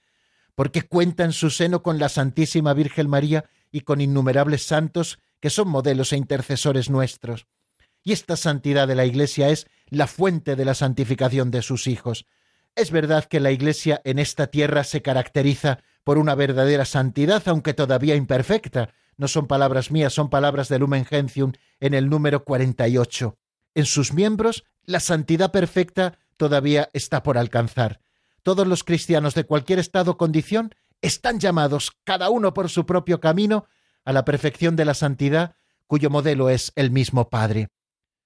porque 0.54 0.82
cuenta 0.82 1.24
en 1.24 1.32
su 1.32 1.50
seno 1.50 1.82
con 1.82 1.98
la 1.98 2.08
Santísima 2.08 2.74
Virgen 2.74 3.08
María 3.08 3.44
y 3.70 3.80
con 3.80 4.00
innumerables 4.00 4.66
santos 4.66 5.18
que 5.40 5.50
son 5.50 5.68
modelos 5.68 6.12
e 6.12 6.16
intercesores 6.16 6.90
nuestros. 6.90 7.46
Y 8.04 8.12
esta 8.12 8.36
santidad 8.36 8.86
de 8.86 8.94
la 8.94 9.06
Iglesia 9.06 9.48
es 9.48 9.66
la 9.88 10.06
fuente 10.06 10.54
de 10.54 10.64
la 10.64 10.74
santificación 10.74 11.50
de 11.50 11.62
sus 11.62 11.88
hijos, 11.88 12.26
es 12.76 12.90
verdad 12.90 13.24
que 13.24 13.38
la 13.38 13.52
Iglesia 13.52 14.00
en 14.04 14.18
esta 14.18 14.48
tierra 14.48 14.82
se 14.82 15.00
caracteriza 15.00 15.78
por 16.02 16.18
una 16.18 16.34
verdadera 16.34 16.84
santidad, 16.84 17.42
aunque 17.46 17.72
todavía 17.72 18.16
imperfecta. 18.16 18.90
No 19.16 19.28
son 19.28 19.46
palabras 19.46 19.92
mías, 19.92 20.12
son 20.12 20.28
palabras 20.28 20.68
de 20.68 20.80
Lumen 20.80 21.04
Gentium 21.04 21.52
en 21.78 21.94
el 21.94 22.10
número 22.10 22.44
48. 22.44 23.38
En 23.76 23.86
sus 23.86 24.12
miembros, 24.12 24.64
la 24.84 24.98
santidad 24.98 25.52
perfecta 25.52 26.18
todavía 26.36 26.90
está 26.92 27.22
por 27.22 27.38
alcanzar. 27.38 28.00
Todos 28.42 28.66
los 28.66 28.82
cristianos 28.82 29.34
de 29.34 29.44
cualquier 29.44 29.78
estado 29.78 30.12
o 30.12 30.16
condición 30.16 30.74
están 31.00 31.38
llamados, 31.38 31.92
cada 32.02 32.28
uno 32.28 32.54
por 32.54 32.68
su 32.68 32.86
propio 32.86 33.20
camino, 33.20 33.66
a 34.04 34.12
la 34.12 34.24
perfección 34.24 34.74
de 34.74 34.84
la 34.84 34.94
santidad, 34.94 35.54
cuyo 35.86 36.10
modelo 36.10 36.50
es 36.50 36.72
el 36.74 36.90
mismo 36.90 37.30
Padre. 37.30 37.68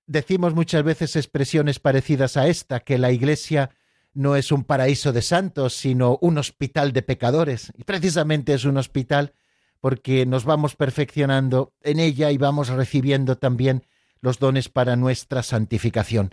Decimos 0.08 0.54
muchas 0.54 0.82
veces 0.84 1.16
expresiones 1.16 1.80
parecidas 1.80 2.38
a 2.38 2.48
esta, 2.48 2.80
que 2.80 2.96
la 2.96 3.12
Iglesia 3.12 3.70
no 4.14 4.36
es 4.36 4.50
un 4.52 4.64
paraíso 4.64 5.12
de 5.12 5.20
santos, 5.20 5.74
sino 5.74 6.16
un 6.22 6.38
hospital 6.38 6.94
de 6.94 7.02
pecadores. 7.02 7.74
Y 7.76 7.84
precisamente 7.84 8.54
es 8.54 8.64
un 8.64 8.78
hospital 8.78 9.34
porque 9.80 10.24
nos 10.24 10.46
vamos 10.46 10.76
perfeccionando 10.76 11.74
en 11.82 12.00
ella 12.00 12.30
y 12.30 12.38
vamos 12.38 12.68
recibiendo 12.68 13.36
también 13.36 13.84
los 14.22 14.38
dones 14.38 14.70
para 14.70 14.96
nuestra 14.96 15.42
santificación. 15.42 16.30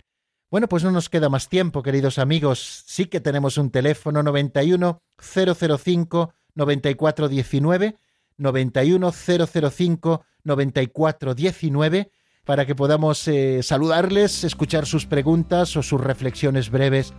Bueno, 0.50 0.70
pues 0.70 0.82
no 0.82 0.90
nos 0.90 1.10
queda 1.10 1.28
más 1.28 1.50
tiempo, 1.50 1.82
queridos 1.82 2.18
amigos. 2.18 2.82
Sí 2.86 3.06
que 3.06 3.20
tenemos 3.20 3.58
un 3.58 3.70
teléfono 3.70 4.22
91 4.22 5.02
005 5.18 6.32
9419 6.54 7.96
91 8.38 9.12
005 9.12 10.24
9419 10.44 12.10
para 12.46 12.64
que 12.64 12.74
podamos 12.74 13.26
eh, 13.28 13.62
saludarles, 13.62 14.44
escuchar 14.44 14.86
sus 14.86 15.04
preguntas 15.04 15.76
o 15.76 15.82
sus 15.82 16.00
reflexiones 16.00 16.70
breves 16.70 17.12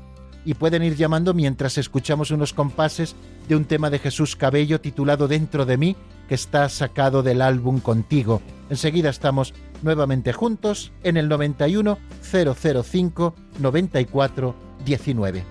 y 0.45 0.53
pueden 0.53 0.81
ir 0.81 0.95
llamando 0.95 1.33
mientras 1.33 1.77
escuchamos 1.77 2.31
unos 2.31 2.53
compases 2.53 3.15
de 3.49 3.57
un 3.57 3.65
tema 3.65 3.89
de 3.89 3.99
Jesús 3.99 4.37
Cabello 4.37 4.79
titulado 4.79 5.27
Dentro 5.27 5.65
de 5.65 5.75
mí, 5.75 5.97
que 6.29 6.35
está 6.35 6.69
sacado 6.69 7.21
del 7.21 7.41
álbum 7.41 7.81
Contigo. 7.81 8.41
Enseguida 8.69 9.09
estamos 9.09 9.53
nuevamente 9.83 10.31
juntos 10.31 10.93
en 11.03 11.17
el 11.17 11.27
91 11.27 11.97
005 12.21 13.35
94 13.59 14.55
19. 14.85 15.43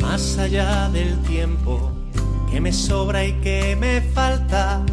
Más 0.00 0.38
allá 0.38 0.88
del 0.88 1.16
tiempo 1.22 1.92
que 2.52 2.60
me 2.60 2.72
sobra 2.72 3.24
y 3.24 3.32
que 3.40 3.76
me 3.76 4.00
falta, 4.00 4.84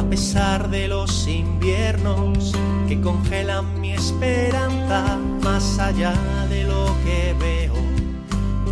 a 0.00 0.02
pesar 0.08 0.70
de 0.70 0.88
los 0.88 1.28
inviernos 1.28 2.52
que 2.88 2.98
congelan 3.02 3.80
mi 3.82 3.92
esperanza 3.92 5.18
más 5.42 5.78
allá 5.78 6.14
de 6.48 6.64
lo 6.64 6.86
que 7.04 7.34
veo 7.38 7.74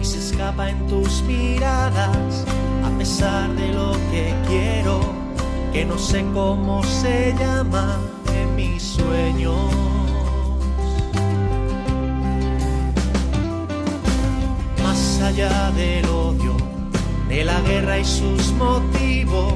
y 0.01 0.05
se 0.05 0.18
escapa 0.18 0.70
en 0.70 0.87
tus 0.87 1.22
miradas 1.24 2.47
a 2.83 2.99
pesar 2.99 3.55
de 3.57 3.68
lo 3.74 3.93
que 4.11 4.35
quiero 4.49 5.01
que 5.70 5.85
no 5.85 5.99
sé 5.99 6.24
cómo 6.33 6.83
se 6.83 7.35
llama 7.39 7.99
en 8.35 8.57
mis 8.57 8.83
sueños. 8.83 9.70
Más 14.83 15.20
allá 15.20 15.70
del 15.72 16.07
odio 16.07 16.47
de 17.29 17.45
la 17.45 17.61
guerra 17.61 17.99
y 17.99 18.05
sus 18.05 18.53
motivos 18.53 19.55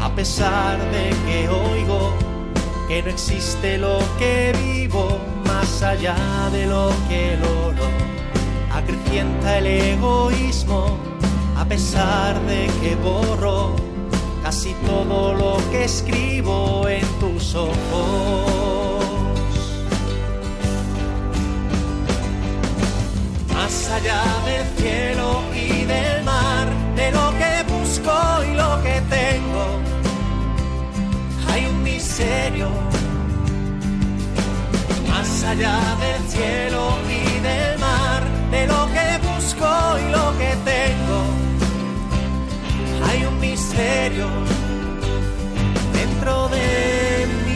a 0.00 0.14
pesar 0.14 0.78
de 0.90 1.10
que 1.26 1.48
oigo 1.48 2.12
que 2.88 3.02
no 3.02 3.10
existe 3.10 3.78
lo 3.78 3.98
que 4.18 4.52
vivo 4.64 5.18
más 5.46 5.82
allá 5.82 6.16
de 6.52 6.66
lo 6.66 6.90
que 7.08 7.36
logro. 7.36 7.86
Acrecienta 8.72 9.58
el 9.58 9.66
egoísmo 9.66 10.98
a 11.56 11.64
pesar 11.64 12.40
de 12.46 12.68
que 12.80 12.96
borro 12.96 13.76
casi 14.42 14.74
todo 14.86 15.34
lo 15.34 15.56
que 15.70 15.84
escribo 15.84 16.88
en 16.88 17.06
tus 17.20 17.54
ojos. 17.54 17.76
Más 23.54 23.90
allá 23.90 24.22
del 24.44 24.66
cielo 24.76 25.11
más 35.42 35.50
allá 35.50 35.96
del 35.96 36.28
cielo 36.28 36.98
y 37.08 37.40
del 37.40 37.78
mar, 37.78 38.22
de 38.50 38.66
lo 38.66 38.86
que 38.86 39.18
busco 39.26 39.66
y 39.98 40.10
lo 40.12 40.38
que 40.38 40.54
tengo. 40.64 41.20
Hay 43.08 43.24
un 43.24 43.40
misterio 43.40 44.28
dentro 45.92 46.48
de 46.48 47.26
mí. 47.26 47.52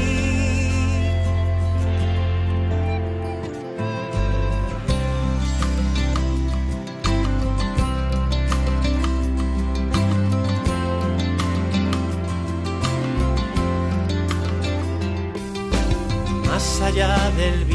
más 16.46 16.80
allá 16.80 17.30
del 17.36 17.65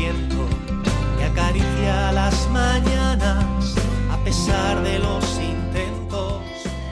mañanas 2.61 3.75
a 4.11 4.23
pesar 4.23 4.83
de 4.83 4.99
los 4.99 5.23
intentos 5.39 6.43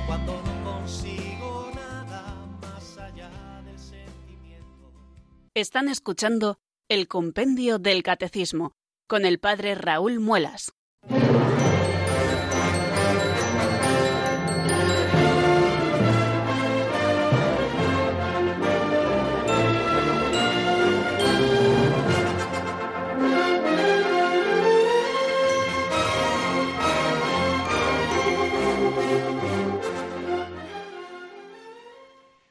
cuando 0.08 0.42
no 0.42 0.54
consigo 0.72 1.72
nada 1.76 2.24
más 2.62 2.98
allá 2.98 3.30
del 3.66 3.78
sentimiento. 3.78 4.92
Están 5.54 5.88
escuchando 5.90 6.60
el 6.90 7.08
Compendio 7.08 7.78
del 7.78 8.02
Catecismo 8.02 8.74
con 9.08 9.26
el 9.26 9.40
Padre 9.40 9.76
Raúl 9.76 10.20
Muelas. 10.20 10.74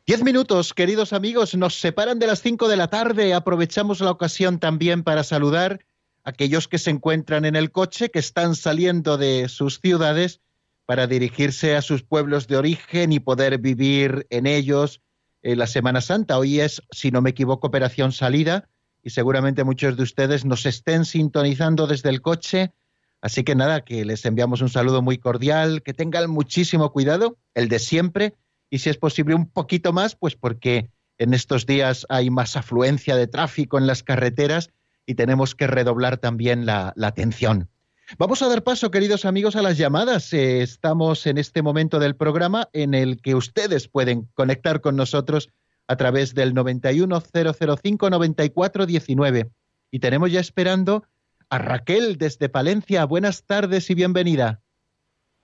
Diez 0.09 0.25
minutos, 0.25 0.73
queridos 0.73 1.13
amigos, 1.13 1.55
nos 1.55 1.79
separan 1.79 2.19
de 2.19 2.27
las 2.27 2.41
cinco 2.41 2.67
de 2.67 2.79
la 2.79 2.89
tarde. 2.89 3.35
Aprovechamos 3.35 4.01
la 4.01 4.11
ocasión 4.11 4.59
también 4.59 5.03
para 5.03 5.23
saludar 5.23 5.81
a 6.25 6.31
aquellos 6.31 6.67
que 6.67 6.79
se 6.79 6.89
encuentran 6.89 7.45
en 7.45 7.57
el 7.57 7.71
coche, 7.71 8.09
que 8.09 8.19
están 8.19 8.55
saliendo 8.55 9.19
de 9.19 9.51
sus 9.51 9.81
ciudades, 9.81 10.41
para 10.87 11.07
dirigirse 11.07 11.77
a 11.77 11.83
sus 11.83 12.05
pueblos 12.05 12.49
de 12.49 12.57
origen 12.57 13.13
y 13.13 13.21
poder 13.21 13.59
vivir 13.59 14.27
en 14.31 14.47
ellos 14.47 15.03
eh, 15.43 15.57
la 15.57 15.67
Semana 15.67 16.01
Santa. 16.01 16.39
Hoy 16.39 16.61
es, 16.61 16.81
si 16.91 17.11
no 17.11 17.21
me 17.21 17.29
equivoco, 17.29 17.67
Operación 17.67 18.13
Salida 18.13 18.67
y 19.03 19.11
seguramente 19.11 19.63
muchos 19.63 19.99
de 19.99 20.05
ustedes 20.05 20.47
nos 20.47 20.65
estén 20.65 21.05
sintonizando 21.05 21.87
desde 21.87 22.09
el 22.09 22.23
coche. 22.23 22.73
Así 23.21 23.45
que 23.45 23.55
nada, 23.55 23.85
que 23.85 24.07
les 24.07 24.25
enviamos 24.25 24.63
un 24.63 24.71
saludo 24.71 25.03
muy 25.03 25.19
cordial, 25.19 25.83
que 25.83 25.93
tengan 25.93 26.31
muchísimo 26.31 26.93
cuidado, 26.93 27.37
el 27.53 27.69
de 27.69 27.79
siempre, 27.79 28.33
y 28.71 28.79
si 28.79 28.91
es 28.91 28.99
posible 28.99 29.35
un 29.35 29.51
poquito 29.51 29.93
más, 29.93 30.17
pues 30.17 30.37
porque 30.37 30.91
en 31.19 31.35
estos 31.35 31.67
días 31.67 32.07
hay 32.09 32.31
más 32.31 32.57
afluencia 32.57 33.17
de 33.17 33.27
tráfico 33.27 33.79
en 33.79 33.87
las 33.87 34.03
carreteras 34.03 34.71
y 35.07 35.15
tenemos 35.15 35.55
que 35.55 35.67
redoblar 35.67 36.19
también 36.19 36.67
la 36.67 36.93
atención. 37.03 37.69
Vamos 38.17 38.41
a 38.41 38.49
dar 38.49 38.63
paso, 38.63 38.91
queridos 38.91 39.27
amigos, 39.27 39.55
a 39.55 39.61
las 39.61 39.77
llamadas. 39.77 40.33
Eh, 40.33 40.63
estamos 40.63 41.27
en 41.27 41.37
este 41.37 41.61
momento 41.61 41.99
del 41.99 42.17
programa 42.17 42.71
en 42.73 42.95
el 42.95 43.21
que 43.21 43.35
ustedes 43.35 43.87
pueden 43.87 44.27
conectar 44.33 44.81
con 44.81 44.97
nosotros 44.97 45.51
a 45.89 45.97
través 45.97 46.35
del 46.35 46.55
910059419. 46.55 49.51
Y 49.91 49.99
tenemos 49.99 50.33
ya 50.33 50.41
esperando 50.41 51.05
a 51.51 51.59
Raquel 51.59 52.17
desde 52.17 52.49
Palencia. 52.49 53.05
Buenas 53.05 53.45
tardes 53.45 53.91
y 53.91 53.95
bienvenida. 53.95 54.63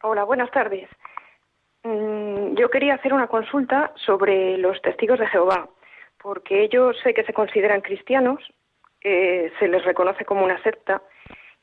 Hola, 0.02 0.24
buenas 0.24 0.50
tardes. 0.50 0.88
Yo 2.56 2.70
quería 2.70 2.94
hacer 2.94 3.12
una 3.12 3.26
consulta 3.26 3.92
sobre 3.96 4.56
los 4.58 4.80
testigos 4.80 5.18
de 5.18 5.26
Jehová, 5.26 5.68
porque 6.22 6.62
ellos 6.62 6.96
sé 7.02 7.12
que 7.12 7.24
se 7.24 7.32
consideran 7.32 7.80
cristianos, 7.80 8.38
eh, 9.02 9.52
se 9.58 9.66
les 9.66 9.84
reconoce 9.84 10.24
como 10.24 10.44
una 10.44 10.62
secta 10.62 11.02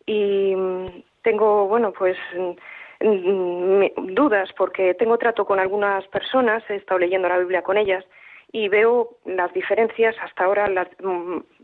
y 0.05 0.53
mm, 0.53 1.03
tengo, 1.21 1.67
bueno, 1.67 1.93
pues 1.93 2.17
mm, 2.35 3.07
mm, 3.07 4.13
dudas 4.13 4.49
porque 4.57 4.93
tengo 4.95 5.17
trato 5.17 5.45
con 5.45 5.61
algunas 5.61 6.05
personas, 6.07 6.61
he 6.69 6.75
estado 6.75 6.99
leyendo 6.99 7.29
la 7.29 7.39
Biblia 7.39 7.61
con 7.61 7.77
ellas 7.77 8.03
y 8.51 8.67
veo 8.67 9.17
las 9.23 9.53
diferencias, 9.53 10.13
hasta 10.21 10.43
ahora 10.43 10.67
las, 10.67 10.89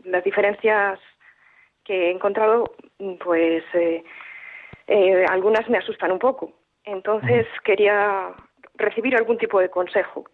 las 0.04 0.24
diferencias 0.24 0.98
que 1.84 2.08
he 2.08 2.10
encontrado, 2.12 2.72
pues 3.22 3.62
eh, 3.74 4.02
eh, 4.86 5.26
algunas 5.28 5.68
me 5.68 5.76
asustan 5.76 6.12
un 6.12 6.18
poco. 6.18 6.50
Entonces 6.84 7.46
quería 7.62 8.34
recibir 8.78 9.16
algún 9.16 9.38
tipo 9.38 9.60
de 9.60 9.70
consejo. 9.70 10.24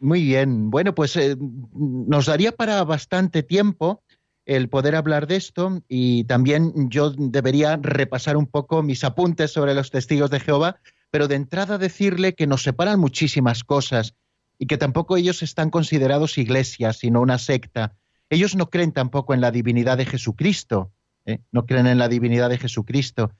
Muy 0.00 0.22
bien. 0.22 0.70
Bueno, 0.70 0.94
pues 0.94 1.16
eh, 1.16 1.36
nos 1.38 2.26
daría 2.26 2.52
para 2.52 2.82
bastante 2.84 3.42
tiempo 3.42 4.02
el 4.46 4.68
poder 4.68 4.96
hablar 4.96 5.26
de 5.26 5.36
esto 5.36 5.82
y 5.88 6.24
también 6.24 6.88
yo 6.88 7.10
debería 7.10 7.78
repasar 7.80 8.36
un 8.36 8.46
poco 8.46 8.82
mis 8.82 9.04
apuntes 9.04 9.52
sobre 9.52 9.74
los 9.74 9.90
testigos 9.90 10.30
de 10.30 10.40
Jehová, 10.40 10.80
pero 11.10 11.28
de 11.28 11.34
entrada 11.34 11.76
decirle 11.76 12.34
que 12.34 12.46
nos 12.46 12.62
separan 12.62 12.98
muchísimas 12.98 13.62
cosas 13.62 14.14
y 14.58 14.66
que 14.66 14.78
tampoco 14.78 15.16
ellos 15.16 15.42
están 15.42 15.70
considerados 15.70 16.38
iglesias, 16.38 16.98
sino 16.98 17.20
una 17.20 17.38
secta. 17.38 17.94
Ellos 18.30 18.56
no 18.56 18.70
creen 18.70 18.92
tampoco 18.92 19.34
en 19.34 19.40
la 19.40 19.50
divinidad 19.50 19.98
de 19.98 20.06
Jesucristo, 20.06 20.92
¿eh? 21.26 21.40
no 21.52 21.66
creen 21.66 21.86
en 21.86 21.98
la 21.98 22.08
divinidad 22.08 22.48
de 22.48 22.58
Jesucristo. 22.58 23.32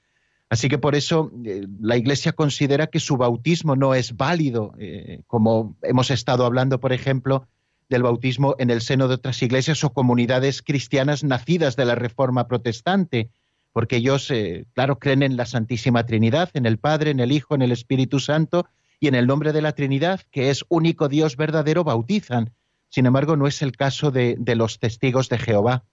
Así 0.49 0.67
que 0.67 0.79
por 0.79 0.95
eso 0.95 1.31
eh, 1.45 1.67
la 1.79 1.95
Iglesia 1.95 2.33
considera 2.33 2.87
que 2.87 2.99
su 2.99 3.17
bautismo 3.17 3.75
no 3.75 3.93
es 3.93 4.17
válido, 4.17 4.73
eh, 4.79 5.21
como 5.27 5.75
hemos 5.83 6.09
estado 6.09 6.43
hablando, 6.45 6.79
por 6.79 6.91
ejemplo, 6.91 7.47
del 7.87 8.03
bautismo 8.03 8.55
en 8.57 8.71
el 8.71 8.81
seno 8.81 9.07
de 9.07 9.15
otras 9.15 9.41
iglesias 9.43 9.83
o 9.83 9.93
comunidades 9.93 10.61
cristianas 10.63 11.23
nacidas 11.23 11.75
de 11.75 11.85
la 11.85 11.95
Reforma 11.95 12.47
protestante, 12.47 13.29
porque 13.73 13.97
ellos, 13.97 14.29
eh, 14.31 14.65
claro, 14.73 14.97
creen 14.97 15.21
en 15.21 15.37
la 15.37 15.45
Santísima 15.45 16.05
Trinidad, 16.05 16.49
en 16.53 16.65
el 16.65 16.79
Padre, 16.79 17.11
en 17.11 17.19
el 17.19 17.31
Hijo, 17.31 17.53
en 17.53 17.61
el 17.61 17.71
Espíritu 17.71 18.19
Santo, 18.19 18.65
y 18.99 19.07
en 19.07 19.15
el 19.15 19.27
nombre 19.27 19.53
de 19.53 19.61
la 19.61 19.73
Trinidad, 19.73 20.21
que 20.31 20.49
es 20.49 20.65
único 20.67 21.07
Dios 21.07 21.37
verdadero, 21.37 21.83
bautizan. 21.83 22.51
Sin 22.89 23.05
embargo, 23.05 23.37
no 23.37 23.45
es 23.47 23.61
el 23.61 23.71
caso 23.77 24.09
de, 24.11 24.35
los 24.55 24.79
testigos 24.79 25.29
de 25.29 25.37
Jehová. 25.37 25.83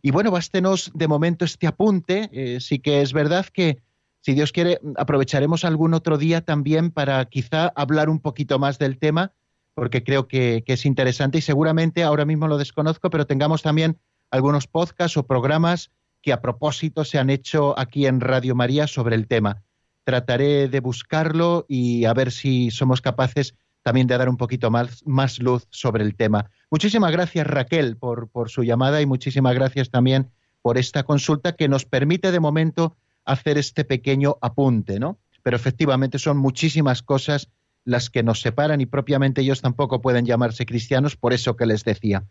Y 0.00 0.12
bueno, 0.12 0.30
bástenos 0.30 0.92
de 0.94 1.08
momento 1.08 1.44
este 1.44 1.66
apunte. 1.66 2.60
Sí 2.60 2.78
que 2.78 3.02
es 3.02 3.12
verdad 3.12 3.46
que, 3.46 3.82
si 4.26 4.34
Dios 4.34 4.50
quiere, 4.50 4.80
aprovecharemos 4.96 5.64
algún 5.64 5.94
otro 5.94 6.18
día 6.18 6.40
también 6.40 6.90
para 6.90 7.24
quizá 7.26 7.68
hablar 7.76 8.08
un 8.08 8.18
poquito 8.18 8.58
más 8.58 8.76
del 8.76 8.98
tema 8.98 9.30
porque 9.72 10.02
creo 10.02 10.26
que, 10.26 10.64
es 10.66 10.84
interesante 10.84 11.38
y 11.38 11.42
seguramente 11.42 12.02
ahora 12.02 12.24
mismo 12.24 12.48
lo 12.48 12.58
desconozco, 12.58 13.08
pero 13.08 13.28
tengamos 13.28 13.62
también 13.62 14.00
algunos 14.32 14.66
podcasts 14.66 15.16
o 15.16 15.28
programas 15.28 15.92
que 16.22 16.32
a 16.32 16.40
propósito 16.40 17.04
se 17.04 17.20
han 17.20 17.30
hecho 17.30 17.78
aquí 17.78 18.06
en 18.06 18.20
Radio 18.20 18.56
María 18.56 18.88
sobre 18.88 19.14
el 19.14 19.28
tema. 19.28 19.62
Trataré 20.02 20.66
de 20.66 20.80
buscarlo 20.80 21.64
y 21.68 22.04
a 22.04 22.12
ver 22.12 22.32
si 22.32 22.72
somos 22.72 23.00
capaces 23.00 23.54
también 23.84 24.08
de 24.08 24.18
dar 24.18 24.28
un 24.28 24.38
poquito 24.38 24.72
más, 24.72 25.06
más 25.06 25.38
luz 25.38 25.68
sobre 25.70 26.02
el 26.02 26.16
tema. 26.16 26.50
Muchísimas 26.68 27.12
gracias 27.12 27.46
Raquel 27.46 27.96
por, 27.96 28.28
por 28.28 28.50
su 28.50 28.64
llamada 28.64 29.00
y 29.00 29.06
muchísimas 29.06 29.54
gracias 29.54 29.88
también 29.88 30.32
por 30.62 30.78
esta 30.78 31.04
consulta 31.04 31.52
que 31.52 31.68
nos 31.68 31.84
permite 31.84 32.32
de 32.32 32.40
momento 32.40 32.96
hacer 33.26 33.58
este 33.58 33.84
pequeño 33.84 34.36
apunte, 34.40 34.98
¿no? 34.98 35.18
Pero 35.42 35.56
efectivamente 35.56 36.18
son 36.18 36.38
muchísimas 36.38 37.02
cosas 37.02 37.52
las 37.84 38.10
que 38.10 38.22
nos 38.22 38.40
separan 38.40 38.80
y 38.80 38.86
propiamente 38.86 39.42
ellos 39.42 39.62
tampoco 39.62 40.00
pueden 40.00 40.24
llamarse 40.24 40.66
cristianos, 40.66 41.16
por 41.16 41.32
eso 41.32 41.56
que 41.56 41.66
les 41.66 41.84
decía. 41.84 42.24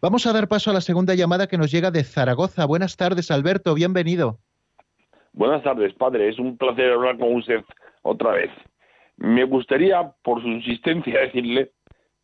Vamos 0.00 0.26
a 0.26 0.32
dar 0.32 0.48
paso 0.48 0.70
a 0.70 0.74
la 0.74 0.80
segunda 0.80 1.14
llamada 1.14 1.48
que 1.48 1.58
nos 1.58 1.70
llega 1.70 1.90
de 1.90 2.04
Zaragoza. 2.04 2.66
Buenas 2.66 2.96
tardes, 2.96 3.30
Alberto, 3.30 3.74
bienvenido. 3.74 4.38
Buenas 5.32 5.62
tardes, 5.62 5.92
padre. 5.94 6.28
Es 6.28 6.38
un 6.38 6.56
placer 6.56 6.92
hablar 6.92 7.18
con 7.18 7.34
usted 7.34 7.64
otra 8.02 8.32
vez. 8.32 8.50
Me 9.16 9.44
gustaría, 9.44 10.12
por 10.22 10.40
su 10.42 10.48
insistencia, 10.48 11.20
decirle 11.32 11.72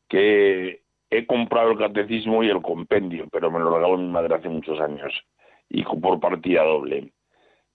que 0.08 0.82
he 1.10 1.26
comprado 1.26 1.72
el 1.72 1.78
catecismo 1.78 2.42
y 2.42 2.48
el 2.48 2.62
compendio, 2.62 3.26
pero 3.32 3.50
me 3.50 3.58
lo 3.58 3.74
regaló 3.74 3.96
mi 3.96 4.08
madre 4.08 4.34
hace 4.34 4.48
muchos 4.48 4.78
años 4.80 5.12
y 5.68 5.82
por 5.82 6.20
partida 6.20 6.62
doble. 6.62 7.12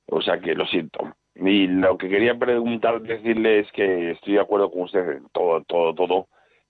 O 0.08 0.22
sea 0.22 0.40
que 0.40 0.56
lo 0.56 0.66
siento. 0.68 1.14
Y 1.36 1.68
lo 1.68 1.98
que 1.98 2.10
quería 2.10 2.36
preguntar, 2.36 3.02
decirle 3.02 3.60
es 3.60 3.72
que 3.72 4.12
estoy 4.12 4.34
de 4.34 4.42
acuerdo 4.42 4.72
con 4.72 4.84
usted 4.84 5.18
en 5.18 5.30
todo, 5.30 5.62
todo, 5.64 5.94
todo. 5.96 6.28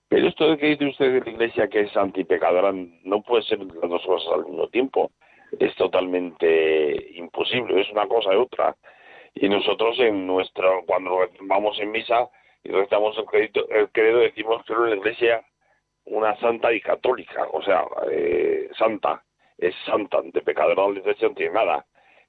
Pero 0.08 0.28
esto 0.28 0.50
de 0.50 0.58
que 0.58 0.68
dice 0.68 0.86
usted 0.86 1.12
de 1.12 1.20
la 1.20 1.30
Iglesia 1.30 1.68
que 1.68 1.80
es 1.80 1.96
antipecadora 1.96 2.72
no 2.72 3.22
puede 3.22 3.42
ser 3.42 3.58
las 3.58 3.90
dos 3.90 4.04
cosas 4.06 4.32
al 4.32 4.46
mismo 4.46 4.68
tiempo. 4.68 5.10
Es 5.58 5.74
totalmente 5.76 7.12
imposible, 7.16 7.80
es 7.80 7.90
una 7.90 8.06
cosa 8.06 8.32
y 8.32 8.36
otra. 8.36 8.76
Y 9.34 9.48
nosotros 9.48 9.98
en 9.98 10.26
nuestro, 10.26 10.84
cuando 10.86 11.18
vamos 11.42 11.78
en 11.80 11.90
misa 11.90 12.28
y 12.62 12.70
rezamos 12.70 13.18
el, 13.18 13.24
crédito, 13.24 13.68
el 13.68 13.90
credo, 13.90 14.20
decimos 14.20 14.64
que 14.64 14.72
es 14.72 14.78
la 14.78 14.96
Iglesia 14.96 15.44
una 16.06 16.36
santa 16.36 16.72
y 16.72 16.80
católica, 16.80 17.46
o 17.52 17.62
sea, 17.62 17.84
eh, 18.10 18.68
santa, 18.78 19.22
es 19.56 19.74
santa, 19.86 20.18
de 20.22 20.42
pecadora 20.42 20.88
la 20.88 20.98
Iglesia 21.00 21.28
no 21.28 21.34
tiene 21.34 21.54
nada. 21.54 21.84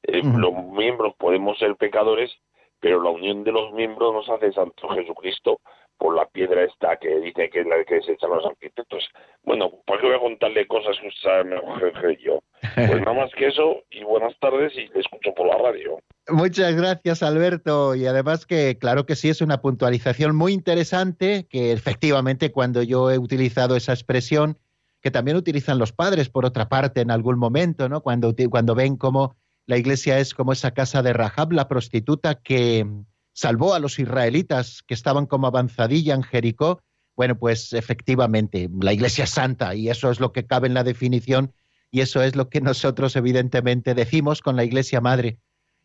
Eh, 0.07 0.21
los 0.23 0.53
miembros 0.71 1.13
podemos 1.17 1.57
ser 1.57 1.75
pecadores, 1.75 2.31
pero 2.79 3.01
la 3.01 3.09
unión 3.09 3.43
de 3.43 3.51
los 3.51 3.73
miembros 3.73 4.13
nos 4.13 4.29
hace 4.29 4.51
Santo 4.53 4.89
Jesucristo 4.89 5.59
por 5.97 6.15
la 6.15 6.25
piedra 6.25 6.63
esta 6.63 6.97
que 6.97 7.19
dice 7.19 7.49
que 7.49 7.61
es 7.61 7.67
la 7.67 7.83
que 7.85 8.01
se 8.01 8.13
echan 8.13 8.29
los 8.29 8.45
arquitectos. 8.45 9.07
Bueno, 9.43 9.71
¿por 9.85 9.99
qué 9.99 10.07
voy 10.07 10.15
a 10.15 10.19
contarle 10.19 10.67
cosas 10.67 10.97
que 10.99 11.07
usted 11.07 11.45
mejor 11.45 11.93
que 12.01 12.17
yo? 12.23 12.39
Pues 12.75 12.99
nada 13.01 13.13
más 13.13 13.31
que 13.37 13.47
eso, 13.47 13.83
y 13.89 14.03
buenas 14.03 14.37
tardes, 14.39 14.73
y 14.75 14.87
le 14.87 14.99
escucho 14.99 15.33
por 15.33 15.47
la 15.47 15.57
radio. 15.57 15.99
Muchas 16.29 16.75
gracias, 16.75 17.23
Alberto. 17.23 17.95
Y 17.95 18.07
además 18.07 18.45
que, 18.45 18.77
claro 18.77 19.05
que 19.05 19.15
sí, 19.15 19.29
es 19.29 19.41
una 19.41 19.61
puntualización 19.61 20.35
muy 20.35 20.53
interesante, 20.53 21.47
que 21.49 21.71
efectivamente 21.71 22.51
cuando 22.51 22.83
yo 22.83 23.11
he 23.11 23.17
utilizado 23.17 23.75
esa 23.75 23.93
expresión, 23.93 24.57
que 25.01 25.11
también 25.11 25.37
utilizan 25.37 25.77
los 25.77 25.93
padres, 25.93 26.29
por 26.29 26.45
otra 26.45 26.67
parte, 26.67 27.01
en 27.01 27.11
algún 27.11 27.37
momento, 27.37 27.87
¿no? 27.87 28.01
Cuando, 28.01 28.33
cuando 28.49 28.75
ven 28.75 28.97
cómo 28.97 29.35
la 29.67 29.77
iglesia 29.77 30.19
es 30.19 30.33
como 30.33 30.53
esa 30.53 30.71
casa 30.71 31.01
de 31.01 31.13
Rahab, 31.13 31.51
la 31.51 31.67
prostituta 31.67 32.35
que 32.35 32.87
salvó 33.33 33.73
a 33.73 33.79
los 33.79 33.99
israelitas 33.99 34.83
que 34.85 34.93
estaban 34.93 35.25
como 35.25 35.47
avanzadilla 35.47 36.13
en 36.13 36.23
Jericó. 36.23 36.81
Bueno, 37.15 37.37
pues 37.37 37.73
efectivamente, 37.73 38.69
la 38.81 38.93
iglesia 38.93 39.25
santa, 39.25 39.73
y 39.73 39.89
eso 39.89 40.11
es 40.11 40.19
lo 40.19 40.31
que 40.31 40.45
cabe 40.45 40.67
en 40.67 40.73
la 40.73 40.83
definición, 40.83 41.53
y 41.89 42.01
eso 42.01 42.21
es 42.21 42.35
lo 42.35 42.49
que 42.49 42.61
nosotros 42.61 43.15
evidentemente 43.15 43.93
decimos 43.93 44.41
con 44.41 44.55
la 44.55 44.65
iglesia 44.65 45.01
madre. 45.01 45.39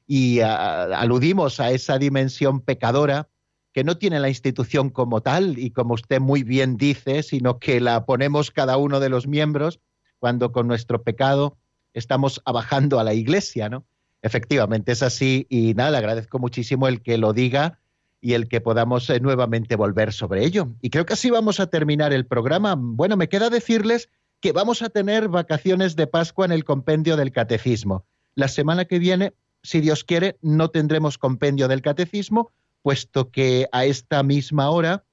Y 0.06 0.40
aludimos 0.40 1.60
a 1.60 1.70
esa 1.70 1.98
dimensión 1.98 2.60
pecadora 2.60 3.28
que 3.72 3.84
no 3.84 3.96
tiene 3.96 4.18
la 4.18 4.28
institución 4.28 4.90
como 4.90 5.20
tal, 5.20 5.56
y 5.58 5.70
como 5.70 5.94
usted 5.94 6.20
muy 6.20 6.42
bien 6.42 6.76
dice, 6.76 7.22
sino 7.22 7.60
que 7.60 7.80
la 7.80 8.04
ponemos 8.04 8.50
cada 8.50 8.76
uno 8.76 8.98
de 8.98 9.08
los 9.08 9.28
miembros 9.28 9.80
cuando 10.18 10.50
con 10.50 10.66
nuestro 10.66 11.02
pecado 11.02 11.56
estamos 11.94 12.40
abajando 12.44 13.00
a 13.00 13.04
la 13.04 13.14
iglesia, 13.14 13.68
¿no? 13.68 13.84
Efectivamente, 14.22 14.92
es 14.92 15.02
así 15.02 15.46
y 15.48 15.74
nada, 15.74 15.92
le 15.92 15.96
agradezco 15.98 16.38
muchísimo 16.38 16.88
el 16.88 17.02
que 17.02 17.16
lo 17.16 17.32
diga 17.32 17.78
y 18.20 18.34
el 18.34 18.48
que 18.48 18.60
podamos 18.60 19.08
eh, 19.08 19.18
nuevamente 19.20 19.76
volver 19.76 20.12
sobre 20.12 20.44
ello. 20.44 20.68
Y 20.82 20.90
creo 20.90 21.06
que 21.06 21.14
así 21.14 21.30
vamos 21.30 21.58
a 21.58 21.68
terminar 21.68 22.12
el 22.12 22.26
programa. 22.26 22.74
Bueno, 22.78 23.16
me 23.16 23.28
queda 23.28 23.48
decirles 23.48 24.10
que 24.40 24.52
vamos 24.52 24.82
a 24.82 24.90
tener 24.90 25.28
vacaciones 25.28 25.96
de 25.96 26.06
Pascua 26.06 26.44
en 26.44 26.52
el 26.52 26.64
compendio 26.64 27.16
del 27.16 27.32
Catecismo. 27.32 28.04
La 28.34 28.48
semana 28.48 28.84
que 28.84 28.98
viene, 28.98 29.32
si 29.62 29.80
Dios 29.80 30.04
quiere, 30.04 30.38
no 30.42 30.68
tendremos 30.68 31.16
compendio 31.16 31.66
del 31.66 31.82
Catecismo 31.82 32.52
puesto 32.82 33.30
que 33.30 33.68
a 33.72 33.84
esta 33.84 34.22
misma 34.22 34.70
hora 34.70 35.04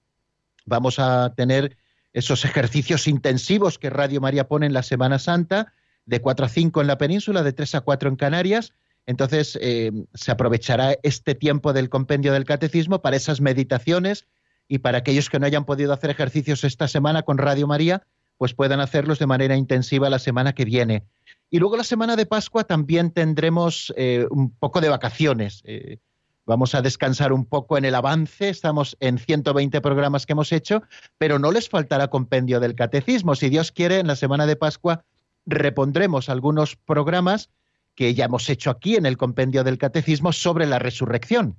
vamos 0.66 1.00
a 1.00 1.34
tener 1.36 1.78
esos 2.14 2.46
ejercicios 2.46 3.08
intensivos 3.08 3.78
que 3.78 3.90
Radio 3.90 4.22
María 4.22 4.48
pone 4.48 4.66
en 4.66 4.74
la 4.74 4.84
Semana 4.84 5.20
Santa, 5.20 5.74
de 6.08 6.22
4 6.22 6.46
a 6.46 6.50
5 6.50 6.82
en 6.82 6.88
la 6.88 6.98
península, 6.98 7.44
de 7.44 7.54
3 7.54 7.76
a 7.76 7.82
4 7.82 8.10
en 8.10 8.16
Canarias. 8.16 8.74
Entonces 9.06 9.58
eh, 9.62 9.92
se 10.16 10.32
aprovechará 10.32 10.96
este 11.04 11.36
tiempo 11.36 11.74
del 11.74 11.90
compendio 11.90 12.34
del 12.34 12.46
catecismo 12.46 13.02
para 13.02 13.16
esas 13.16 13.40
meditaciones 13.40 14.26
y 14.68 14.80
para 14.80 14.98
aquellos 14.98 15.30
que 15.30 15.40
no 15.40 15.46
hayan 15.46 15.66
podido 15.66 15.94
hacer 15.94 16.10
ejercicios 16.10 16.64
esta 16.64 16.88
semana 16.88 17.24
con 17.24 17.38
Radio 17.38 17.68
María, 17.68 18.04
pues 18.38 18.54
puedan 18.54 18.80
hacerlos 18.80 19.20
de 19.20 19.28
manera 19.28 19.56
intensiva 19.56 20.10
la 20.10 20.20
semana 20.20 20.54
que 20.54 20.66
viene. 20.66 21.04
Y 21.50 21.60
luego 21.60 21.78
la 21.78 21.84
semana 21.84 22.16
de 22.16 22.26
Pascua 22.26 22.66
también 22.66 23.12
tendremos 23.12 23.94
eh, 23.96 24.28
un 24.30 24.52
poco 24.52 24.82
de 24.82 24.90
vacaciones. 24.90 25.62
Eh, 25.66 26.00
vamos 26.46 26.76
a 26.76 26.82
descansar 26.82 27.32
un 27.32 27.46
poco 27.46 27.78
en 27.78 27.86
el 27.86 27.96
avance, 27.96 28.50
estamos 28.50 28.98
en 29.00 29.18
120 29.18 29.80
programas 29.82 30.26
que 30.26 30.34
hemos 30.34 30.52
hecho, 30.52 30.84
pero 31.18 31.40
no 31.40 31.52
les 31.52 31.70
faltará 31.70 32.10
compendio 32.10 32.60
del 32.60 32.76
catecismo. 32.76 33.36
Si 33.36 33.50
Dios 33.50 33.72
quiere, 33.72 34.00
en 34.00 34.08
la 34.08 34.16
semana 34.16 34.46
de 34.46 34.58
Pascua 34.58 35.06
repondremos 35.48 36.30
algunos 36.30 36.76
programas 36.76 37.50
que 37.96 38.14
ya 38.14 38.26
hemos 38.26 38.48
hecho 38.50 38.70
aquí 38.70 38.96
en 38.96 39.08
el 39.08 39.18
compendio 39.18 39.64
del 39.64 39.80
catecismo 39.80 40.32
sobre 40.32 40.68
la 40.68 40.78
resurrección. 40.78 41.58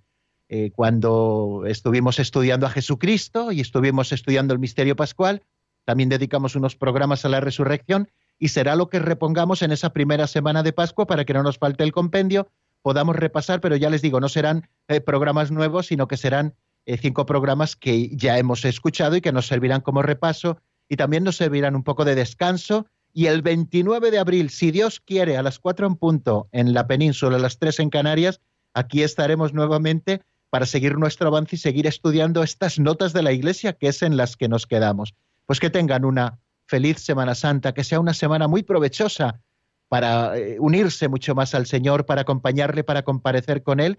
Eh, 0.48 0.70
cuando 0.74 1.64
estuvimos 1.66 2.20
estudiando 2.20 2.66
a 2.66 2.70
Jesucristo 2.70 3.50
y 3.50 3.60
estuvimos 3.60 4.12
estudiando 4.12 4.54
el 4.54 4.60
misterio 4.60 4.94
pascual, 4.94 5.42
también 5.84 6.08
dedicamos 6.08 6.54
unos 6.54 6.76
programas 6.76 7.24
a 7.24 7.28
la 7.28 7.40
resurrección 7.40 8.08
y 8.38 8.48
será 8.48 8.76
lo 8.76 8.88
que 8.88 8.98
repongamos 8.98 9.62
en 9.62 9.72
esa 9.72 9.92
primera 9.92 10.26
semana 10.26 10.62
de 10.62 10.72
Pascua 10.72 11.06
para 11.06 11.24
que 11.24 11.34
no 11.34 11.42
nos 11.42 11.58
falte 11.58 11.82
el 11.82 11.92
compendio, 11.92 12.48
podamos 12.82 13.16
repasar, 13.16 13.60
pero 13.60 13.76
ya 13.76 13.90
les 13.90 14.02
digo, 14.02 14.20
no 14.20 14.28
serán 14.28 14.68
eh, 14.86 15.00
programas 15.00 15.50
nuevos, 15.50 15.86
sino 15.86 16.06
que 16.06 16.16
serán 16.16 16.54
eh, 16.86 16.96
cinco 16.98 17.26
programas 17.26 17.74
que 17.74 18.14
ya 18.16 18.38
hemos 18.38 18.64
escuchado 18.64 19.16
y 19.16 19.20
que 19.20 19.32
nos 19.32 19.46
servirán 19.46 19.80
como 19.80 20.02
repaso 20.02 20.58
y 20.88 20.96
también 20.96 21.24
nos 21.24 21.36
servirán 21.36 21.74
un 21.74 21.82
poco 21.82 22.04
de 22.04 22.14
descanso. 22.14 22.86
Y 23.12 23.26
el 23.26 23.42
29 23.42 24.10
de 24.10 24.18
abril, 24.18 24.50
si 24.50 24.70
Dios 24.70 25.00
quiere, 25.00 25.36
a 25.36 25.42
las 25.42 25.58
cuatro 25.58 25.86
en 25.86 25.96
punto 25.96 26.48
en 26.52 26.72
la 26.74 26.86
península, 26.86 27.36
a 27.36 27.40
las 27.40 27.58
tres 27.58 27.80
en 27.80 27.90
Canarias, 27.90 28.40
aquí 28.74 29.02
estaremos 29.02 29.52
nuevamente 29.52 30.22
para 30.50 30.66
seguir 30.66 30.96
nuestro 30.96 31.28
avance 31.28 31.56
y 31.56 31.58
seguir 31.58 31.86
estudiando 31.86 32.42
estas 32.42 32.78
notas 32.78 33.12
de 33.12 33.22
la 33.22 33.32
Iglesia, 33.32 33.72
que 33.72 33.88
es 33.88 34.02
en 34.02 34.16
las 34.16 34.36
que 34.36 34.48
nos 34.48 34.66
quedamos. 34.66 35.14
Pues 35.46 35.60
que 35.60 35.70
tengan 35.70 36.04
una 36.04 36.38
feliz 36.66 36.98
Semana 36.98 37.34
Santa, 37.34 37.72
que 37.72 37.84
sea 37.84 38.00
una 38.00 38.14
semana 38.14 38.48
muy 38.48 38.62
provechosa 38.62 39.40
para 39.88 40.36
eh, 40.36 40.56
unirse 40.60 41.08
mucho 41.08 41.34
más 41.34 41.54
al 41.54 41.66
Señor, 41.66 42.06
para 42.06 42.22
acompañarle, 42.22 42.84
para 42.84 43.02
comparecer 43.02 43.62
con 43.62 43.80
Él 43.80 43.98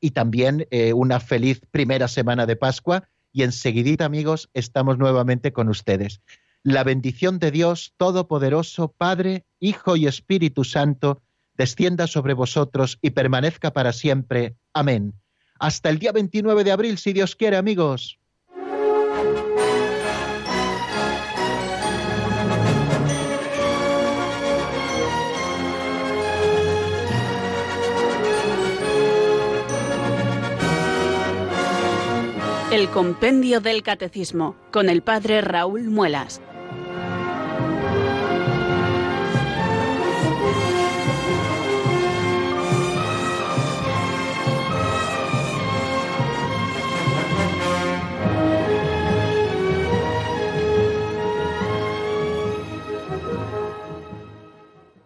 y 0.00 0.10
también 0.10 0.66
eh, 0.70 0.92
una 0.92 1.20
feliz 1.20 1.60
primera 1.70 2.08
semana 2.08 2.46
de 2.46 2.56
Pascua 2.56 3.08
y 3.32 3.42
enseguidita 3.42 4.06
amigos 4.06 4.48
estamos 4.54 4.98
nuevamente 4.98 5.52
con 5.52 5.68
ustedes. 5.68 6.20
La 6.66 6.82
bendición 6.82 7.38
de 7.38 7.52
Dios 7.52 7.94
Todopoderoso, 7.96 8.88
Padre, 8.88 9.46
Hijo 9.60 9.94
y 9.94 10.08
Espíritu 10.08 10.64
Santo, 10.64 11.22
descienda 11.54 12.08
sobre 12.08 12.34
vosotros 12.34 12.98
y 13.00 13.10
permanezca 13.10 13.72
para 13.72 13.92
siempre. 13.92 14.56
Amén. 14.72 15.14
Hasta 15.60 15.90
el 15.90 16.00
día 16.00 16.10
29 16.10 16.64
de 16.64 16.72
abril, 16.72 16.98
si 16.98 17.12
Dios 17.12 17.36
quiere, 17.36 17.56
amigos. 17.56 18.18
El 32.72 32.88
Compendio 32.88 33.60
del 33.60 33.84
Catecismo 33.84 34.56
con 34.72 34.88
el 34.88 35.02
Padre 35.02 35.42
Raúl 35.42 35.84
Muelas. 35.84 36.40